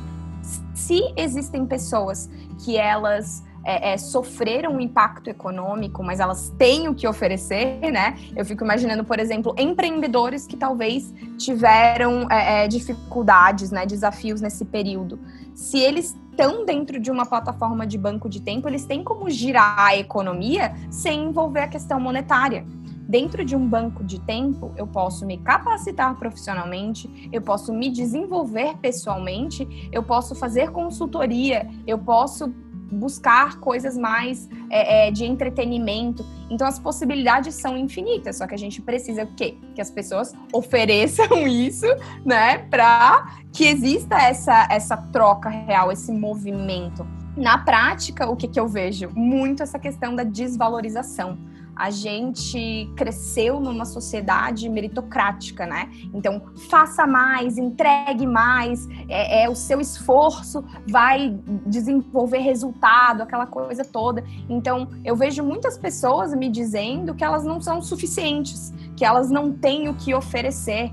se 0.73 1.01
existem 1.15 1.65
pessoas 1.65 2.29
que 2.63 2.77
elas 2.77 3.43
é, 3.65 3.93
é, 3.93 3.97
sofreram 3.97 4.73
um 4.73 4.79
impacto 4.79 5.29
econômico, 5.29 6.03
mas 6.03 6.19
elas 6.19 6.53
têm 6.57 6.87
o 6.87 6.95
que 6.95 7.07
oferecer, 7.07 7.79
né? 7.91 8.17
Eu 8.35 8.45
fico 8.45 8.63
imaginando, 8.63 9.03
por 9.03 9.19
exemplo, 9.19 9.55
empreendedores 9.57 10.45
que 10.45 10.57
talvez 10.57 11.13
tiveram 11.37 12.29
é, 12.29 12.65
é 12.65 12.67
dificuldades, 12.67 13.71
né, 13.71 13.85
desafios 13.85 14.41
nesse 14.41 14.65
período. 14.65 15.19
Se 15.53 15.79
eles 15.79 16.15
estão 16.31 16.65
dentro 16.65 16.99
de 16.99 17.11
uma 17.11 17.25
plataforma 17.25 17.85
de 17.85 17.97
banco 17.97 18.27
de 18.27 18.41
tempo, 18.41 18.67
eles 18.67 18.85
têm 18.85 19.03
como 19.03 19.29
girar 19.29 19.75
a 19.77 19.95
economia 19.95 20.73
sem 20.89 21.25
envolver 21.25 21.61
a 21.61 21.67
questão 21.67 21.99
monetária. 21.99 22.65
Dentro 23.07 23.43
de 23.43 23.55
um 23.55 23.67
banco 23.67 24.03
de 24.03 24.19
tempo, 24.19 24.73
eu 24.77 24.87
posso 24.87 25.25
me 25.25 25.37
capacitar 25.37 26.15
profissionalmente, 26.15 27.29
eu 27.31 27.41
posso 27.41 27.73
me 27.73 27.89
desenvolver 27.89 28.77
pessoalmente, 28.77 29.89
eu 29.91 30.01
posso 30.01 30.33
fazer 30.35 30.71
consultoria, 30.71 31.69
eu 31.85 31.97
posso 31.97 32.53
buscar 32.93 33.59
coisas 33.59 33.97
mais 33.97 34.47
é, 34.69 35.07
é, 35.07 35.11
de 35.11 35.25
entretenimento. 35.25 36.25
Então 36.49 36.67
as 36.67 36.79
possibilidades 36.79 37.55
são 37.55 37.77
infinitas, 37.77 38.37
só 38.37 38.47
que 38.47 38.53
a 38.53 38.57
gente 38.57 38.81
precisa 38.81 39.23
o 39.23 39.35
quê? 39.35 39.57
Que 39.75 39.81
as 39.81 39.89
pessoas 39.89 40.33
ofereçam 40.53 41.27
isso, 41.47 41.87
né, 42.23 42.59
para 42.69 43.37
que 43.51 43.65
exista 43.65 44.15
essa 44.15 44.67
essa 44.69 44.95
troca 44.95 45.49
real, 45.49 45.91
esse 45.91 46.11
movimento. 46.11 47.05
Na 47.35 47.57
prática, 47.57 48.29
o 48.29 48.35
que, 48.35 48.47
que 48.47 48.59
eu 48.59 48.67
vejo? 48.67 49.09
Muito 49.15 49.63
essa 49.63 49.79
questão 49.79 50.15
da 50.15 50.23
desvalorização 50.23 51.37
a 51.75 51.89
gente 51.89 52.89
cresceu 52.95 53.59
numa 53.59 53.85
sociedade 53.85 54.69
meritocrática, 54.69 55.65
né? 55.65 55.89
Então, 56.13 56.41
faça 56.69 57.07
mais, 57.07 57.57
entregue 57.57 58.27
mais, 58.27 58.87
é, 59.09 59.43
é, 59.43 59.49
o 59.49 59.55
seu 59.55 59.81
esforço 59.81 60.63
vai 60.87 61.37
desenvolver 61.65 62.39
resultado, 62.39 63.21
aquela 63.21 63.47
coisa 63.47 63.83
toda. 63.83 64.23
Então, 64.47 64.87
eu 65.03 65.15
vejo 65.15 65.43
muitas 65.43 65.77
pessoas 65.77 66.33
me 66.35 66.49
dizendo 66.49 67.15
que 67.15 67.23
elas 67.23 67.43
não 67.43 67.59
são 67.59 67.81
suficientes, 67.81 68.73
que 68.95 69.03
elas 69.03 69.29
não 69.29 69.51
têm 69.51 69.89
o 69.89 69.95
que 69.95 70.13
oferecer. 70.13 70.91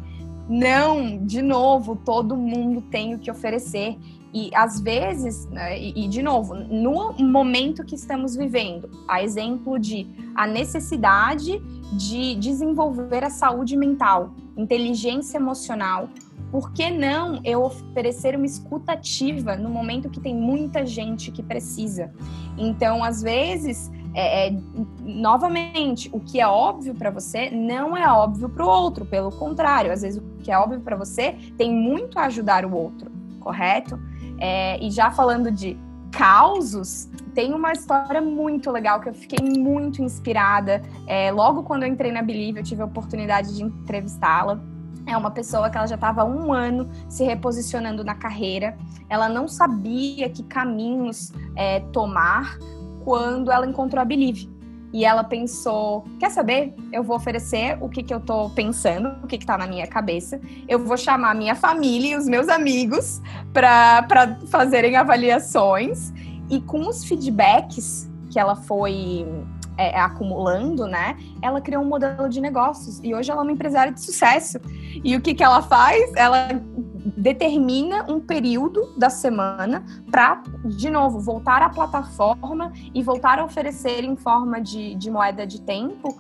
Não, 0.49 1.25
de 1.25 1.43
novo, 1.43 1.95
todo 1.95 2.37
mundo 2.37 2.81
tem 2.81 3.15
o 3.15 3.19
que 3.19 3.31
oferecer. 3.31 3.97
E 4.33 4.51
às 4.55 4.81
vezes, 4.81 5.47
né, 5.47 5.79
e, 5.79 6.05
e, 6.05 6.09
de 6.09 6.23
novo, 6.23 6.55
no 6.55 7.13
momento 7.19 7.85
que 7.85 7.97
estamos 7.97 8.37
vivendo, 8.37 8.89
a 9.09 9.23
exemplo 9.23 9.79
de 9.79 10.07
a 10.35 10.47
necessidade 10.47 11.61
de 11.93 12.37
desenvolver 12.37 13.25
a 13.25 13.31
saúde 13.31 13.77
mental, 13.77 14.33
inteligência 14.57 15.37
emocional, 15.37 16.09
por 16.51 16.73
que 16.73 16.91
não 16.91 17.41
eu 17.45 17.63
oferecer 17.63 18.37
uma 18.37 18.47
escuta 18.47 18.93
ativa 18.93 19.57
no 19.57 19.69
momento 19.69 20.09
que 20.09 20.21
tem 20.21 20.35
muita 20.35 20.85
gente 20.85 21.31
que 21.31 21.43
precisa? 21.43 22.13
Então, 22.59 23.05
às 23.05 23.23
vezes, 23.23 23.91
é, 24.15 24.49
é, 24.49 24.57
novamente, 25.01 26.11
o 26.13 26.19
que 26.19 26.41
é 26.41 26.47
óbvio 26.47 26.95
para 26.95 27.11
você 27.11 27.51
não 27.51 27.97
é 27.97 28.11
óbvio 28.13 28.49
para 28.49 28.65
o 28.65 28.69
outro, 28.69 29.07
pelo 29.07 29.31
contrário, 29.31 29.93
às 29.93 30.03
vezes 30.03 30.21
o 30.21 30.43
que 30.43 30.51
é 30.51 30.59
óbvio 30.59 30.81
para 30.81 30.97
você 30.97 31.37
tem 31.57 31.73
muito 31.73 32.19
a 32.19 32.25
ajudar 32.25 32.65
o 32.65 32.75
outro, 32.75 33.11
correto? 33.39 33.99
É, 34.41 34.83
e 34.83 34.91
já 34.91 35.11
falando 35.11 35.51
de 35.51 35.79
causos, 36.11 37.09
tem 37.35 37.55
uma 37.55 37.73
história 37.73 38.21
muito 38.21 38.71
legal 38.71 39.01
que 39.01 39.09
eu 39.09 39.15
fiquei 39.15 39.39
muito 39.47 40.03
inspirada. 40.03 40.83
É, 41.07 41.31
logo 41.31 41.63
quando 41.63 41.85
eu 41.85 41.89
entrei 41.89 42.11
na 42.11 42.23
Believe, 42.23 42.59
eu 42.59 42.65
tive 42.65 42.83
a 42.83 42.85
oportunidade 42.85 43.55
de 43.55 43.63
entrevistá-la. 43.63 44.61
É 45.07 45.17
uma 45.17 45.31
pessoa 45.31 45.71
que 45.71 45.77
ela 45.77 45.87
já 45.87 45.95
estava 45.95 46.25
um 46.25 46.53
ano 46.53 46.89
se 47.09 47.25
reposicionando 47.25 48.05
na 48.05 48.15
carreira. 48.15 48.77
Ela 49.09 49.29
não 49.29 49.47
sabia 49.49 50.29
que 50.29 50.43
caminhos 50.43 51.33
é, 51.57 51.81
tomar 51.93 52.59
quando 53.05 53.51
ela 53.51 53.67
encontrou 53.67 54.01
a 54.01 54.05
Believe 54.05 54.60
e 54.93 55.05
ela 55.05 55.23
pensou: 55.23 56.05
quer 56.19 56.31
saber? 56.31 56.75
Eu 56.93 57.03
vou 57.03 57.17
oferecer 57.17 57.79
o 57.81 57.89
que, 57.89 58.03
que 58.03 58.13
eu 58.13 58.21
tô 58.21 58.51
pensando, 58.51 59.11
o 59.23 59.27
que, 59.27 59.39
que 59.39 59.47
tá 59.47 59.57
na 59.57 59.67
minha 59.67 59.87
cabeça. 59.87 60.41
Eu 60.69 60.79
vou 60.79 60.97
chamar 60.97 61.35
minha 61.35 61.55
família 61.55 62.15
e 62.15 62.17
os 62.17 62.27
meus 62.27 62.49
amigos 62.49 63.21
para 63.53 64.39
fazerem 64.49 64.97
avaliações. 64.97 66.13
E 66.49 66.61
com 66.61 66.81
os 66.89 67.05
feedbacks 67.05 68.11
que 68.31 68.39
ela 68.39 68.57
foi 68.57 69.25
é, 69.79 69.99
acumulando, 69.99 70.87
né? 70.87 71.17
Ela 71.41 71.61
criou 71.61 71.83
um 71.83 71.89
modelo 71.89 72.29
de 72.29 72.41
negócios 72.41 73.01
e 73.03 73.15
hoje 73.15 73.31
ela 73.31 73.41
é 73.41 73.45
uma 73.45 73.53
empresária 73.53 73.93
de 73.93 74.01
sucesso. 74.01 74.59
E 75.05 75.17
o 75.17 75.21
que, 75.21 75.35
que 75.35 75.43
ela 75.43 75.63
faz? 75.63 76.13
Ela 76.17 76.49
determina 77.17 78.05
um 78.09 78.21
período 78.21 78.93
da 78.97 79.11
semana 79.11 79.85
para, 80.11 80.43
de 80.65 80.91
novo, 80.91 81.21
voltar 81.21 81.63
à 81.63 81.69
plataforma 81.69 82.73
e 82.95 83.03
voltar 83.03 83.39
a 83.39 83.45
oferecer 83.45 84.05
em 84.05 84.17
forma 84.17 84.61
de, 84.61 84.95
de 84.95 85.11
moeda 85.11 85.47
de 85.47 85.61
tempo 85.61 86.17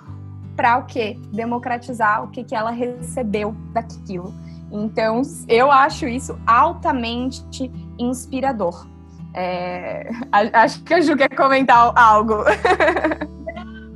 para 0.57 0.79
o 0.79 0.85
quê? 0.85 1.19
Democratizar 1.33 2.25
o 2.25 2.29
que, 2.29 2.45
que 2.45 2.55
ela 2.55 2.71
recebeu 2.71 3.55
daquilo. 3.73 4.35
Então, 4.71 5.23
eu 5.49 5.71
acho 5.71 6.07
isso 6.07 6.39
altamente 6.47 7.71
inspirador. 7.99 8.87
É, 9.35 10.11
acho 10.33 10.83
que 10.83 10.95
a 10.95 11.01
Ju 11.01 11.17
quer 11.17 11.35
comentar 11.35 11.93
algo. 11.97 12.35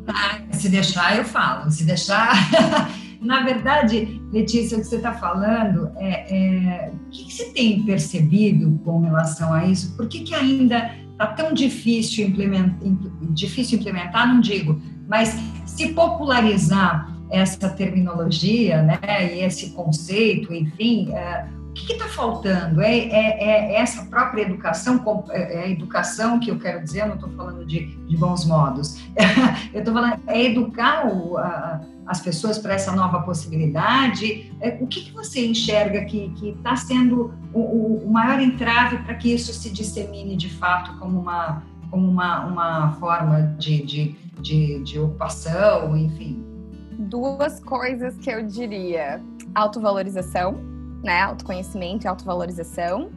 Ah, 0.06 0.38
se 0.52 0.68
deixar, 0.68 1.16
eu 1.16 1.24
falo. 1.24 1.70
Se 1.70 1.82
deixar. 1.82 2.34
Na 3.24 3.42
verdade, 3.42 4.20
Letícia, 4.30 4.76
o 4.76 4.80
que 4.82 4.86
você 4.86 4.96
está 4.96 5.14
falando 5.14 5.90
é, 5.96 6.36
é, 6.36 6.92
o 6.92 7.10
que, 7.10 7.24
que 7.24 7.32
você 7.32 7.46
tem 7.52 7.82
percebido 7.82 8.78
com 8.84 9.00
relação 9.00 9.52
a 9.52 9.64
isso? 9.64 9.96
Por 9.96 10.06
que, 10.08 10.20
que 10.20 10.34
ainda 10.34 10.94
está 11.10 11.28
tão 11.28 11.52
difícil 11.52 12.28
implementar, 12.28 12.78
difícil 13.30 13.78
implementar, 13.78 14.28
não 14.28 14.40
digo, 14.40 14.80
mas 15.08 15.34
se 15.64 15.92
popularizar 15.92 17.10
essa 17.30 17.68
terminologia, 17.70 18.82
né, 18.82 19.34
e 19.34 19.40
esse 19.40 19.70
conceito, 19.70 20.52
enfim, 20.52 21.12
é, 21.12 21.46
o 21.70 21.72
que 21.72 21.92
está 21.92 22.06
faltando? 22.08 22.82
É, 22.82 22.94
é, 22.94 23.44
é, 23.44 23.76
essa 23.76 24.04
própria 24.04 24.42
educação, 24.42 25.02
é, 25.30 25.64
é 25.64 25.70
educação 25.70 26.38
que 26.38 26.50
eu 26.50 26.58
quero 26.58 26.84
dizer, 26.84 27.02
eu 27.02 27.08
não 27.08 27.14
estou 27.14 27.30
falando 27.30 27.64
de, 27.64 27.86
de, 27.86 28.16
bons 28.16 28.44
modos, 28.44 29.00
eu 29.72 29.78
estou 29.78 29.94
falando, 29.94 30.20
é 30.26 30.44
educar 30.44 31.06
o, 31.06 31.38
a, 31.38 31.80
as 32.06 32.20
pessoas 32.20 32.58
para 32.58 32.74
essa 32.74 32.92
nova 32.92 33.22
possibilidade? 33.22 34.52
É, 34.60 34.78
o 34.80 34.86
que, 34.86 35.02
que 35.04 35.12
você 35.12 35.46
enxerga 35.46 36.04
que 36.04 36.32
está 36.56 36.76
sendo 36.76 37.34
o, 37.52 38.04
o, 38.04 38.12
maior 38.12 38.40
entrave 38.40 38.98
para 38.98 39.14
que 39.14 39.32
isso 39.32 39.52
se 39.52 39.70
dissemine 39.70 40.36
de 40.36 40.50
fato 40.50 40.98
como 40.98 41.20
uma, 41.20 41.62
como 41.90 42.08
uma, 42.08 42.44
uma 42.46 42.92
forma 42.92 43.42
de, 43.58 43.82
de, 43.82 44.16
de, 44.40 44.82
de 44.82 44.98
ocupação, 44.98 45.96
enfim? 45.96 46.44
Duas 46.92 47.60
coisas 47.60 48.16
que 48.18 48.30
eu 48.30 48.46
diria: 48.46 49.22
autovalorização, 49.54 50.60
né? 51.02 51.22
autoconhecimento 51.22 52.06
e 52.06 52.08
autovalorização, 52.08 53.10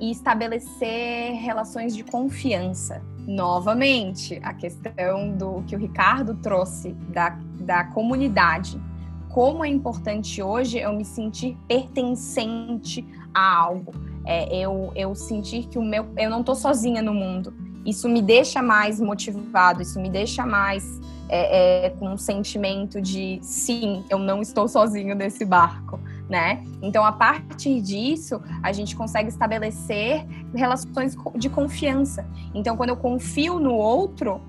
e 0.00 0.10
estabelecer 0.10 1.34
relações 1.34 1.94
de 1.94 2.02
confiança 2.02 3.02
novamente 3.26 4.40
a 4.42 4.52
questão 4.52 5.36
do 5.36 5.62
que 5.62 5.76
o 5.76 5.78
Ricardo 5.78 6.34
trouxe 6.34 6.92
da, 7.08 7.38
da 7.62 7.84
comunidade. 7.84 8.80
Como 9.28 9.64
é 9.64 9.68
importante 9.68 10.42
hoje 10.42 10.78
eu 10.78 10.92
me 10.92 11.04
sentir 11.04 11.56
pertencente 11.66 13.06
a 13.32 13.56
algo. 13.56 13.92
É, 14.24 14.54
eu, 14.54 14.92
eu 14.94 15.14
sentir 15.14 15.66
que 15.66 15.78
o 15.78 15.82
meu. 15.82 16.06
Eu 16.16 16.30
não 16.30 16.40
estou 16.40 16.54
sozinha 16.54 17.00
no 17.00 17.14
mundo. 17.14 17.54
Isso 17.84 18.08
me 18.08 18.22
deixa 18.22 18.62
mais 18.62 19.00
motivado, 19.00 19.82
isso 19.82 19.98
me 19.98 20.08
deixa 20.08 20.46
mais 20.46 21.00
é, 21.28 21.86
é, 21.86 21.90
com 21.90 22.10
um 22.10 22.16
sentimento 22.16 23.00
de 23.00 23.40
sim, 23.42 24.04
eu 24.08 24.18
não 24.18 24.40
estou 24.40 24.68
sozinho 24.68 25.16
nesse 25.16 25.44
barco 25.44 25.98
né? 26.32 26.64
Então, 26.80 27.04
a 27.04 27.12
partir 27.12 27.82
disso, 27.82 28.40
a 28.62 28.72
gente 28.72 28.96
consegue 28.96 29.28
estabelecer 29.28 30.26
relações 30.54 31.14
de 31.36 31.50
confiança. 31.50 32.26
Então, 32.54 32.74
quando 32.74 32.88
eu 32.88 32.96
confio 32.96 33.58
no 33.58 33.74
outro, 33.74 34.40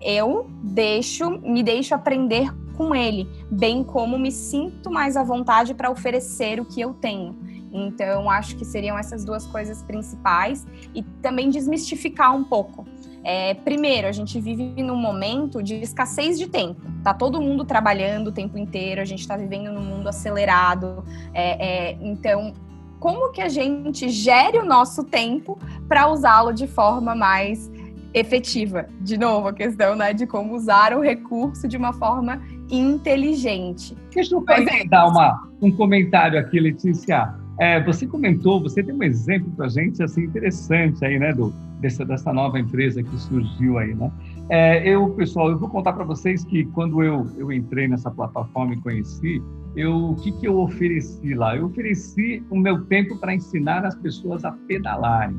eu 0.00 0.48
deixo, 0.62 1.30
me 1.30 1.62
deixo 1.62 1.94
aprender 1.94 2.52
com 2.76 2.94
ele, 2.94 3.28
bem 3.50 3.84
como 3.84 4.18
me 4.18 4.32
sinto 4.32 4.90
mais 4.90 5.16
à 5.16 5.22
vontade 5.22 5.74
para 5.74 5.90
oferecer 5.90 6.60
o 6.60 6.64
que 6.64 6.80
eu 6.80 6.94
tenho. 6.94 7.38
Então, 7.72 8.28
acho 8.28 8.56
que 8.56 8.64
seriam 8.64 8.98
essas 8.98 9.24
duas 9.24 9.46
coisas 9.46 9.82
principais 9.82 10.66
e 10.94 11.02
também 11.22 11.50
desmistificar 11.50 12.34
um 12.34 12.42
pouco. 12.42 12.86
É, 13.22 13.54
primeiro, 13.54 14.08
a 14.08 14.12
gente 14.12 14.40
vive 14.40 14.82
num 14.82 14.96
momento 14.96 15.62
de 15.62 15.74
escassez 15.76 16.38
de 16.38 16.46
tempo. 16.46 16.80
Tá 17.04 17.12
todo 17.12 17.40
mundo 17.40 17.64
trabalhando 17.64 18.28
o 18.28 18.32
tempo 18.32 18.56
inteiro, 18.58 19.00
a 19.00 19.04
gente 19.04 19.20
está 19.20 19.36
vivendo 19.36 19.70
num 19.70 19.82
mundo 19.82 20.08
acelerado. 20.08 21.04
É, 21.34 21.90
é, 21.90 21.98
então, 22.00 22.54
como 22.98 23.30
que 23.30 23.40
a 23.40 23.48
gente 23.48 24.08
gere 24.08 24.58
o 24.58 24.64
nosso 24.64 25.04
tempo 25.04 25.58
para 25.86 26.08
usá-lo 26.08 26.52
de 26.52 26.66
forma 26.66 27.14
mais 27.14 27.70
efetiva? 28.14 28.86
De 29.00 29.18
novo, 29.18 29.48
a 29.48 29.52
questão 29.52 29.94
né, 29.96 30.12
de 30.12 30.26
como 30.26 30.54
usar 30.54 30.96
o 30.96 31.00
recurso 31.00 31.68
de 31.68 31.76
uma 31.76 31.92
forma 31.92 32.40
inteligente. 32.70 33.96
Deixa 34.14 34.34
eu 34.34 34.44
dar 34.88 35.08
uma, 35.08 35.48
um 35.60 35.70
comentário 35.70 36.38
aqui, 36.38 36.60
Letícia. 36.60 37.34
É, 37.58 37.82
você 37.82 38.06
comentou, 38.06 38.62
você 38.62 38.82
tem 38.82 38.94
um 38.94 39.02
exemplo 39.02 39.50
para 39.52 39.66
a 39.66 39.68
gente 39.68 40.02
assim 40.02 40.24
interessante 40.24 41.04
aí, 41.04 41.18
né, 41.18 41.32
do 41.32 41.52
dessa, 41.80 42.04
dessa 42.04 42.32
nova 42.32 42.58
empresa 42.58 43.02
que 43.02 43.16
surgiu 43.18 43.78
aí, 43.78 43.94
né? 43.94 44.10
É, 44.48 44.88
eu, 44.88 45.10
pessoal, 45.10 45.50
eu 45.50 45.58
vou 45.58 45.68
contar 45.68 45.92
para 45.92 46.04
vocês 46.04 46.44
que 46.44 46.64
quando 46.66 47.02
eu, 47.02 47.26
eu 47.36 47.52
entrei 47.52 47.88
nessa 47.88 48.10
plataforma 48.10 48.74
e 48.74 48.80
conheci, 48.80 49.42
eu, 49.74 50.10
o 50.10 50.16
que, 50.16 50.32
que 50.32 50.46
eu 50.46 50.58
ofereci 50.58 51.34
lá? 51.34 51.56
Eu 51.56 51.66
ofereci 51.66 52.42
o 52.50 52.58
meu 52.58 52.84
tempo 52.86 53.16
para 53.18 53.34
ensinar 53.34 53.84
as 53.84 53.94
pessoas 53.94 54.44
a 54.44 54.52
pedalarem. 54.52 55.36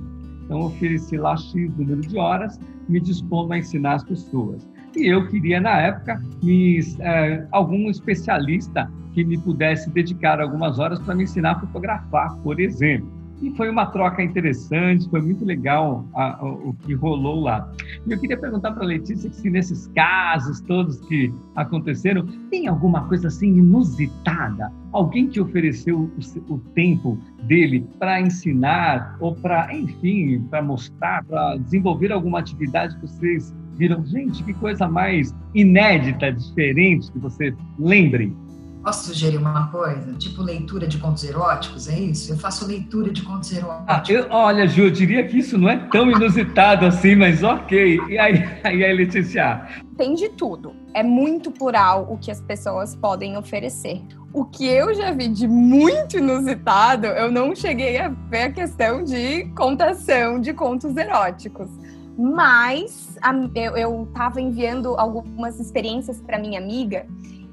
Então, 0.52 0.66
ofereci 0.66 1.16
lá 1.16 1.38
X 1.38 1.74
número 1.78 2.02
de 2.02 2.18
horas, 2.18 2.60
me 2.90 3.00
dispondo 3.00 3.54
a 3.54 3.58
ensinar 3.58 3.94
as 3.94 4.04
pessoas. 4.04 4.70
E 4.98 5.08
eu 5.08 5.26
queria, 5.30 5.62
na 5.62 5.80
época, 5.80 6.22
me, 6.44 6.78
é, 7.00 7.48
algum 7.52 7.90
especialista 7.90 8.92
que 9.14 9.24
me 9.24 9.38
pudesse 9.38 9.90
dedicar 9.90 10.42
algumas 10.42 10.78
horas 10.78 11.00
para 11.00 11.16
me 11.16 11.24
ensinar 11.24 11.52
a 11.52 11.60
fotografar, 11.62 12.36
por 12.40 12.60
exemplo. 12.60 13.10
E 13.42 13.50
foi 13.56 13.70
uma 13.70 13.88
troca 13.88 14.22
interessante, 14.22 15.10
foi 15.10 15.22
muito 15.22 15.44
legal 15.44 16.06
a, 16.14 16.38
a, 16.38 16.46
o 16.46 16.76
que 16.86 16.94
rolou 16.94 17.42
lá. 17.42 17.72
E 18.06 18.12
eu 18.12 18.20
queria 18.20 18.38
perguntar 18.38 18.72
para 18.72 18.84
a 18.84 18.88
Letícia 18.88 19.32
se 19.32 19.50
nesses 19.50 19.88
casos 19.96 20.62
todos 20.62 21.02
que 21.02 21.34
aconteceram, 21.56 22.28
tem 22.52 22.68
alguma 22.68 23.08
coisa 23.08 23.30
assim 23.30 23.58
inusitada? 23.58 24.72
Alguém 24.92 25.28
que 25.28 25.42
ofereceu 25.42 26.00
o, 26.00 26.54
o 26.54 26.60
tempo 26.76 27.18
dele 27.44 27.88
para 27.98 28.22
ensinar 28.22 29.18
ou 29.20 29.36
para, 29.36 29.76
enfim, 29.76 30.46
para 30.50 30.62
mostrar, 30.62 31.24
para 31.24 31.58
desenvolver 31.58 32.12
alguma 32.12 32.40
atividade 32.40 32.96
que 32.96 33.02
vocês 33.08 33.56
viram, 33.78 34.06
gente, 34.06 34.44
que 34.44 34.54
coisa 34.54 34.88
mais 34.88 35.34
inédita, 35.56 36.32
diferente 36.32 37.12
que 37.12 37.18
você 37.18 37.56
lembre? 37.80 38.36
Posso 38.84 39.10
sugerir 39.10 39.38
uma 39.38 39.68
coisa? 39.68 40.14
Tipo 40.14 40.42
leitura 40.42 40.88
de 40.88 40.98
contos 40.98 41.24
eróticos, 41.24 41.88
é 41.88 42.00
isso? 42.00 42.32
Eu 42.32 42.38
faço 42.38 42.66
leitura 42.66 43.12
de 43.12 43.22
contos 43.22 43.52
eróticos. 43.52 43.86
Ah, 43.88 44.04
eu, 44.10 44.26
olha, 44.32 44.68
Ju, 44.68 44.84
eu 44.84 44.90
diria 44.90 45.28
que 45.28 45.38
isso 45.38 45.56
não 45.56 45.70
é 45.70 45.78
tão 45.78 46.10
inusitado 46.10 46.88
assim, 46.88 47.16
mas 47.16 47.44
ok. 47.44 48.00
E 48.10 48.18
aí, 48.18 48.44
aí, 48.64 48.94
Letícia? 48.94 49.68
Tem 49.96 50.16
de 50.16 50.30
tudo. 50.30 50.74
É 50.96 51.04
muito 51.04 51.52
plural 51.52 52.08
o 52.10 52.18
que 52.18 52.32
as 52.32 52.42
pessoas 52.42 52.96
podem 52.96 53.38
oferecer. 53.38 54.02
O 54.34 54.46
que 54.46 54.66
eu 54.66 54.92
já 54.96 55.12
vi 55.12 55.28
de 55.28 55.48
muito 55.48 56.18
inusitado, 56.18 57.06
eu 57.06 57.32
não 57.32 57.56
cheguei 57.56 58.00
a 58.00 58.10
ver 58.10 58.44
a 58.44 58.52
questão 58.52 59.04
de 59.04 59.46
contação 59.56 60.40
de 60.40 60.54
contos 60.54 60.98
eróticos. 60.98 61.70
Mas 62.18 63.16
a, 63.22 63.32
eu 63.78 64.08
estava 64.10 64.42
enviando 64.42 64.96
algumas 64.98 65.60
experiências 65.60 66.20
para 66.20 66.40
minha 66.40 66.60
amiga 66.60 67.06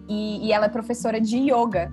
e, 0.08 0.46
e 0.46 0.52
ela 0.52 0.66
é 0.66 0.68
professora 0.68 1.20
de 1.20 1.36
yoga. 1.36 1.92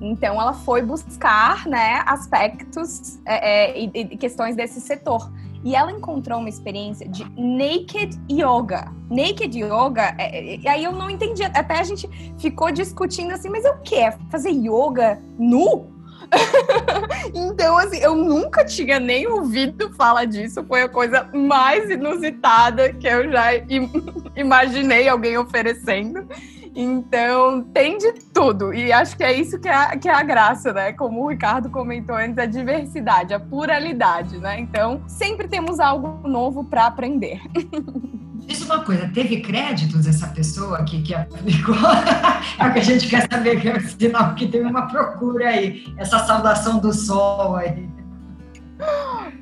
Então, 0.00 0.40
ela 0.40 0.52
foi 0.52 0.82
buscar 0.82 1.66
né, 1.66 2.02
aspectos 2.06 3.20
é, 3.24 3.72
é, 3.72 3.80
e, 3.80 4.16
questões 4.16 4.56
desse 4.56 4.80
setor. 4.80 5.30
E 5.64 5.76
ela 5.76 5.92
encontrou 5.92 6.40
uma 6.40 6.48
experiência 6.48 7.08
de 7.08 7.24
naked 7.40 8.18
yoga. 8.28 8.92
Naked 9.08 9.56
yoga, 9.56 10.14
é, 10.18 10.54
é, 10.54 10.56
e 10.56 10.66
aí 10.66 10.82
eu 10.82 10.90
não 10.90 11.08
entendi. 11.08 11.44
Até 11.44 11.78
a 11.78 11.84
gente 11.84 12.10
ficou 12.36 12.72
discutindo 12.72 13.30
assim, 13.30 13.48
mas 13.48 13.64
o 13.64 13.78
que? 13.78 13.94
É 13.94 14.10
fazer 14.28 14.50
yoga 14.50 15.22
nu? 15.38 15.91
então, 17.34 17.76
assim, 17.78 17.98
eu 17.98 18.14
nunca 18.14 18.64
tinha 18.64 18.98
nem 18.98 19.26
ouvido 19.26 19.92
falar 19.94 20.24
disso. 20.24 20.64
Foi 20.64 20.82
a 20.82 20.88
coisa 20.88 21.28
mais 21.32 21.90
inusitada 21.90 22.92
que 22.92 23.06
eu 23.06 23.30
já 23.30 23.50
imaginei 24.36 25.08
alguém 25.08 25.36
oferecendo. 25.36 26.26
Então, 26.74 27.62
tem 27.62 27.98
de 27.98 28.12
tudo. 28.32 28.72
E 28.72 28.90
acho 28.90 29.16
que 29.16 29.22
é 29.22 29.32
isso 29.32 29.60
que 29.60 29.68
é, 29.68 29.96
que 29.96 30.08
é 30.08 30.14
a 30.14 30.22
graça, 30.22 30.72
né? 30.72 30.92
Como 30.92 31.22
o 31.22 31.28
Ricardo 31.28 31.68
comentou 31.68 32.16
antes, 32.16 32.38
a 32.38 32.46
diversidade, 32.46 33.34
a 33.34 33.40
pluralidade, 33.40 34.38
né? 34.38 34.58
Então, 34.58 35.02
sempre 35.06 35.46
temos 35.48 35.78
algo 35.78 36.26
novo 36.26 36.64
para 36.64 36.86
aprender. 36.86 37.42
Diz 38.46 38.62
uma 38.62 38.84
coisa, 38.84 39.08
teve 39.12 39.40
créditos 39.40 40.06
essa 40.06 40.26
pessoa 40.28 40.82
que, 40.84 41.02
que 41.02 41.14
aplicou? 41.14 41.74
é 42.58 42.66
o 42.66 42.72
que 42.72 42.78
a 42.78 42.84
gente 42.84 43.08
quer 43.08 43.28
saber, 43.30 43.60
que 43.60 43.68
é 43.68 43.76
o 43.76 43.80
sinal 43.80 44.34
que 44.34 44.48
teve 44.48 44.64
uma 44.64 44.86
procura 44.88 45.48
aí, 45.48 45.92
essa 45.96 46.18
saudação 46.20 46.78
do 46.78 46.92
sol 46.92 47.56
aí. 47.56 47.88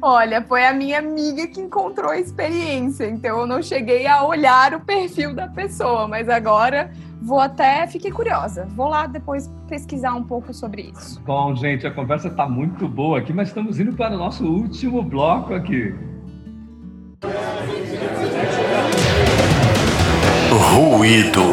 Olha, 0.03 0.43
foi 0.43 0.67
a 0.67 0.73
minha 0.73 0.99
amiga 0.99 1.47
que 1.47 1.61
encontrou 1.61 2.11
a 2.11 2.19
experiência, 2.19 3.07
então 3.07 3.41
eu 3.41 3.47
não 3.47 3.63
cheguei 3.63 4.07
a 4.07 4.23
olhar 4.23 4.75
o 4.75 4.81
perfil 4.81 5.35
da 5.35 5.49
pessoa, 5.49 6.07
mas 6.07 6.29
agora 6.29 6.91
Vou 7.23 7.39
até, 7.39 7.87
fiquei 7.87 8.11
curiosa. 8.11 8.67
Vou 8.75 8.89
lá 8.89 9.07
depois 9.07 9.51
pesquisar 9.69 10.15
um 10.15 10.25
pouco 10.25 10.55
sobre 10.55 10.91
isso. 10.95 11.21
Bom, 11.23 11.55
gente, 11.55 11.87
a 11.87 11.91
conversa 11.91 12.29
está 12.29 12.49
muito 12.49 12.89
boa 12.89 13.19
aqui, 13.19 13.33
mas 13.33 13.49
estamos 13.49 13.79
indo 13.79 13.93
para 13.93 14.15
o 14.15 14.19
nosso 14.19 14.45
último 14.47 15.03
bloco 15.03 15.53
aqui. 15.53 15.95
Ruído. 20.53 21.53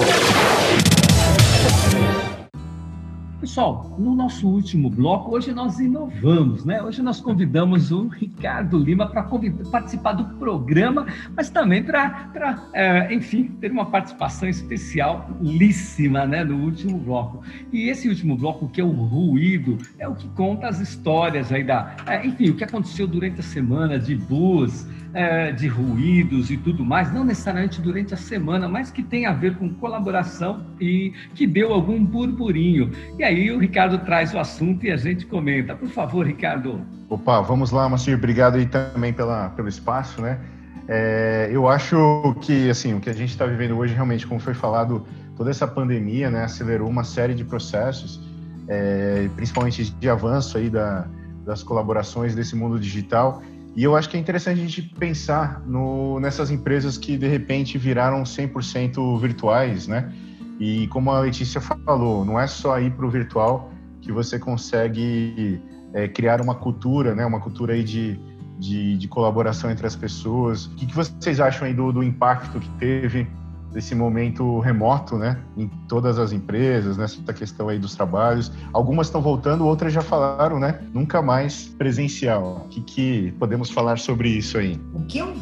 Pessoal, 3.39 3.95
no 3.99 4.15
nosso 4.15 4.47
último 4.47 4.89
bloco, 4.89 5.35
hoje 5.35 5.53
nós 5.53 5.79
inovamos, 5.79 6.65
né? 6.65 6.81
Hoje 6.81 7.03
nós 7.03 7.21
convidamos 7.21 7.91
o 7.91 8.07
Ricardo 8.07 8.77
Lima 8.79 9.07
para 9.07 9.23
participar 9.71 10.13
do 10.13 10.25
programa, 10.37 11.05
mas 11.35 11.49
também 11.49 11.83
para, 11.83 12.31
é, 12.73 13.13
enfim, 13.13 13.45
ter 13.61 13.71
uma 13.71 13.85
participação 13.85 14.49
especial, 14.49 15.29
líssima, 15.39 16.25
né? 16.25 16.43
No 16.43 16.57
último 16.57 16.97
bloco. 16.97 17.43
E 17.71 17.89
esse 17.89 18.09
último 18.09 18.35
bloco, 18.35 18.67
que 18.67 18.81
é 18.81 18.83
o 18.83 18.89
ruído, 18.89 19.77
é 19.99 20.07
o 20.07 20.15
que 20.15 20.27
conta 20.29 20.67
as 20.67 20.79
histórias 20.79 21.51
aí 21.51 21.63
da. 21.63 21.95
É, 22.07 22.25
enfim, 22.25 22.49
o 22.49 22.55
que 22.55 22.63
aconteceu 22.63 23.07
durante 23.07 23.39
a 23.39 23.43
semana 23.43 23.99
de 23.99 24.15
bus, 24.15 24.87
é, 25.13 25.51
de 25.51 25.67
ruídos 25.67 26.49
e 26.51 26.57
tudo 26.57 26.83
mais, 26.85 27.11
não 27.13 27.23
necessariamente 27.23 27.81
durante 27.81 28.13
a 28.13 28.17
semana, 28.17 28.67
mas 28.67 28.91
que 28.91 29.03
tem 29.03 29.25
a 29.25 29.33
ver 29.33 29.55
com 29.55 29.73
colaboração 29.75 30.65
e 30.79 31.13
que 31.33 31.47
deu 31.47 31.73
algum 31.73 32.03
burburinho. 32.03 32.91
E 33.17 33.23
aí 33.23 33.51
o 33.51 33.59
Ricardo 33.59 33.97
traz 33.99 34.33
o 34.33 34.39
assunto 34.39 34.85
e 34.85 34.91
a 34.91 34.97
gente 34.97 35.25
comenta. 35.25 35.75
Por 35.75 35.89
favor, 35.89 36.25
Ricardo. 36.25 36.81
Opa, 37.09 37.41
vamos 37.41 37.71
lá, 37.71 37.87
Macir. 37.87 38.17
Obrigado 38.17 38.55
aí 38.55 38.65
também 38.65 39.13
pela, 39.13 39.49
pelo 39.49 39.67
espaço, 39.67 40.21
né? 40.21 40.39
É, 40.87 41.49
eu 41.51 41.67
acho 41.67 42.33
que 42.41 42.69
assim 42.69 42.93
o 42.93 43.01
que 43.01 43.09
a 43.09 43.13
gente 43.13 43.29
está 43.29 43.45
vivendo 43.45 43.77
hoje 43.77 43.93
realmente, 43.93 44.25
como 44.25 44.39
foi 44.39 44.53
falado, 44.53 45.05
toda 45.35 45.49
essa 45.49 45.67
pandemia, 45.67 46.31
né, 46.31 46.45
acelerou 46.45 46.89
uma 46.89 47.03
série 47.03 47.33
de 47.33 47.43
processos, 47.43 48.21
é, 48.69 49.29
principalmente 49.35 49.83
de 49.83 50.09
avanço 50.09 50.57
aí 50.57 50.69
da, 50.69 51.05
das 51.45 51.61
colaborações 51.61 52.33
desse 52.33 52.55
mundo 52.55 52.79
digital. 52.79 53.41
E 53.77 53.83
eu 53.83 53.95
acho 53.95 54.09
que 54.09 54.17
é 54.17 54.19
interessante 54.19 54.59
a 54.59 54.63
gente 54.63 54.81
pensar 54.81 55.61
no, 55.63 56.19
nessas 56.19 56.49
empresas 56.49 56.97
que 56.97 57.15
de 57.15 57.27
repente 57.27 57.77
viraram 57.77 58.23
100% 58.23 59.21
virtuais, 59.21 59.87
né? 59.87 60.11
E 60.59 60.87
como 60.87 61.11
a 61.11 61.19
Letícia 61.19 61.61
falou, 61.61 62.25
não 62.25 62.39
é 62.39 62.47
só 62.47 62.79
ir 62.79 62.89
para 62.89 63.05
o 63.05 63.09
virtual 63.11 63.71
que 64.01 64.11
você 64.11 64.39
consegue 64.39 65.61
é, 65.93 66.07
criar 66.07 66.41
uma 66.41 66.55
cultura, 66.55 67.13
né? 67.13 67.23
Uma 67.23 67.39
cultura 67.39 67.73
aí 67.73 67.83
de, 67.83 68.19
de, 68.57 68.97
de, 68.97 69.07
colaboração 69.07 69.69
entre 69.69 69.85
as 69.85 69.95
pessoas. 69.95 70.65
O 70.65 70.69
que, 70.71 70.87
que 70.87 70.95
vocês 70.95 71.39
acham 71.39 71.67
aí 71.67 71.73
do, 71.75 71.91
do 71.91 72.01
impacto 72.01 72.59
que 72.59 72.69
teve 72.79 73.27
desse 73.71 73.93
momento 73.93 74.59
remoto, 74.59 75.17
né, 75.17 75.37
em 75.55 75.67
todas 75.87 76.17
as 76.17 76.31
empresas, 76.31 76.97
nessa 76.97 77.33
questão 77.33 77.69
aí 77.69 77.77
dos 77.77 77.95
trabalhos. 77.95 78.51
Algumas 78.73 79.07
estão 79.07 79.21
voltando, 79.21 79.65
outras 79.65 79.93
já 79.93 80.01
falaram, 80.01 80.59
né, 80.59 80.81
nunca 80.93 81.21
mais 81.21 81.67
presencial. 81.77 82.65
O 82.65 82.69
que, 82.69 82.81
que 82.81 83.31
podemos 83.39 83.69
falar 83.69 83.99
sobre 83.99 84.29
isso 84.29 84.57
aí? 84.57 84.79
O 84.93 85.01
que 85.01 85.19
eu 85.19 85.33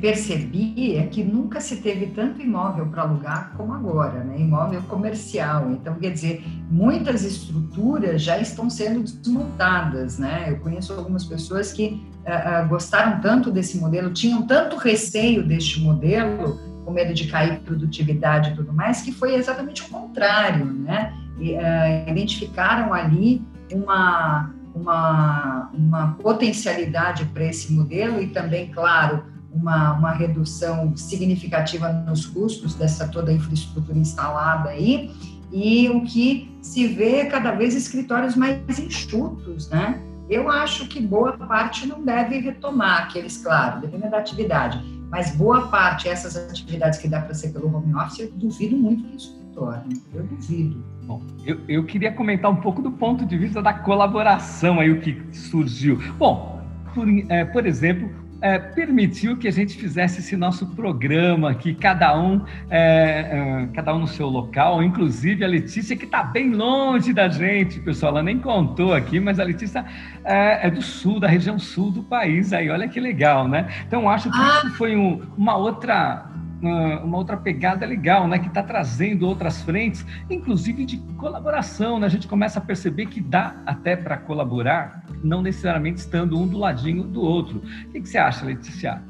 percebi 0.00 0.96
é 0.96 1.06
que 1.06 1.22
nunca 1.22 1.60
se 1.60 1.76
teve 1.76 2.06
tanto 2.06 2.40
imóvel 2.42 2.86
para 2.86 3.02
alugar 3.02 3.52
como 3.56 3.72
agora, 3.72 4.24
né, 4.24 4.38
imóvel 4.38 4.82
comercial. 4.82 5.70
Então, 5.70 5.94
quer 5.94 6.10
dizer, 6.10 6.44
muitas 6.70 7.24
estruturas 7.24 8.22
já 8.22 8.38
estão 8.38 8.68
sendo 8.68 9.02
desmontadas, 9.02 10.18
né. 10.18 10.46
Eu 10.48 10.58
conheço 10.58 10.92
algumas 10.92 11.24
pessoas 11.24 11.72
que 11.72 12.02
uh, 12.26 12.64
uh, 12.64 12.68
gostaram 12.68 13.20
tanto 13.20 13.50
desse 13.50 13.78
modelo, 13.78 14.12
tinham 14.12 14.42
tanto 14.42 14.76
receio 14.76 15.46
deste 15.46 15.80
modelo 15.80 16.69
com 16.84 16.90
medo 16.92 17.14
de 17.14 17.26
cair 17.26 17.60
produtividade 17.60 18.50
e 18.50 18.54
tudo 18.54 18.72
mais, 18.72 19.02
que 19.02 19.12
foi 19.12 19.34
exatamente 19.34 19.82
o 19.82 19.88
contrário, 19.88 20.64
né? 20.64 21.14
E, 21.38 21.52
uh, 21.52 22.10
identificaram 22.10 22.92
ali 22.92 23.42
uma, 23.72 24.50
uma, 24.74 25.70
uma 25.72 26.12
potencialidade 26.20 27.24
para 27.26 27.44
esse 27.44 27.72
modelo 27.72 28.20
e 28.20 28.28
também, 28.28 28.68
claro, 28.68 29.24
uma, 29.52 29.94
uma 29.94 30.12
redução 30.12 30.96
significativa 30.96 31.92
nos 31.92 32.26
custos 32.26 32.74
dessa 32.74 33.08
toda 33.08 33.30
a 33.30 33.34
infraestrutura 33.34 33.98
instalada 33.98 34.70
aí, 34.70 35.10
e 35.52 35.88
o 35.88 36.02
que 36.02 36.56
se 36.62 36.86
vê 36.86 37.24
cada 37.26 37.52
vez 37.52 37.74
escritórios 37.74 38.36
mais 38.36 38.78
enxutos, 38.78 39.68
né? 39.68 40.00
Eu 40.28 40.48
acho 40.48 40.86
que 40.86 41.00
boa 41.00 41.32
parte 41.32 41.88
não 41.88 42.04
deve 42.04 42.38
retomar 42.38 43.02
aqueles, 43.02 43.36
claro, 43.38 43.80
dependendo 43.80 44.12
da 44.12 44.18
atividade, 44.18 44.80
mas 45.10 45.34
boa 45.34 45.66
parte 45.68 46.04
dessas 46.04 46.36
atividades 46.36 46.98
que 46.98 47.08
dá 47.08 47.20
para 47.20 47.34
ser 47.34 47.48
pelo 47.52 47.74
home 47.74 47.94
office, 47.94 48.20
eu 48.20 48.30
duvido 48.32 48.76
muito 48.76 49.02
que 49.04 49.16
isso 49.16 49.40
tornam. 49.52 49.88
Eu 50.14 50.22
duvido. 50.22 50.84
Bom, 51.02 51.20
eu, 51.44 51.60
eu 51.68 51.84
queria 51.84 52.12
comentar 52.12 52.50
um 52.50 52.56
pouco 52.56 52.80
do 52.80 52.92
ponto 52.92 53.26
de 53.26 53.36
vista 53.36 53.60
da 53.60 53.74
colaboração 53.74 54.78
aí, 54.78 54.90
o 54.90 55.00
que 55.00 55.20
surgiu. 55.32 55.98
Bom, 56.16 56.62
por, 56.94 57.08
é, 57.28 57.44
por 57.44 57.66
exemplo, 57.66 58.08
é, 58.40 58.58
permitiu 58.58 59.36
que 59.36 59.46
a 59.46 59.50
gente 59.50 59.76
fizesse 59.76 60.20
esse 60.20 60.36
nosso 60.36 60.66
programa 60.68 61.50
aqui, 61.50 61.74
cada 61.74 62.18
um, 62.18 62.44
é, 62.70 62.78
é, 62.80 63.68
cada 63.74 63.94
um 63.94 64.00
no 64.00 64.06
seu 64.06 64.28
local, 64.28 64.82
inclusive 64.82 65.44
a 65.44 65.48
Letícia, 65.48 65.96
que 65.96 66.04
está 66.04 66.22
bem 66.22 66.52
longe 66.52 67.12
da 67.12 67.28
gente, 67.28 67.80
pessoal, 67.80 68.12
ela 68.12 68.22
nem 68.22 68.38
contou 68.38 68.94
aqui, 68.94 69.20
mas 69.20 69.38
a 69.38 69.44
Letícia 69.44 69.84
é, 70.24 70.66
é 70.66 70.70
do 70.70 70.82
sul, 70.82 71.20
da 71.20 71.28
região 71.28 71.58
sul 71.58 71.90
do 71.90 72.02
país, 72.02 72.52
aí 72.52 72.70
olha 72.70 72.88
que 72.88 72.98
legal, 72.98 73.46
né? 73.46 73.68
Então, 73.86 74.08
acho 74.08 74.30
que 74.30 74.38
ah. 74.38 74.58
isso 74.58 74.70
foi 74.76 74.96
um, 74.96 75.20
uma 75.36 75.56
outra 75.56 76.29
uma 76.62 77.16
outra 77.16 77.36
pegada 77.36 77.86
legal, 77.86 78.28
né, 78.28 78.38
que 78.38 78.48
está 78.48 78.62
trazendo 78.62 79.26
outras 79.26 79.62
frentes, 79.62 80.04
inclusive 80.28 80.84
de 80.84 80.98
colaboração. 81.16 81.98
Né? 81.98 82.06
A 82.06 82.10
gente 82.10 82.28
começa 82.28 82.58
a 82.58 82.62
perceber 82.62 83.06
que 83.06 83.20
dá 83.20 83.56
até 83.64 83.96
para 83.96 84.16
colaborar, 84.16 85.04
não 85.22 85.42
necessariamente 85.42 86.00
estando 86.00 86.38
um 86.38 86.46
do 86.46 86.58
ladinho 86.58 87.04
do 87.04 87.20
outro. 87.22 87.58
O 87.58 87.90
que, 87.92 88.00
que 88.00 88.08
você 88.08 88.18
acha, 88.18 88.44
Letícia? 88.44 89.02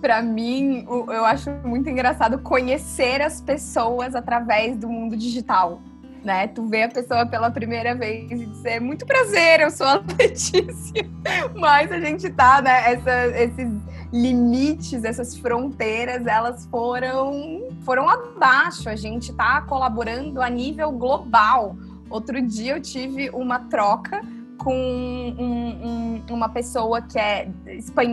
Para 0.00 0.22
mim, 0.22 0.86
eu 0.88 1.24
acho 1.24 1.50
muito 1.64 1.88
engraçado 1.88 2.38
conhecer 2.38 3.20
as 3.20 3.40
pessoas 3.40 4.14
através 4.14 4.76
do 4.76 4.88
mundo 4.88 5.16
digital. 5.16 5.82
Né? 6.24 6.48
Tu 6.48 6.66
vê 6.66 6.82
a 6.82 6.88
pessoa 6.88 7.24
pela 7.24 7.50
primeira 7.50 7.94
vez 7.94 8.30
e 8.30 8.46
dizer 8.46 8.80
muito 8.80 9.06
prazer, 9.06 9.60
eu 9.60 9.70
sou 9.70 9.86
a 9.86 10.02
Letícia. 10.18 11.08
Mas 11.54 11.90
a 11.90 11.98
gente 11.98 12.28
tá, 12.30 12.60
né? 12.60 12.92
Essa, 12.92 13.26
esses 13.38 13.72
limites, 14.12 15.04
essas 15.04 15.36
fronteiras, 15.36 16.26
elas 16.26 16.66
foram, 16.66 17.68
foram 17.84 18.08
abaixo. 18.08 18.88
A 18.88 18.96
gente 18.96 19.30
está 19.30 19.62
colaborando 19.62 20.42
a 20.42 20.50
nível 20.50 20.92
global. 20.92 21.76
Outro 22.10 22.42
dia 22.42 22.74
eu 22.74 22.80
tive 22.80 23.30
uma 23.30 23.60
troca 23.60 24.20
com 24.58 24.74
um, 25.38 25.86
um, 25.86 26.22
uma 26.34 26.48
pessoa 26.48 27.00
que 27.00 27.18
é 27.18 27.48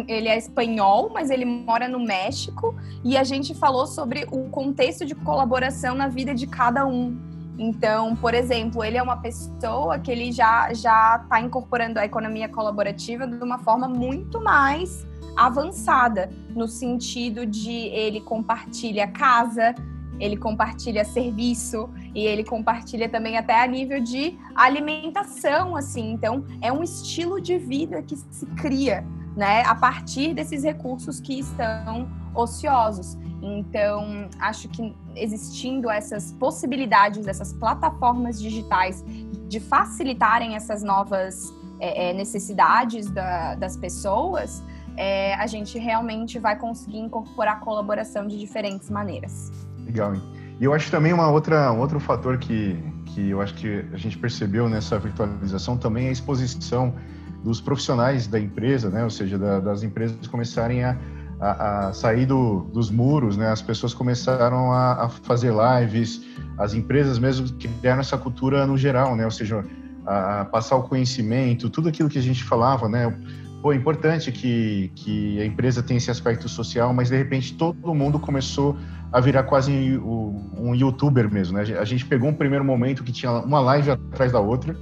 ele 0.07 0.29
é 0.29 0.37
espanhol, 0.37 1.11
mas 1.13 1.29
ele 1.29 1.43
mora 1.43 1.87
no 1.89 1.99
México 1.99 2.73
e 3.03 3.17
a 3.17 3.23
gente 3.23 3.53
falou 3.53 3.85
sobre 3.85 4.25
o 4.31 4.49
contexto 4.49 5.05
de 5.05 5.13
colaboração 5.13 5.93
na 5.93 6.07
vida 6.07 6.33
de 6.33 6.47
cada 6.47 6.85
um. 6.85 7.17
Então, 7.57 8.15
por 8.15 8.33
exemplo, 8.33 8.83
ele 8.83 8.97
é 8.97 9.03
uma 9.03 9.17
pessoa 9.17 9.97
que 9.97 10.11
ele 10.11 10.31
já 10.31 10.71
já 10.73 11.19
está 11.23 11.41
incorporando 11.41 11.99
a 11.99 12.05
economia 12.05 12.47
colaborativa 12.47 13.25
de 13.25 13.43
uma 13.43 13.57
forma 13.57 13.87
muito 13.87 14.41
mais 14.41 15.05
avançada, 15.35 16.29
no 16.55 16.67
sentido 16.67 17.45
de 17.45 17.71
ele 17.71 18.21
compartilha 18.21 19.07
casa, 19.07 19.75
ele 20.19 20.35
compartilha 20.35 21.05
serviço 21.05 21.89
e 22.13 22.25
ele 22.25 22.43
compartilha 22.43 23.07
também 23.07 23.37
até 23.37 23.61
a 23.61 23.67
nível 23.67 24.01
de 24.01 24.37
alimentação, 24.55 25.75
assim. 25.75 26.11
Então, 26.11 26.43
é 26.61 26.71
um 26.71 26.83
estilo 26.83 27.39
de 27.39 27.57
vida 27.57 28.01
que 28.01 28.15
se 28.15 28.45
cria, 28.57 29.05
né, 29.35 29.61
a 29.63 29.75
partir 29.75 30.33
desses 30.33 30.63
recursos 30.63 31.19
que 31.19 31.39
estão 31.39 32.09
ociosos. 32.33 33.15
Então, 33.41 34.29
acho 34.39 34.67
que 34.69 34.95
existindo 35.15 35.89
essas 35.89 36.31
possibilidades, 36.33 37.27
essas 37.27 37.53
plataformas 37.53 38.41
digitais 38.41 39.03
de 39.47 39.59
facilitarem 39.59 40.55
essas 40.55 40.81
novas 40.83 41.53
é, 41.79 42.13
necessidades 42.13 43.09
da, 43.11 43.55
das 43.55 43.77
pessoas, 43.77 44.63
é, 44.95 45.35
a 45.35 45.45
gente 45.45 45.77
realmente 45.77 46.39
vai 46.39 46.57
conseguir 46.57 46.97
incorporar 46.97 47.59
colaboração 47.59 48.27
de 48.27 48.37
diferentes 48.37 48.89
maneiras. 48.89 49.51
Legal, 49.85 50.15
hein? 50.15 50.21
E 50.59 50.63
eu 50.63 50.73
acho 50.73 50.89
também 50.89 51.13
uma 51.13 51.29
outra, 51.29 51.71
um 51.71 51.79
outro 51.79 51.99
fator 51.99 52.39
que, 52.39 52.83
que 53.05 53.29
eu 53.29 53.39
acho 53.41 53.53
que 53.53 53.85
a 53.93 53.97
gente 53.97 54.17
percebeu 54.17 54.67
nessa 54.67 54.97
virtualização 54.97 55.77
também 55.77 56.07
é 56.07 56.09
a 56.09 56.11
exposição 56.11 56.95
dos 57.43 57.61
profissionais 57.61 58.25
da 58.25 58.39
empresa, 58.39 58.89
né? 58.89 59.03
Ou 59.03 59.09
seja, 59.11 59.37
da, 59.37 59.59
das 59.59 59.83
empresas 59.83 60.25
começarem 60.25 60.83
a, 60.83 60.97
a, 61.39 61.87
a 61.87 61.93
sair 61.93 62.25
do, 62.25 62.61
dos 62.73 62.89
muros, 62.89 63.37
né? 63.37 63.49
As 63.49 63.61
pessoas 63.61 63.93
começaram 63.93 64.71
a, 64.71 65.05
a, 65.05 65.09
fazer 65.09 65.53
lives, 65.53 66.21
as 66.57 66.73
empresas 66.73 67.19
mesmo 67.19 67.47
criaram 67.57 68.01
essa 68.01 68.17
cultura 68.17 68.65
no 68.65 68.77
geral, 68.77 69.15
né? 69.15 69.25
Ou 69.25 69.31
seja, 69.31 69.63
a, 70.05 70.45
passar 70.45 70.75
o 70.77 70.83
conhecimento, 70.83 71.69
tudo 71.69 71.89
aquilo 71.89 72.09
que 72.09 72.17
a 72.17 72.21
gente 72.21 72.43
falava, 72.43 72.89
né? 72.89 73.13
pô, 73.61 73.73
é 73.73 73.75
importante 73.75 74.31
que, 74.31 74.91
que 74.95 75.41
a 75.41 75.45
empresa 75.45 75.83
tenha 75.83 75.97
esse 75.97 76.11
aspecto 76.11 76.47
social, 76.47 76.93
mas 76.93 77.09
de 77.09 77.17
repente 77.17 77.53
todo 77.53 77.93
mundo 77.93 78.19
começou 78.19 78.77
a 79.11 79.19
virar 79.19 79.43
quase 79.43 79.71
um 79.99 80.75
youtuber 80.75 81.31
mesmo, 81.31 81.57
né? 81.57 81.63
A 81.77 81.85
gente 81.85 82.05
pegou 82.05 82.29
um 82.29 82.33
primeiro 82.33 82.63
momento 82.63 83.03
que 83.03 83.11
tinha 83.11 83.31
uma 83.31 83.59
live 83.59 83.91
atrás 83.91 84.31
da 84.31 84.39
outra, 84.39 84.75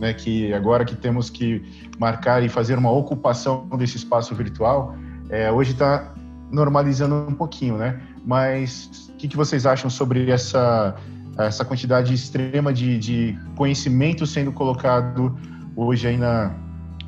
né? 0.00 0.12
Que 0.12 0.52
agora 0.52 0.84
que 0.84 0.94
temos 0.94 1.30
que 1.30 1.62
marcar 1.98 2.42
e 2.42 2.48
fazer 2.48 2.76
uma 2.76 2.90
ocupação 2.90 3.68
desse 3.78 3.96
espaço 3.96 4.34
virtual, 4.34 4.94
é, 5.30 5.50
hoje 5.50 5.72
está 5.72 6.14
normalizando 6.50 7.26
um 7.28 7.34
pouquinho, 7.34 7.76
né? 7.76 8.00
Mas 8.24 9.10
o 9.10 9.16
que, 9.16 9.28
que 9.28 9.36
vocês 9.36 9.66
acham 9.66 9.90
sobre 9.90 10.30
essa 10.30 10.94
essa 11.38 11.64
quantidade 11.64 12.14
extrema 12.14 12.72
de, 12.72 12.98
de 12.98 13.38
conhecimento 13.56 14.26
sendo 14.26 14.50
colocado 14.50 15.36
hoje 15.76 16.08
aí 16.08 16.16
na, 16.16 16.54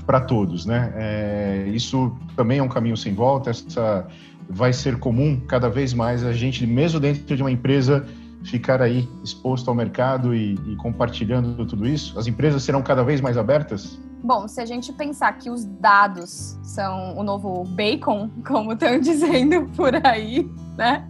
para 0.05 0.21
todos, 0.21 0.67
né? 0.67 0.93
É, 0.97 1.65
isso 1.69 2.15
também 2.37 2.59
é 2.59 2.63
um 2.63 2.69
caminho 2.69 2.97
sem 2.97 3.15
volta. 3.15 3.51
Essa 3.51 4.07
vai 4.49 4.73
ser 4.73 4.99
comum 4.99 5.41
cada 5.47 5.69
vez 5.69 5.95
mais 5.95 6.25
a 6.25 6.33
gente, 6.33 6.67
mesmo 6.67 7.01
dentro 7.01 7.37
de 7.37 7.43
uma 7.43 7.51
empresa, 7.51 8.07
ficar 8.45 8.81
aí 8.81 9.09
exposto 9.25 9.69
ao 9.69 9.75
mercado 9.75 10.35
e, 10.35 10.55
e 10.67 10.77
compartilhando 10.77 11.65
tudo 11.67 11.87
isso. 11.87 12.19
As 12.19 12.27
empresas 12.27 12.63
serão 12.63 12.83
cada 12.83 13.03
vez 13.03 13.21
mais 13.21 13.37
abertas. 13.37 13.99
Bom, 14.23 14.49
se 14.49 14.61
a 14.61 14.67
gente 14.67 14.93
pensar 14.93 15.33
que 15.35 15.49
os 15.49 15.65
dados 15.65 16.59
são 16.63 17.17
o 17.17 17.23
novo 17.23 17.65
bacon, 17.65 18.31
como 18.47 18.73
estão 18.73 18.99
dizendo 18.99 19.69
por 19.77 19.95
aí, 20.07 20.51
né? 20.77 21.09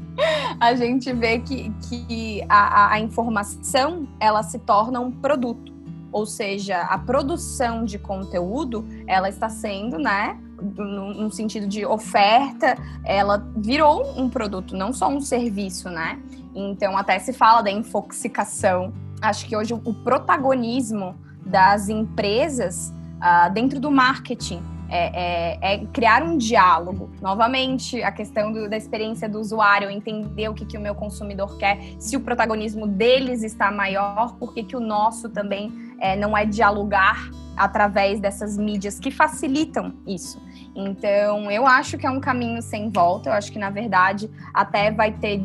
A 0.59 0.75
gente 0.75 1.13
vê 1.13 1.39
que, 1.39 1.71
que 1.89 2.45
a, 2.49 2.93
a 2.95 3.01
informação 3.01 4.09
ela 4.19 4.43
se 4.43 4.59
torna 4.59 5.01
um 5.01 5.13
produto 5.13 5.79
ou 6.11 6.25
seja, 6.25 6.83
a 6.83 6.99
produção 6.99 7.85
de 7.85 7.99
conteúdo, 7.99 8.85
ela 9.07 9.29
está 9.29 9.49
sendo, 9.49 9.99
né, 9.99 10.39
no, 10.61 11.31
sentido 11.31 11.67
de 11.67 11.85
oferta, 11.85 12.77
ela 13.05 13.47
virou 13.57 14.19
um 14.19 14.29
produto, 14.29 14.77
não 14.77 14.93
só 14.93 15.09
um 15.09 15.21
serviço, 15.21 15.91
né? 15.91 16.19
Então, 16.55 16.97
até 16.97 17.19
se 17.19 17.33
fala 17.33 17.63
da 17.63 17.71
infoxicação. 17.71 18.93
Acho 19.21 19.47
que 19.47 19.57
hoje 19.57 19.75
o 19.75 19.95
protagonismo 19.95 21.15
das 21.45 21.89
empresas 21.89 22.93
uh, 23.19 23.53
dentro 23.53 23.81
do 23.81 23.91
marketing 23.91 24.63
é, 24.91 25.59
é, 25.61 25.75
é, 25.75 25.87
criar 25.93 26.23
um 26.23 26.39
diálogo. 26.39 27.11
Novamente, 27.21 28.03
a 28.03 28.11
questão 28.11 28.51
do, 28.51 28.71
da 28.71 28.77
experiência 28.77 29.29
do 29.29 29.39
usuário, 29.39 29.91
entender 29.91 30.49
o 30.49 30.55
que, 30.55 30.65
que 30.65 30.79
o 30.79 30.81
meu 30.81 30.95
consumidor 30.95 31.59
quer, 31.59 31.79
se 31.99 32.17
o 32.17 32.21
protagonismo 32.21 32.87
deles 32.87 33.43
está 33.43 33.71
maior, 33.71 34.35
por 34.39 34.55
que, 34.55 34.63
que 34.63 34.75
o 34.75 34.81
nosso 34.81 35.29
também 35.29 35.71
é, 36.01 36.17
não 36.17 36.37
é 36.37 36.47
dialogar 36.47 37.31
através 37.55 38.19
dessas 38.19 38.57
mídias 38.57 38.99
que 38.99 39.11
facilitam 39.11 39.93
isso. 40.07 40.41
Então, 40.75 41.51
eu 41.51 41.67
acho 41.67 41.99
que 41.99 42.07
é 42.07 42.11
um 42.11 42.21
caminho 42.21 42.63
sem 42.63 42.89
volta. 42.89 43.29
Eu 43.29 43.35
acho 43.35 43.53
que, 43.53 43.59
na 43.59 43.69
verdade, 43.69 44.31
até 44.55 44.91
vai 44.91 45.13
ter, 45.13 45.43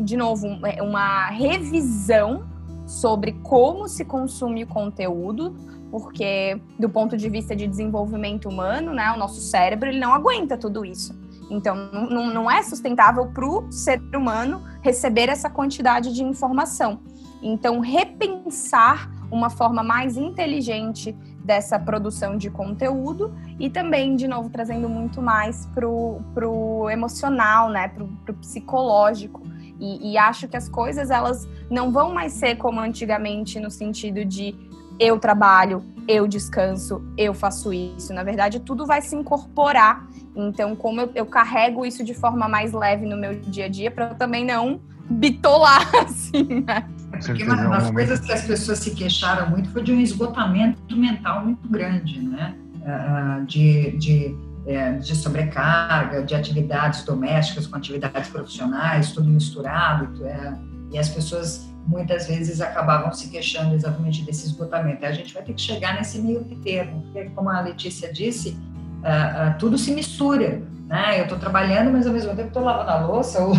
de 0.00 0.16
novo, 0.16 0.46
é, 0.66 0.82
uma 0.82 1.28
revisão 1.28 2.48
sobre 2.86 3.32
como 3.42 3.86
se 3.86 4.04
consome 4.04 4.64
o 4.64 4.66
conteúdo, 4.66 5.54
porque 5.90 6.60
do 6.78 6.88
ponto 6.88 7.16
de 7.16 7.28
vista 7.28 7.54
de 7.54 7.66
desenvolvimento 7.66 8.48
humano, 8.48 8.92
né, 8.92 9.10
o 9.12 9.16
nosso 9.16 9.40
cérebro 9.40 9.88
ele 9.88 9.98
não 9.98 10.12
aguenta 10.12 10.56
tudo 10.56 10.84
isso. 10.84 11.18
Então, 11.50 11.74
não, 11.92 12.26
não 12.26 12.50
é 12.50 12.62
sustentável 12.62 13.26
para 13.26 13.46
o 13.46 13.70
ser 13.72 14.00
humano 14.14 14.62
receber 14.82 15.28
essa 15.28 15.48
quantidade 15.48 16.12
de 16.12 16.22
informação. 16.22 17.00
Então, 17.42 17.80
repensar 17.80 19.10
uma 19.30 19.50
forma 19.50 19.82
mais 19.82 20.16
inteligente 20.16 21.12
dessa 21.44 21.78
produção 21.78 22.36
de 22.36 22.50
conteúdo 22.50 23.34
e 23.58 23.70
também, 23.70 24.16
de 24.16 24.28
novo, 24.28 24.50
trazendo 24.50 24.88
muito 24.88 25.22
mais 25.22 25.66
para 25.66 25.88
o 25.88 26.90
emocional, 26.90 27.70
né, 27.70 27.88
para 27.88 28.04
o 28.04 28.34
psicológico. 28.34 29.46
E, 29.80 30.12
e 30.12 30.18
acho 30.18 30.48
que 30.48 30.56
as 30.56 30.68
coisas 30.68 31.10
elas 31.10 31.48
não 31.70 31.92
vão 31.92 32.12
mais 32.12 32.32
ser 32.32 32.56
como 32.56 32.80
antigamente 32.80 33.60
no 33.60 33.70
sentido 33.70 34.24
de 34.24 34.54
eu 34.98 35.18
trabalho, 35.18 35.82
eu 36.06 36.26
descanso, 36.26 37.02
eu 37.16 37.34
faço 37.34 37.72
isso. 37.72 38.12
Na 38.12 38.22
verdade, 38.22 38.60
tudo 38.60 38.86
vai 38.86 39.00
se 39.02 39.14
incorporar. 39.14 40.06
Então, 40.34 40.74
como 40.74 41.00
eu, 41.00 41.10
eu 41.14 41.26
carrego 41.26 41.84
isso 41.84 42.04
de 42.04 42.14
forma 42.14 42.48
mais 42.48 42.72
leve 42.72 43.06
no 43.06 43.16
meu 43.16 43.38
dia 43.40 43.66
a 43.66 43.68
dia, 43.68 43.90
para 43.90 44.10
eu 44.10 44.14
também 44.14 44.44
não 44.44 44.80
bitolar, 45.10 45.90
assim, 46.04 46.64
né? 46.66 46.88
Porque 47.10 47.42
uma 47.42 47.56
das 47.56 47.90
coisas 47.90 48.20
que 48.20 48.32
as 48.32 48.42
pessoas 48.42 48.78
se 48.78 48.94
queixaram 48.94 49.50
muito 49.50 49.70
foi 49.70 49.82
de 49.82 49.92
um 49.92 50.00
esgotamento 50.00 50.96
mental 50.96 51.44
muito 51.44 51.66
grande, 51.68 52.20
né? 52.20 52.54
Ah, 52.86 53.42
de, 53.46 53.96
de, 53.98 54.36
é, 54.66 54.92
de 54.92 55.14
sobrecarga, 55.16 56.22
de 56.22 56.34
atividades 56.34 57.02
domésticas 57.04 57.66
com 57.66 57.76
atividades 57.76 58.28
profissionais, 58.28 59.12
tudo 59.12 59.28
misturado. 59.28 60.26
É, 60.26 60.54
e 60.92 60.98
as 60.98 61.08
pessoas 61.08 61.68
muitas 61.88 62.26
vezes 62.26 62.60
acabavam 62.60 63.12
se 63.12 63.28
queixando 63.28 63.74
exatamente 63.74 64.22
desse 64.22 64.46
esgotamento. 64.46 65.06
A 65.06 65.12
gente 65.12 65.32
vai 65.32 65.42
ter 65.42 65.54
que 65.54 65.60
chegar 65.60 65.94
nesse 65.94 66.20
meio 66.20 66.44
termo, 66.62 67.02
porque, 67.02 67.30
como 67.30 67.48
a 67.48 67.62
Letícia 67.62 68.12
disse, 68.12 68.50
uh, 68.50 69.54
uh, 69.54 69.58
tudo 69.58 69.78
se 69.78 69.90
mistura. 69.92 70.62
Né? 70.86 71.18
Eu 71.18 71.24
estou 71.24 71.38
trabalhando, 71.38 71.90
mas 71.90 72.06
ao 72.06 72.12
mesmo 72.12 72.34
tempo 72.36 72.48
estou 72.48 72.62
lavando 72.62 72.90
a 72.90 73.06
louça 73.06 73.40
ou 73.42 73.54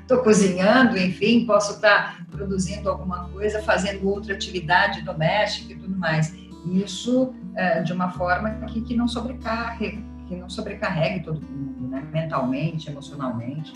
estou 0.00 0.18
cozinhando, 0.18 0.98
enfim, 0.98 1.46
posso 1.46 1.74
estar 1.74 2.18
tá 2.18 2.24
produzindo 2.30 2.88
alguma 2.88 3.28
coisa, 3.28 3.62
fazendo 3.62 4.08
outra 4.08 4.34
atividade 4.34 5.02
doméstica 5.02 5.72
e 5.72 5.76
tudo 5.76 5.96
mais. 5.96 6.34
Isso 6.66 7.32
uh, 7.32 7.84
de 7.84 7.92
uma 7.92 8.10
forma 8.10 8.50
que, 8.66 8.80
que 8.80 8.96
não 8.96 9.06
sobrecarregue, 9.06 10.04
que 10.26 10.34
não 10.34 10.48
sobrecarregue 10.48 11.24
todo 11.24 11.40
mundo, 11.40 11.88
né? 11.88 12.04
mentalmente, 12.12 12.90
emocionalmente. 12.90 13.72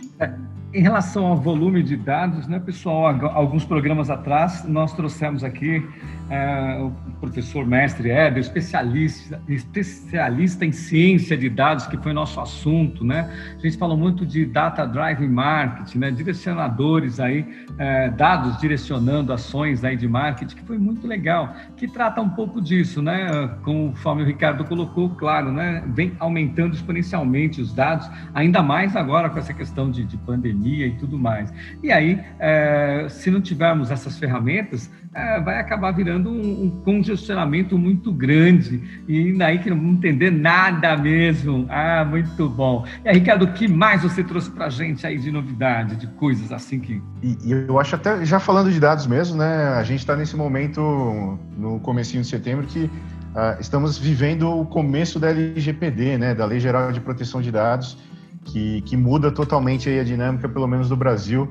Em 0.72 0.82
relação 0.82 1.26
ao 1.26 1.36
volume 1.36 1.82
de 1.82 1.96
dados, 1.96 2.46
né, 2.46 2.60
pessoal, 2.60 3.06
alguns 3.34 3.64
programas 3.64 4.08
atrás 4.08 4.64
nós 4.64 4.92
trouxemos 4.92 5.42
aqui 5.42 5.84
é, 6.30 6.78
o 6.80 6.92
professor 7.20 7.66
mestre 7.66 8.08
Éder, 8.08 8.38
especialista, 8.38 9.42
especialista 9.48 10.64
em 10.64 10.70
ciência 10.70 11.36
de 11.36 11.48
dados, 11.48 11.88
que 11.88 11.96
foi 11.96 12.12
nosso 12.12 12.40
assunto, 12.40 13.04
né? 13.04 13.28
A 13.58 13.60
gente 13.60 13.76
falou 13.76 13.96
muito 13.96 14.24
de 14.24 14.46
data 14.46 14.86
driven 14.86 15.28
marketing, 15.28 15.98
né? 15.98 16.10
Direcionadores 16.12 17.18
aí, 17.18 17.44
é, 17.78 18.10
dados 18.10 18.58
direcionando 18.58 19.32
ações 19.32 19.82
aí 19.82 19.96
de 19.96 20.06
marketing, 20.06 20.54
que 20.54 20.62
foi 20.62 20.78
muito 20.78 21.04
legal, 21.04 21.52
que 21.76 21.88
trata 21.88 22.20
um 22.20 22.30
pouco 22.30 22.60
disso, 22.60 23.02
né? 23.02 23.56
Conforme 23.64 24.22
o 24.22 24.26
Ricardo 24.26 24.64
colocou, 24.64 25.10
claro, 25.10 25.50
né? 25.50 25.82
Vem 25.88 26.12
aumentando 26.20 26.76
exponencialmente 26.76 27.60
os 27.60 27.74
dados, 27.74 28.08
ainda 28.32 28.62
mais 28.62 28.94
agora 28.94 29.28
com 29.28 29.38
essa 29.40 29.52
questão 29.52 29.90
de, 29.90 30.04
de 30.04 30.16
pandemia 30.16 30.59
e 30.68 30.92
tudo 30.92 31.18
mais. 31.18 31.52
E 31.82 31.90
aí, 31.90 32.20
é, 32.38 33.06
se 33.08 33.30
não 33.30 33.40
tivermos 33.40 33.90
essas 33.90 34.18
ferramentas, 34.18 34.90
é, 35.12 35.40
vai 35.40 35.58
acabar 35.58 35.90
virando 35.90 36.30
um, 36.30 36.64
um, 36.64 36.70
congestionamento 36.84 37.76
muito 37.76 38.12
grande 38.12 38.80
e 39.08 39.32
daí 39.36 39.58
que 39.58 39.68
não 39.68 39.76
vamos 39.76 39.96
entender 39.96 40.30
nada 40.30 40.96
mesmo. 40.96 41.66
Ah, 41.68 42.04
muito 42.08 42.48
bom. 42.48 42.84
E 43.04 43.08
aí, 43.08 43.14
Ricardo, 43.16 43.44
o 43.44 43.52
que 43.52 43.66
mais 43.66 44.02
você 44.02 44.22
trouxe 44.22 44.50
para 44.50 44.66
a 44.66 44.70
gente 44.70 45.04
aí 45.06 45.18
de 45.18 45.32
novidade, 45.32 45.96
de 45.96 46.06
coisas 46.06 46.52
assim 46.52 46.78
que... 46.78 47.02
E, 47.22 47.36
e, 47.44 47.50
eu 47.50 47.78
acho 47.80 47.96
até, 47.96 48.24
já 48.24 48.38
falando 48.38 48.70
de 48.70 48.78
dados 48.78 49.06
mesmo, 49.06 49.36
né, 49.36 49.68
a 49.76 49.82
gente 49.82 49.98
está 49.98 50.14
nesse 50.14 50.36
momento, 50.36 51.38
no 51.56 51.80
comecinho 51.80 52.22
de 52.22 52.28
setembro, 52.28 52.66
que 52.66 52.84
uh, 52.84 53.60
estamos 53.60 53.98
vivendo 53.98 54.48
o 54.48 54.64
começo 54.64 55.18
da 55.18 55.30
LGPD, 55.30 56.18
né, 56.18 56.34
da 56.34 56.44
Lei 56.44 56.60
Geral 56.60 56.92
de 56.92 57.00
Proteção 57.00 57.42
de 57.42 57.50
Dados, 57.50 57.98
que, 58.44 58.80
que 58.82 58.96
muda 58.96 59.30
totalmente 59.30 59.88
a 59.88 60.04
dinâmica, 60.04 60.48
pelo 60.48 60.66
menos 60.66 60.88
do 60.88 60.96
Brasil, 60.96 61.48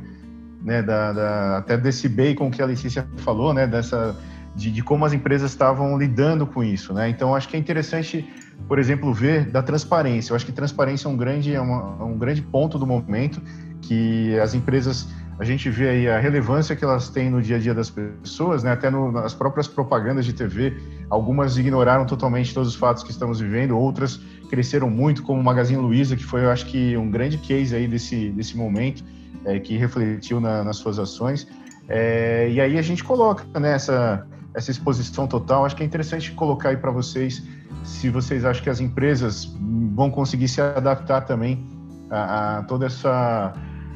né, 0.62 0.82
da, 0.82 1.14
da, 1.14 1.58
até 1.58 1.78
desse 1.78 2.10
bacon 2.10 2.52
que 2.52 2.62
a 2.62 2.66
Letícia 2.66 3.08
falou, 3.18 3.54
né, 3.54 3.66
dessa, 3.66 4.16
de, 4.56 4.72
de, 4.72 4.84
como 4.84 5.06
as 5.06 5.14
empresas 5.14 5.52
estavam 5.52 5.98
lidando 5.98 6.46
com 6.46 6.64
isso, 6.64 6.94
né? 6.94 7.10
Então, 7.10 7.34
acho 7.34 7.48
que 7.48 7.56
é 7.56 7.60
interessante, 7.60 8.28
por 8.68 8.78
exemplo, 8.78 9.14
ver 9.14 9.50
da 9.50 9.62
transparência. 9.62 10.32
Eu 10.32 10.36
acho 10.36 10.46
que 10.46 10.52
transparência 10.52 11.08
é 11.08 11.12
um 11.12 11.16
grande, 11.16 11.54
é 11.54 11.62
uma, 11.62 11.98
é 12.00 12.04
um 12.04 12.18
grande 12.18 12.42
ponto 12.42 12.78
do 12.78 12.86
momento 12.86 13.42
que 13.82 14.38
as 14.40 14.54
empresas, 14.54 15.08
a 15.40 15.46
gente 15.46 15.70
vê 15.70 15.90
aí 15.90 16.10
a 16.10 16.20
relevância 16.20 16.76
que 16.76 16.84
elas 16.84 17.10
têm 17.10 17.30
no 17.30 17.42
dia 17.42 17.56
a 17.56 17.60
dia 17.60 17.74
das 17.74 17.90
pessoas, 17.90 18.64
né? 18.64 18.74
Até 18.74 18.90
no, 18.90 19.12
nas 19.12 19.34
próprias 19.34 19.68
propagandas 19.68 20.26
de 20.26 20.34
TV, 20.34 20.76
algumas 21.10 21.58
ignoraram 21.58 22.06
totalmente 22.06 22.54
todos 22.54 22.70
os 22.70 22.76
fatos 22.76 23.04
que 23.04 23.12
estamos 23.12 23.40
vivendo, 23.40 23.78
outras 23.78 24.20
cresceram 24.50 24.90
muito, 24.90 25.24
como 25.24 25.40
o 25.40 25.44
Magazine 25.44 25.80
Luiza, 25.80 26.16
que 26.16 26.24
foi, 26.24 26.44
eu 26.44 26.52
acho 26.52 26.66
que, 26.66 26.98
um 26.98 27.10
grande 27.10 27.38
case 27.38 27.76
aí 27.76 27.88
desse, 27.88 28.30
desse 28.32 28.58
momento 28.58 29.04
é, 29.46 29.60
que 29.60 29.78
refletiu 29.78 30.40
na, 30.42 30.64
nas 30.64 30.78
suas 30.78 31.00
ações. 31.00 31.48
É, 31.88 32.50
e 32.52 32.60
aí 32.60 32.78
a 32.78 32.82
gente 32.82 33.04
coloca 33.04 33.46
né, 33.60 33.74
essa, 33.74 34.28
essa 34.54 34.72
exposição 34.72 35.28
total. 35.28 35.66
Acho 35.66 35.76
que 35.76 35.84
é 35.84 35.86
interessante 35.86 36.32
colocar 36.32 36.70
aí 36.70 36.78
para 36.78 36.92
vocês 36.92 37.44
se 37.84 38.10
vocês 38.10 38.44
acham 38.44 38.64
que 38.64 38.70
as 38.70 38.80
empresas 38.80 39.46
vão 39.94 40.12
conseguir 40.12 40.48
se 40.48 40.62
adaptar 40.62 41.22
também 41.22 41.66
a, 42.10 42.58
a 42.60 42.64
toda 42.64 42.88
essa 42.88 43.54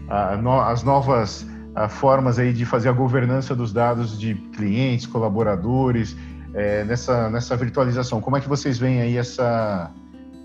a, 0.07 0.37
no, 0.37 0.59
as 0.59 0.83
novas 0.83 1.47
a, 1.75 1.87
formas 1.89 2.39
aí 2.39 2.53
de 2.53 2.65
fazer 2.65 2.89
a 2.89 2.91
governança 2.91 3.55
dos 3.55 3.73
dados 3.73 4.17
de 4.19 4.35
clientes, 4.55 5.05
colaboradores 5.05 6.15
é, 6.53 6.83
nessa 6.85 7.29
nessa 7.29 7.55
virtualização. 7.55 8.21
Como 8.21 8.37
é 8.37 8.41
que 8.41 8.47
vocês 8.47 8.77
veem 8.77 9.01
aí 9.01 9.17
essa 9.17 9.91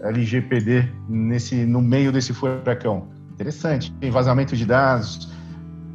LGPD 0.02 0.88
nesse 1.08 1.64
no 1.64 1.80
meio 1.80 2.12
desse 2.12 2.32
furacão? 2.32 3.08
Interessante. 3.32 3.92
Tem 3.94 4.10
vazamento 4.10 4.56
de 4.56 4.66
dados, 4.66 5.32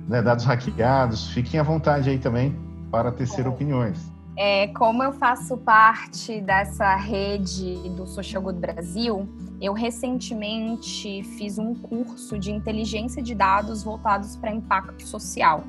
né, 0.07 0.21
dados 0.21 0.45
hackeados. 0.45 1.29
Fiquem 1.29 1.59
à 1.59 1.63
vontade 1.63 2.09
aí 2.09 2.17
também 2.17 2.57
para 2.91 3.11
tecer 3.11 3.45
é. 3.45 3.49
opiniões. 3.49 4.13
É, 4.35 4.67
como 4.69 5.03
eu 5.03 5.11
faço 5.11 5.57
parte 5.57 6.41
dessa 6.41 6.95
rede 6.95 7.75
do 7.89 8.07
Social 8.07 8.41
Good 8.41 8.59
Brasil, 8.59 9.27
eu 9.61 9.73
recentemente 9.73 11.23
fiz 11.37 11.59
um 11.59 11.75
curso 11.75 12.39
de 12.39 12.51
inteligência 12.51 13.21
de 13.21 13.35
dados 13.35 13.83
voltados 13.83 14.35
para 14.35 14.51
impacto 14.51 15.05
social. 15.05 15.63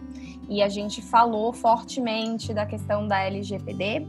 E 0.48 0.62
a 0.62 0.68
gente 0.68 1.02
falou 1.02 1.52
fortemente 1.52 2.54
da 2.54 2.64
questão 2.64 3.06
da 3.06 3.20
LGPD 3.20 4.06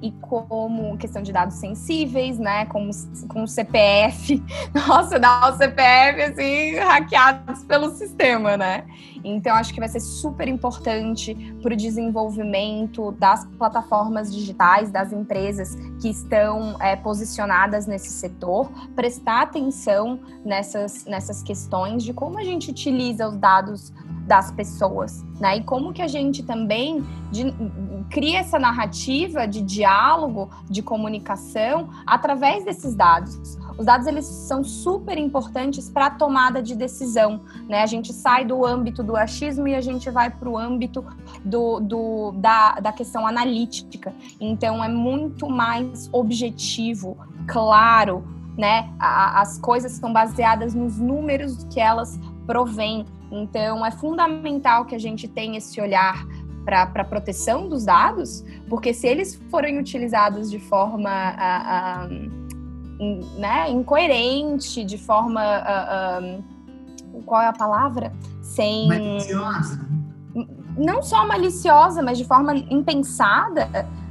e 0.00 0.12
como 0.20 0.96
questão 0.96 1.22
de 1.22 1.32
dados 1.32 1.56
sensíveis, 1.56 2.38
né, 2.38 2.66
como 2.66 2.90
com 3.28 3.42
o 3.42 3.48
CPF, 3.48 4.42
nossa, 4.74 5.18
dá 5.18 5.50
o 5.50 5.56
CPF 5.56 6.22
assim 6.22 6.76
hackeados 6.76 7.64
pelo 7.64 7.90
sistema, 7.90 8.56
né? 8.56 8.84
Então 9.24 9.54
acho 9.54 9.72
que 9.72 9.80
vai 9.80 9.88
ser 9.88 10.00
super 10.00 10.48
importante 10.48 11.34
para 11.62 11.74
o 11.74 11.76
desenvolvimento 11.76 13.12
das 13.12 13.44
plataformas 13.58 14.32
digitais, 14.32 14.90
das 14.90 15.12
empresas 15.12 15.76
que 16.00 16.08
estão 16.08 16.80
é, 16.80 16.96
posicionadas 16.96 17.86
nesse 17.86 18.10
setor, 18.10 18.70
prestar 18.94 19.42
atenção 19.42 20.20
nessas 20.44 21.04
nessas 21.04 21.42
questões 21.42 22.02
de 22.02 22.12
como 22.12 22.38
a 22.38 22.44
gente 22.44 22.70
utiliza 22.70 23.28
os 23.28 23.36
dados 23.36 23.92
das 24.26 24.50
pessoas, 24.52 25.24
né? 25.40 25.56
E 25.56 25.64
como 25.64 25.92
que 25.92 26.02
a 26.02 26.06
gente 26.06 26.42
também 26.42 27.04
de, 27.32 27.44
cria 28.10 28.40
essa 28.40 28.58
narrativa 28.58 29.48
de 29.48 29.62
diálogo, 29.62 30.50
de 30.68 30.82
comunicação 30.82 31.88
através 32.06 32.64
desses 32.64 32.94
dados. 32.94 33.58
Os 33.78 33.86
dados 33.86 34.08
eles 34.08 34.24
são 34.24 34.64
super 34.64 35.16
importantes 35.16 35.88
para 35.88 36.06
a 36.06 36.10
tomada 36.10 36.60
de 36.60 36.74
decisão, 36.74 37.40
né? 37.68 37.80
A 37.82 37.86
gente 37.86 38.12
sai 38.12 38.44
do 38.44 38.66
âmbito 38.66 39.04
do 39.04 39.16
achismo 39.16 39.68
e 39.68 39.74
a 39.76 39.80
gente 39.80 40.10
vai 40.10 40.28
para 40.28 40.48
o 40.48 40.58
âmbito 40.58 41.04
do, 41.44 41.78
do, 41.78 42.32
da, 42.32 42.72
da 42.80 42.92
questão 42.92 43.24
analítica. 43.24 44.12
Então 44.40 44.82
é 44.82 44.88
muito 44.88 45.48
mais 45.48 46.10
objetivo, 46.12 47.16
claro, 47.46 48.24
né? 48.58 48.90
as 48.98 49.56
coisas 49.58 49.92
estão 49.92 50.12
baseadas 50.12 50.74
nos 50.74 50.98
números 50.98 51.64
que 51.70 51.78
elas 51.78 52.18
provém. 52.44 53.06
Então, 53.30 53.86
é 53.86 53.90
fundamental 53.92 54.86
que 54.86 54.94
a 54.96 54.98
gente 54.98 55.28
tenha 55.28 55.58
esse 55.58 55.80
olhar 55.80 56.26
para 56.64 56.82
a 56.82 57.04
proteção 57.04 57.68
dos 57.68 57.84
dados, 57.84 58.44
porque 58.68 58.92
se 58.92 59.06
eles 59.06 59.36
forem 59.50 59.78
utilizados 59.78 60.50
de 60.50 60.58
forma 60.58 61.10
uh, 61.10 62.14
uh, 62.14 62.57
né, 63.36 63.70
incoerente, 63.70 64.84
de 64.84 64.98
forma. 64.98 65.42
Uh, 65.42 66.58
qual 67.24 67.40
é 67.40 67.46
a 67.46 67.52
palavra? 67.52 68.12
Sem. 68.42 68.88
Maliciosa. 68.88 69.80
Não 70.76 71.02
só 71.02 71.26
maliciosa, 71.26 72.02
mas 72.02 72.18
de 72.18 72.24
forma 72.24 72.54
impensada. 72.54 73.68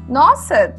Nossa, 0.08 0.76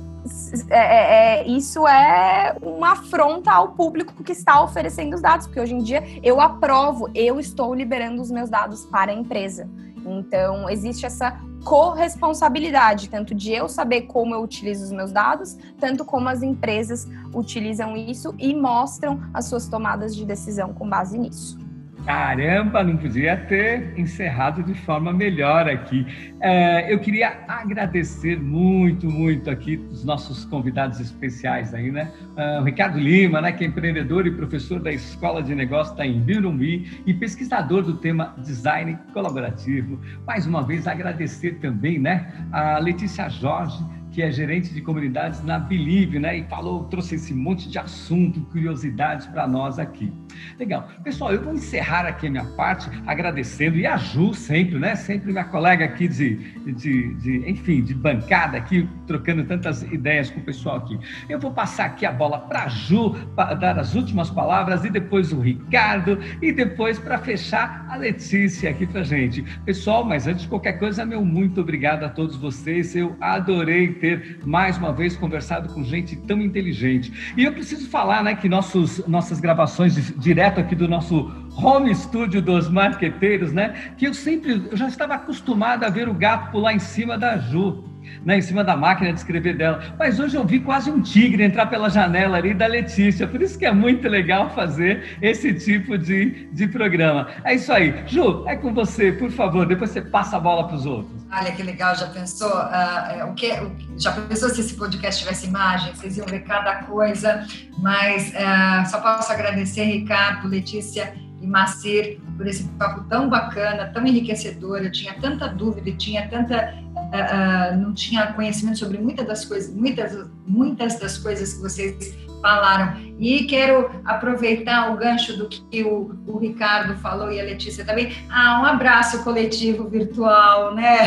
é, 0.71 0.79
é, 0.79 1.41
é, 1.41 1.47
isso 1.47 1.87
é 1.87 2.57
uma 2.61 2.93
afronta 2.93 3.53
ao 3.53 3.69
público 3.69 4.23
que 4.23 4.33
está 4.33 4.63
oferecendo 4.63 5.15
os 5.15 5.23
dados, 5.23 5.47
porque 5.47 5.61
hoje 5.61 5.75
em 5.75 5.83
dia 5.83 6.03
eu 6.23 6.41
aprovo, 6.41 7.09
eu 7.15 7.41
estou 7.41 7.75
liberando 7.75 8.21
os 8.21 8.31
meus 8.31 8.51
dados 8.51 8.85
para 8.87 9.11
a 9.11 9.15
empresa. 9.15 9.69
Então, 10.05 10.69
existe 10.69 11.05
essa 11.07 11.39
corresponsabilidade, 11.69 13.11
tanto 13.11 13.35
de 13.35 13.53
eu 13.53 13.69
saber 13.69 14.03
como 14.03 14.35
eu 14.35 14.43
utilizo 14.43 14.85
os 14.85 14.91
meus 14.91 15.13
dados, 15.13 15.59
tanto 15.79 16.03
como 16.03 16.27
as 16.27 16.43
empresas 16.43 17.07
utilizam 17.35 17.95
isso 17.95 18.35
e 18.39 18.55
mostram 18.55 19.21
as 19.35 19.45
suas 19.45 19.69
tomadas 19.69 20.17
de 20.17 20.25
decisão 20.25 20.73
com 20.73 20.89
base 20.89 21.19
nisso. 21.19 21.68
Caramba, 22.09 22.83
não 22.83 22.97
podia 22.97 23.37
ter 23.37 23.93
encerrado 23.95 24.63
de 24.63 24.73
forma 24.73 25.13
melhor 25.13 25.69
aqui. 25.69 26.07
É, 26.41 26.91
eu 26.91 26.99
queria 26.99 27.41
agradecer 27.47 28.41
muito, 28.41 29.11
muito 29.11 29.51
aqui 29.51 29.77
os 29.91 30.07
nossos 30.07 30.47
convidados 30.47 31.01
especiais 31.01 31.75
aí, 31.75 31.91
né? 31.91 32.11
Uh, 32.35 32.65
Ricardo 32.65 32.99
Lima, 32.99 33.43
né, 33.43 33.53
que 33.53 33.63
é 33.63 33.67
empreendedor 33.67 34.27
e 34.27 34.31
professor 34.31 34.81
da 34.81 34.91
Escola 34.91 35.43
de 35.43 35.55
Negócios 35.55 35.95
da 35.99 36.07
Imbirumbi 36.07 37.03
e 37.05 37.13
pesquisador 37.13 37.83
do 37.83 37.99
tema 37.99 38.35
design 38.39 38.99
colaborativo. 39.13 40.01
Mais 40.27 40.47
uma 40.47 40.63
vez 40.63 40.87
agradecer 40.87 41.57
também, 41.57 41.99
né, 41.99 42.33
a 42.51 42.79
Letícia 42.79 43.29
Jorge, 43.29 43.85
que 44.11 44.23
é 44.23 44.33
gerente 44.33 44.73
de 44.73 44.81
comunidades 44.81 45.43
na 45.45 45.59
Believe, 45.59 46.19
né? 46.19 46.39
E 46.39 46.45
falou, 46.45 46.85
trouxe 46.85 47.17
esse 47.17 47.35
monte 47.35 47.69
de 47.69 47.79
assunto, 47.79 48.41
curiosidades 48.51 49.27
para 49.27 49.47
nós 49.47 49.79
aqui. 49.79 50.11
Legal. 50.59 50.89
Pessoal, 51.05 51.33
eu 51.33 51.43
vou 51.43 51.55
encerrar 51.55 52.07
aqui 52.07 52.27
a 52.27 52.31
minha 52.31 52.45
parte 52.45 52.89
agradecendo, 53.07 53.77
e 53.77 53.87
a 53.87 53.97
Ju 53.97 54.35
sempre, 54.35 54.79
né? 54.79 54.95
Sempre 54.95 55.33
minha 55.33 55.45
colega 55.45 55.85
aqui 55.85 56.09
de, 56.09 56.37
de, 56.73 57.15
de, 57.15 57.51
enfim, 57.51 57.83
de 57.83 57.95
bancada 57.95 58.57
aqui, 58.57 58.89
trocando 59.07 59.45
tantas 59.45 59.83
ideias 59.83 60.31
com 60.31 60.41
o 60.41 60.43
pessoal 60.43 60.77
aqui. 60.77 60.99
Eu 61.29 61.39
vou 61.39 61.53
passar 61.53 61.87
aqui 61.87 62.07
a 62.07 62.13
bola 62.13 62.39
para 62.41 62.65
a 62.65 62.69
Ju, 62.69 63.15
para 63.35 63.55
dar 63.55 63.79
as 63.79 63.95
últimas 63.95 64.31
palavras, 64.31 64.85
e 64.85 64.91
depois 64.91 65.33
o 65.33 65.41
Ricardo, 65.41 66.19
e 66.41 66.53
depois 66.53 66.99
para 66.99 67.19
fechar 67.19 67.87
a 67.89 67.97
Letícia 67.97 68.71
aqui 68.71 68.87
para 68.87 69.03
gente. 69.03 69.43
Pessoal, 69.65 70.05
mas 70.05 70.27
antes 70.27 70.43
de 70.43 70.49
qualquer 70.49 70.79
coisa, 70.79 71.05
meu 71.05 71.25
muito 71.25 71.61
obrigado 71.61 72.05
a 72.05 72.09
todos 72.09 72.37
vocês. 72.37 72.95
Eu 72.97 73.17
adorei 73.21 73.93
ter 73.95 74.41
mais 74.45 74.79
uma 74.79 74.93
vez 74.93 75.17
conversado 75.17 75.73
com 75.73 75.85
gente 75.85 76.17
tão 76.17 76.41
inteligente. 76.41 77.35
E 77.37 77.45
eu 77.45 77.53
preciso 77.53 77.89
falar, 77.89 78.23
né, 78.23 78.35
que 78.35 78.49
nossos, 78.49 79.07
nossas 79.07 79.41
gravações 79.41 80.15
direto 80.17 80.28
direto 80.29 80.61
aqui 80.61 80.75
do 80.75 80.87
nosso 80.87 81.33
home 81.57 81.95
studio 81.95 82.43
dos 82.43 82.69
marqueteiros, 82.69 83.51
né? 83.51 83.93
Que 83.97 84.07
eu 84.07 84.13
sempre, 84.13 84.69
eu 84.71 84.77
já 84.77 84.87
estava 84.87 85.15
acostumado 85.15 85.85
a 85.85 85.89
ver 85.89 86.07
o 86.07 86.13
gato 86.13 86.51
pular 86.51 86.75
em 86.75 86.79
cima 86.79 87.17
da 87.17 87.39
Ju, 87.39 87.83
né? 88.25 88.39
Em 88.39 88.43
cima 88.43 88.65
da 88.65 88.77
máquina 88.77 89.13
de 89.13 89.19
escrever 89.19 89.57
dela. 89.57 89.81
Mas 89.99 90.19
hoje 90.19 90.37
eu 90.37 90.45
vi 90.45 90.61
quase 90.61 90.91
um 90.91 91.01
tigre 91.01 91.43
entrar 91.43 91.67
pela 91.67 91.89
janela 91.89 92.37
ali 92.37 92.55
da 92.55 92.67
Letícia. 92.67 93.27
Por 93.27 93.43
isso 93.43 93.59
que 93.59 93.67
é 93.67 93.73
muito 93.73 94.09
legal 94.09 94.51
fazer 94.51 95.17
esse 95.21 95.55
tipo 95.55 95.97
de, 95.97 96.49
de 96.53 96.69
programa. 96.69 97.29
É 97.45 97.55
isso 97.55 97.73
aí. 97.73 97.95
Ju, 98.07 98.45
é 98.47 98.57
com 98.57 98.73
você, 98.73 99.13
por 99.13 99.31
favor. 99.31 99.67
Depois 99.67 99.91
você 99.91 100.03
passa 100.03 100.37
a 100.37 100.41
bola 100.41 100.67
para 100.67 100.77
os 100.77 100.87
outros. 100.87 101.19
Olha 101.31 101.53
que 101.53 101.63
legal, 101.63 101.95
já 101.95 102.07
pensou? 102.07 102.51
Uh, 102.51 103.31
o 103.31 103.35
que, 103.35 103.51
já 103.99 104.13
pensou 104.13 104.49
se 104.49 104.63
esse 104.63 104.75
podcast 104.75 105.23
tivesse 105.23 105.47
imagem? 105.47 105.95
Vocês 105.95 106.17
iam 106.17 106.27
ver 106.27 106.41
cada 106.41 106.85
coisa, 106.85 107.47
mas 107.79 108.31
uh, 108.31 108.91
só 108.91 108.99
posso 109.01 109.31
agradecer, 109.31 109.85
Ricardo, 109.85 110.49
Letícia 110.49 111.15
e 111.41 111.47
Macir, 111.47 112.19
por 112.37 112.47
esse 112.47 112.65
papo 112.79 113.05
tão 113.09 113.29
bacana, 113.29 113.91
tão 113.93 114.07
enriquecedor. 114.07 114.79
Eu 114.79 114.91
tinha 114.91 115.15
tanta 115.21 115.49
dúvida, 115.49 115.91
tinha 115.93 116.27
tanta. 116.29 116.75
Uh, 117.09 117.77
não 117.79 117.95
tinha 117.95 118.27
conhecimento 118.35 118.79
sobre 118.79 118.99
muitas 118.99 119.27
das 119.27 119.45
coisas, 119.45 119.75
muitas, 119.75 120.29
muitas 120.47 120.99
das 120.99 121.17
coisas 121.17 121.55
que 121.55 121.61
vocês 121.61 122.15
falaram. 122.41 122.97
E 123.19 123.45
quero 123.45 123.91
aproveitar 124.05 124.93
o 124.93 124.97
gancho 124.97 125.37
do 125.37 125.49
que 125.49 125.83
o, 125.83 126.17
o, 126.27 126.39
Ricardo 126.39 126.97
falou 126.99 127.33
e 127.33 127.41
a 127.41 127.45
Letícia 127.45 127.85
também. 127.85 128.13
Ah, 128.31 128.61
um 128.61 128.65
abraço 128.65 129.25
coletivo 129.25 129.89
virtual, 129.89 130.75
né? 130.75 130.99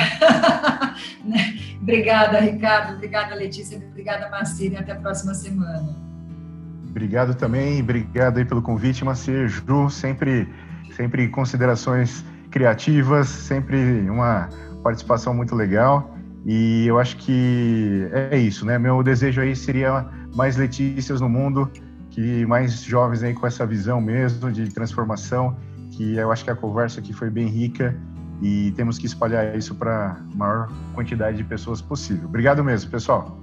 né? 1.23 1.55
obrigada, 1.81 2.39
Ricardo. 2.39 2.95
Obrigada, 2.95 3.35
Letícia. 3.35 3.77
Obrigada, 3.77 4.29
Marcília. 4.29 4.79
Até 4.79 4.91
a 4.91 4.95
próxima 4.95 5.33
semana. 5.33 5.95
Obrigado 6.89 7.33
também. 7.35 7.81
Obrigado 7.81 8.37
aí 8.37 8.45
pelo 8.45 8.61
convite, 8.61 9.05
Marcília. 9.05 9.47
Ju, 9.47 9.89
sempre, 9.89 10.49
sempre 10.95 11.27
considerações 11.29 12.25
criativas, 12.49 13.29
sempre 13.29 14.09
uma 14.09 14.49
participação 14.81 15.33
muito 15.33 15.55
legal. 15.55 16.15
E 16.45 16.87
eu 16.87 16.99
acho 16.99 17.17
que 17.17 18.07
é 18.11 18.37
isso, 18.37 18.65
né? 18.65 18.77
Meu 18.77 19.03
desejo 19.03 19.41
aí 19.41 19.55
seria 19.55 20.07
mais 20.35 20.57
Letícias 20.57 21.21
no 21.21 21.29
mundo, 21.29 21.69
que 22.09 22.45
mais 22.45 22.81
jovens 22.83 23.23
aí 23.23 23.33
com 23.33 23.45
essa 23.45 23.65
visão 23.65 24.01
mesmo 24.01 24.51
de 24.51 24.69
transformação, 24.69 25.55
que 25.91 26.15
eu 26.15 26.31
acho 26.31 26.43
que 26.43 26.49
a 26.49 26.55
conversa 26.55 26.99
aqui 26.99 27.13
foi 27.13 27.29
bem 27.29 27.47
rica 27.47 27.95
e 28.41 28.71
temos 28.71 28.97
que 28.97 29.05
espalhar 29.05 29.55
isso 29.55 29.75
para 29.75 30.17
a 30.33 30.35
maior 30.35 30.71
quantidade 30.95 31.37
de 31.37 31.43
pessoas 31.43 31.81
possível. 31.81 32.27
Obrigado 32.27 32.63
mesmo, 32.63 32.89
pessoal. 32.89 33.40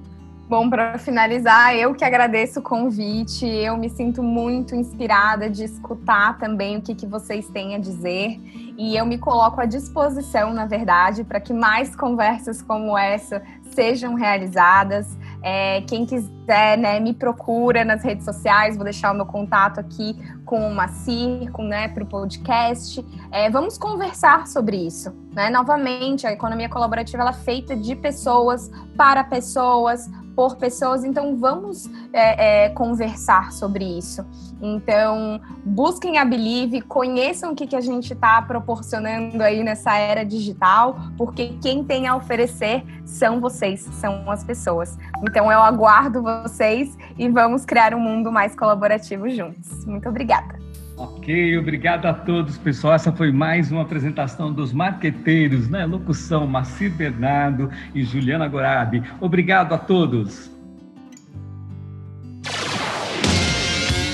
Bom, 0.49 0.71
para 0.71 0.97
finalizar, 0.97 1.77
eu 1.77 1.95
que 1.95 2.03
agradeço 2.03 2.61
o 2.61 2.63
convite. 2.63 3.47
Eu 3.47 3.77
me 3.77 3.91
sinto 3.91 4.23
muito 4.23 4.75
inspirada 4.75 5.51
de 5.51 5.63
escutar 5.63 6.39
também 6.39 6.79
o 6.79 6.81
que, 6.81 6.95
que 6.95 7.07
vocês 7.07 7.47
têm 7.51 7.75
a 7.75 7.79
dizer. 7.79 8.41
E 8.79 8.97
eu 8.97 9.05
me 9.05 9.19
coloco 9.19 9.61
à 9.61 9.67
disposição, 9.67 10.55
na 10.55 10.65
verdade, 10.65 11.23
para 11.23 11.39
que 11.39 11.53
mais 11.53 11.95
conversas 11.95 12.63
como 12.63 12.97
essa 12.97 13.43
sejam 13.73 14.15
realizadas. 14.15 15.19
É, 15.43 15.83
quem 15.83 16.07
quiser, 16.07 16.79
né, 16.79 16.99
me 16.99 17.13
procura 17.13 17.85
nas 17.85 18.03
redes 18.03 18.25
sociais, 18.25 18.75
vou 18.75 18.85
deixar 18.85 19.13
o 19.13 19.15
meu 19.15 19.27
contato 19.27 19.79
aqui 19.79 20.17
com 20.47 20.67
o 20.67 20.75
Macir, 20.75 21.53
com, 21.53 21.65
né, 21.65 21.89
para 21.89 22.03
o 22.03 22.07
podcast. 22.07 23.05
É, 23.31 23.51
vamos 23.51 23.77
conversar 23.77 24.47
sobre 24.47 24.79
isso. 24.79 25.15
Né? 25.35 25.51
Novamente, 25.51 26.27
a 26.27 26.33
economia 26.33 26.71
colaborativa 26.71 27.23
é 27.23 27.33
feita 27.35 27.77
de 27.77 27.95
pessoas, 27.95 28.71
para 28.97 29.23
pessoas, 29.23 30.09
por 30.39 30.55
pessoas, 30.55 31.03
então 31.03 31.37
vamos 31.37 31.91
é, 32.13 32.67
é, 32.67 32.69
conversar 32.69 33.51
sobre 33.51 33.85
isso. 33.85 34.25
Então, 34.63 35.41
busquem 35.65 36.17
a 36.17 36.25
Believe, 36.25 36.81
conheçam 36.81 37.51
o 37.51 37.57
que, 37.57 37.67
que 37.67 37.75
a 37.75 37.81
gente 37.81 38.13
está 38.13 38.41
proporcionando 38.43 39.43
aí 39.43 39.65
nessa 39.65 39.99
era 39.99 40.25
digital, 40.25 40.97
porque 41.17 41.59
quem 41.61 41.83
tem 41.83 42.07
a 42.07 42.15
oferecer 42.15 42.85
são 43.05 43.41
vocês, 43.41 43.81
são 43.95 44.31
as 44.31 44.45
pessoas. 44.45 44.97
Então, 45.29 45.51
eu 45.51 45.59
aguardo 45.59 46.23
vocês 46.23 46.97
e 47.19 47.29
vamos 47.29 47.65
criar 47.65 47.93
um 47.93 47.99
mundo 47.99 48.31
mais 48.31 48.55
colaborativo 48.55 49.29
juntos. 49.29 49.85
Muito 49.87 50.09
obrigada. 50.09 50.57
Ok, 50.99 51.57
obrigado 51.57 52.07
a 52.07 52.13
todos, 52.13 52.59
pessoal. 52.59 52.95
Essa 52.95 53.13
foi 53.13 53.31
mais 53.31 53.71
uma 53.71 53.83
apresentação 53.83 54.53
dos 54.53 54.73
marqueteiros, 54.73 55.69
né? 55.69 55.87
Locução 55.87 56.47
Macir 56.47 56.91
Bernardo 56.91 57.71
e 57.95 58.03
Juliana 58.03 58.49
Gorabi. 58.49 59.03
Obrigado 59.21 59.73
a 59.75 59.79
todos. 59.79 60.51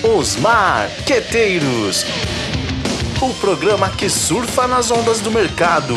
Os 0.03 0.37
Marqueteiros 0.37 2.05
o 3.25 3.33
programa 3.35 3.89
que 3.89 4.11
surfa 4.11 4.69
nas 4.69 4.91
ondas 4.91 5.21
do 5.21 5.31
mercado. 5.31 5.95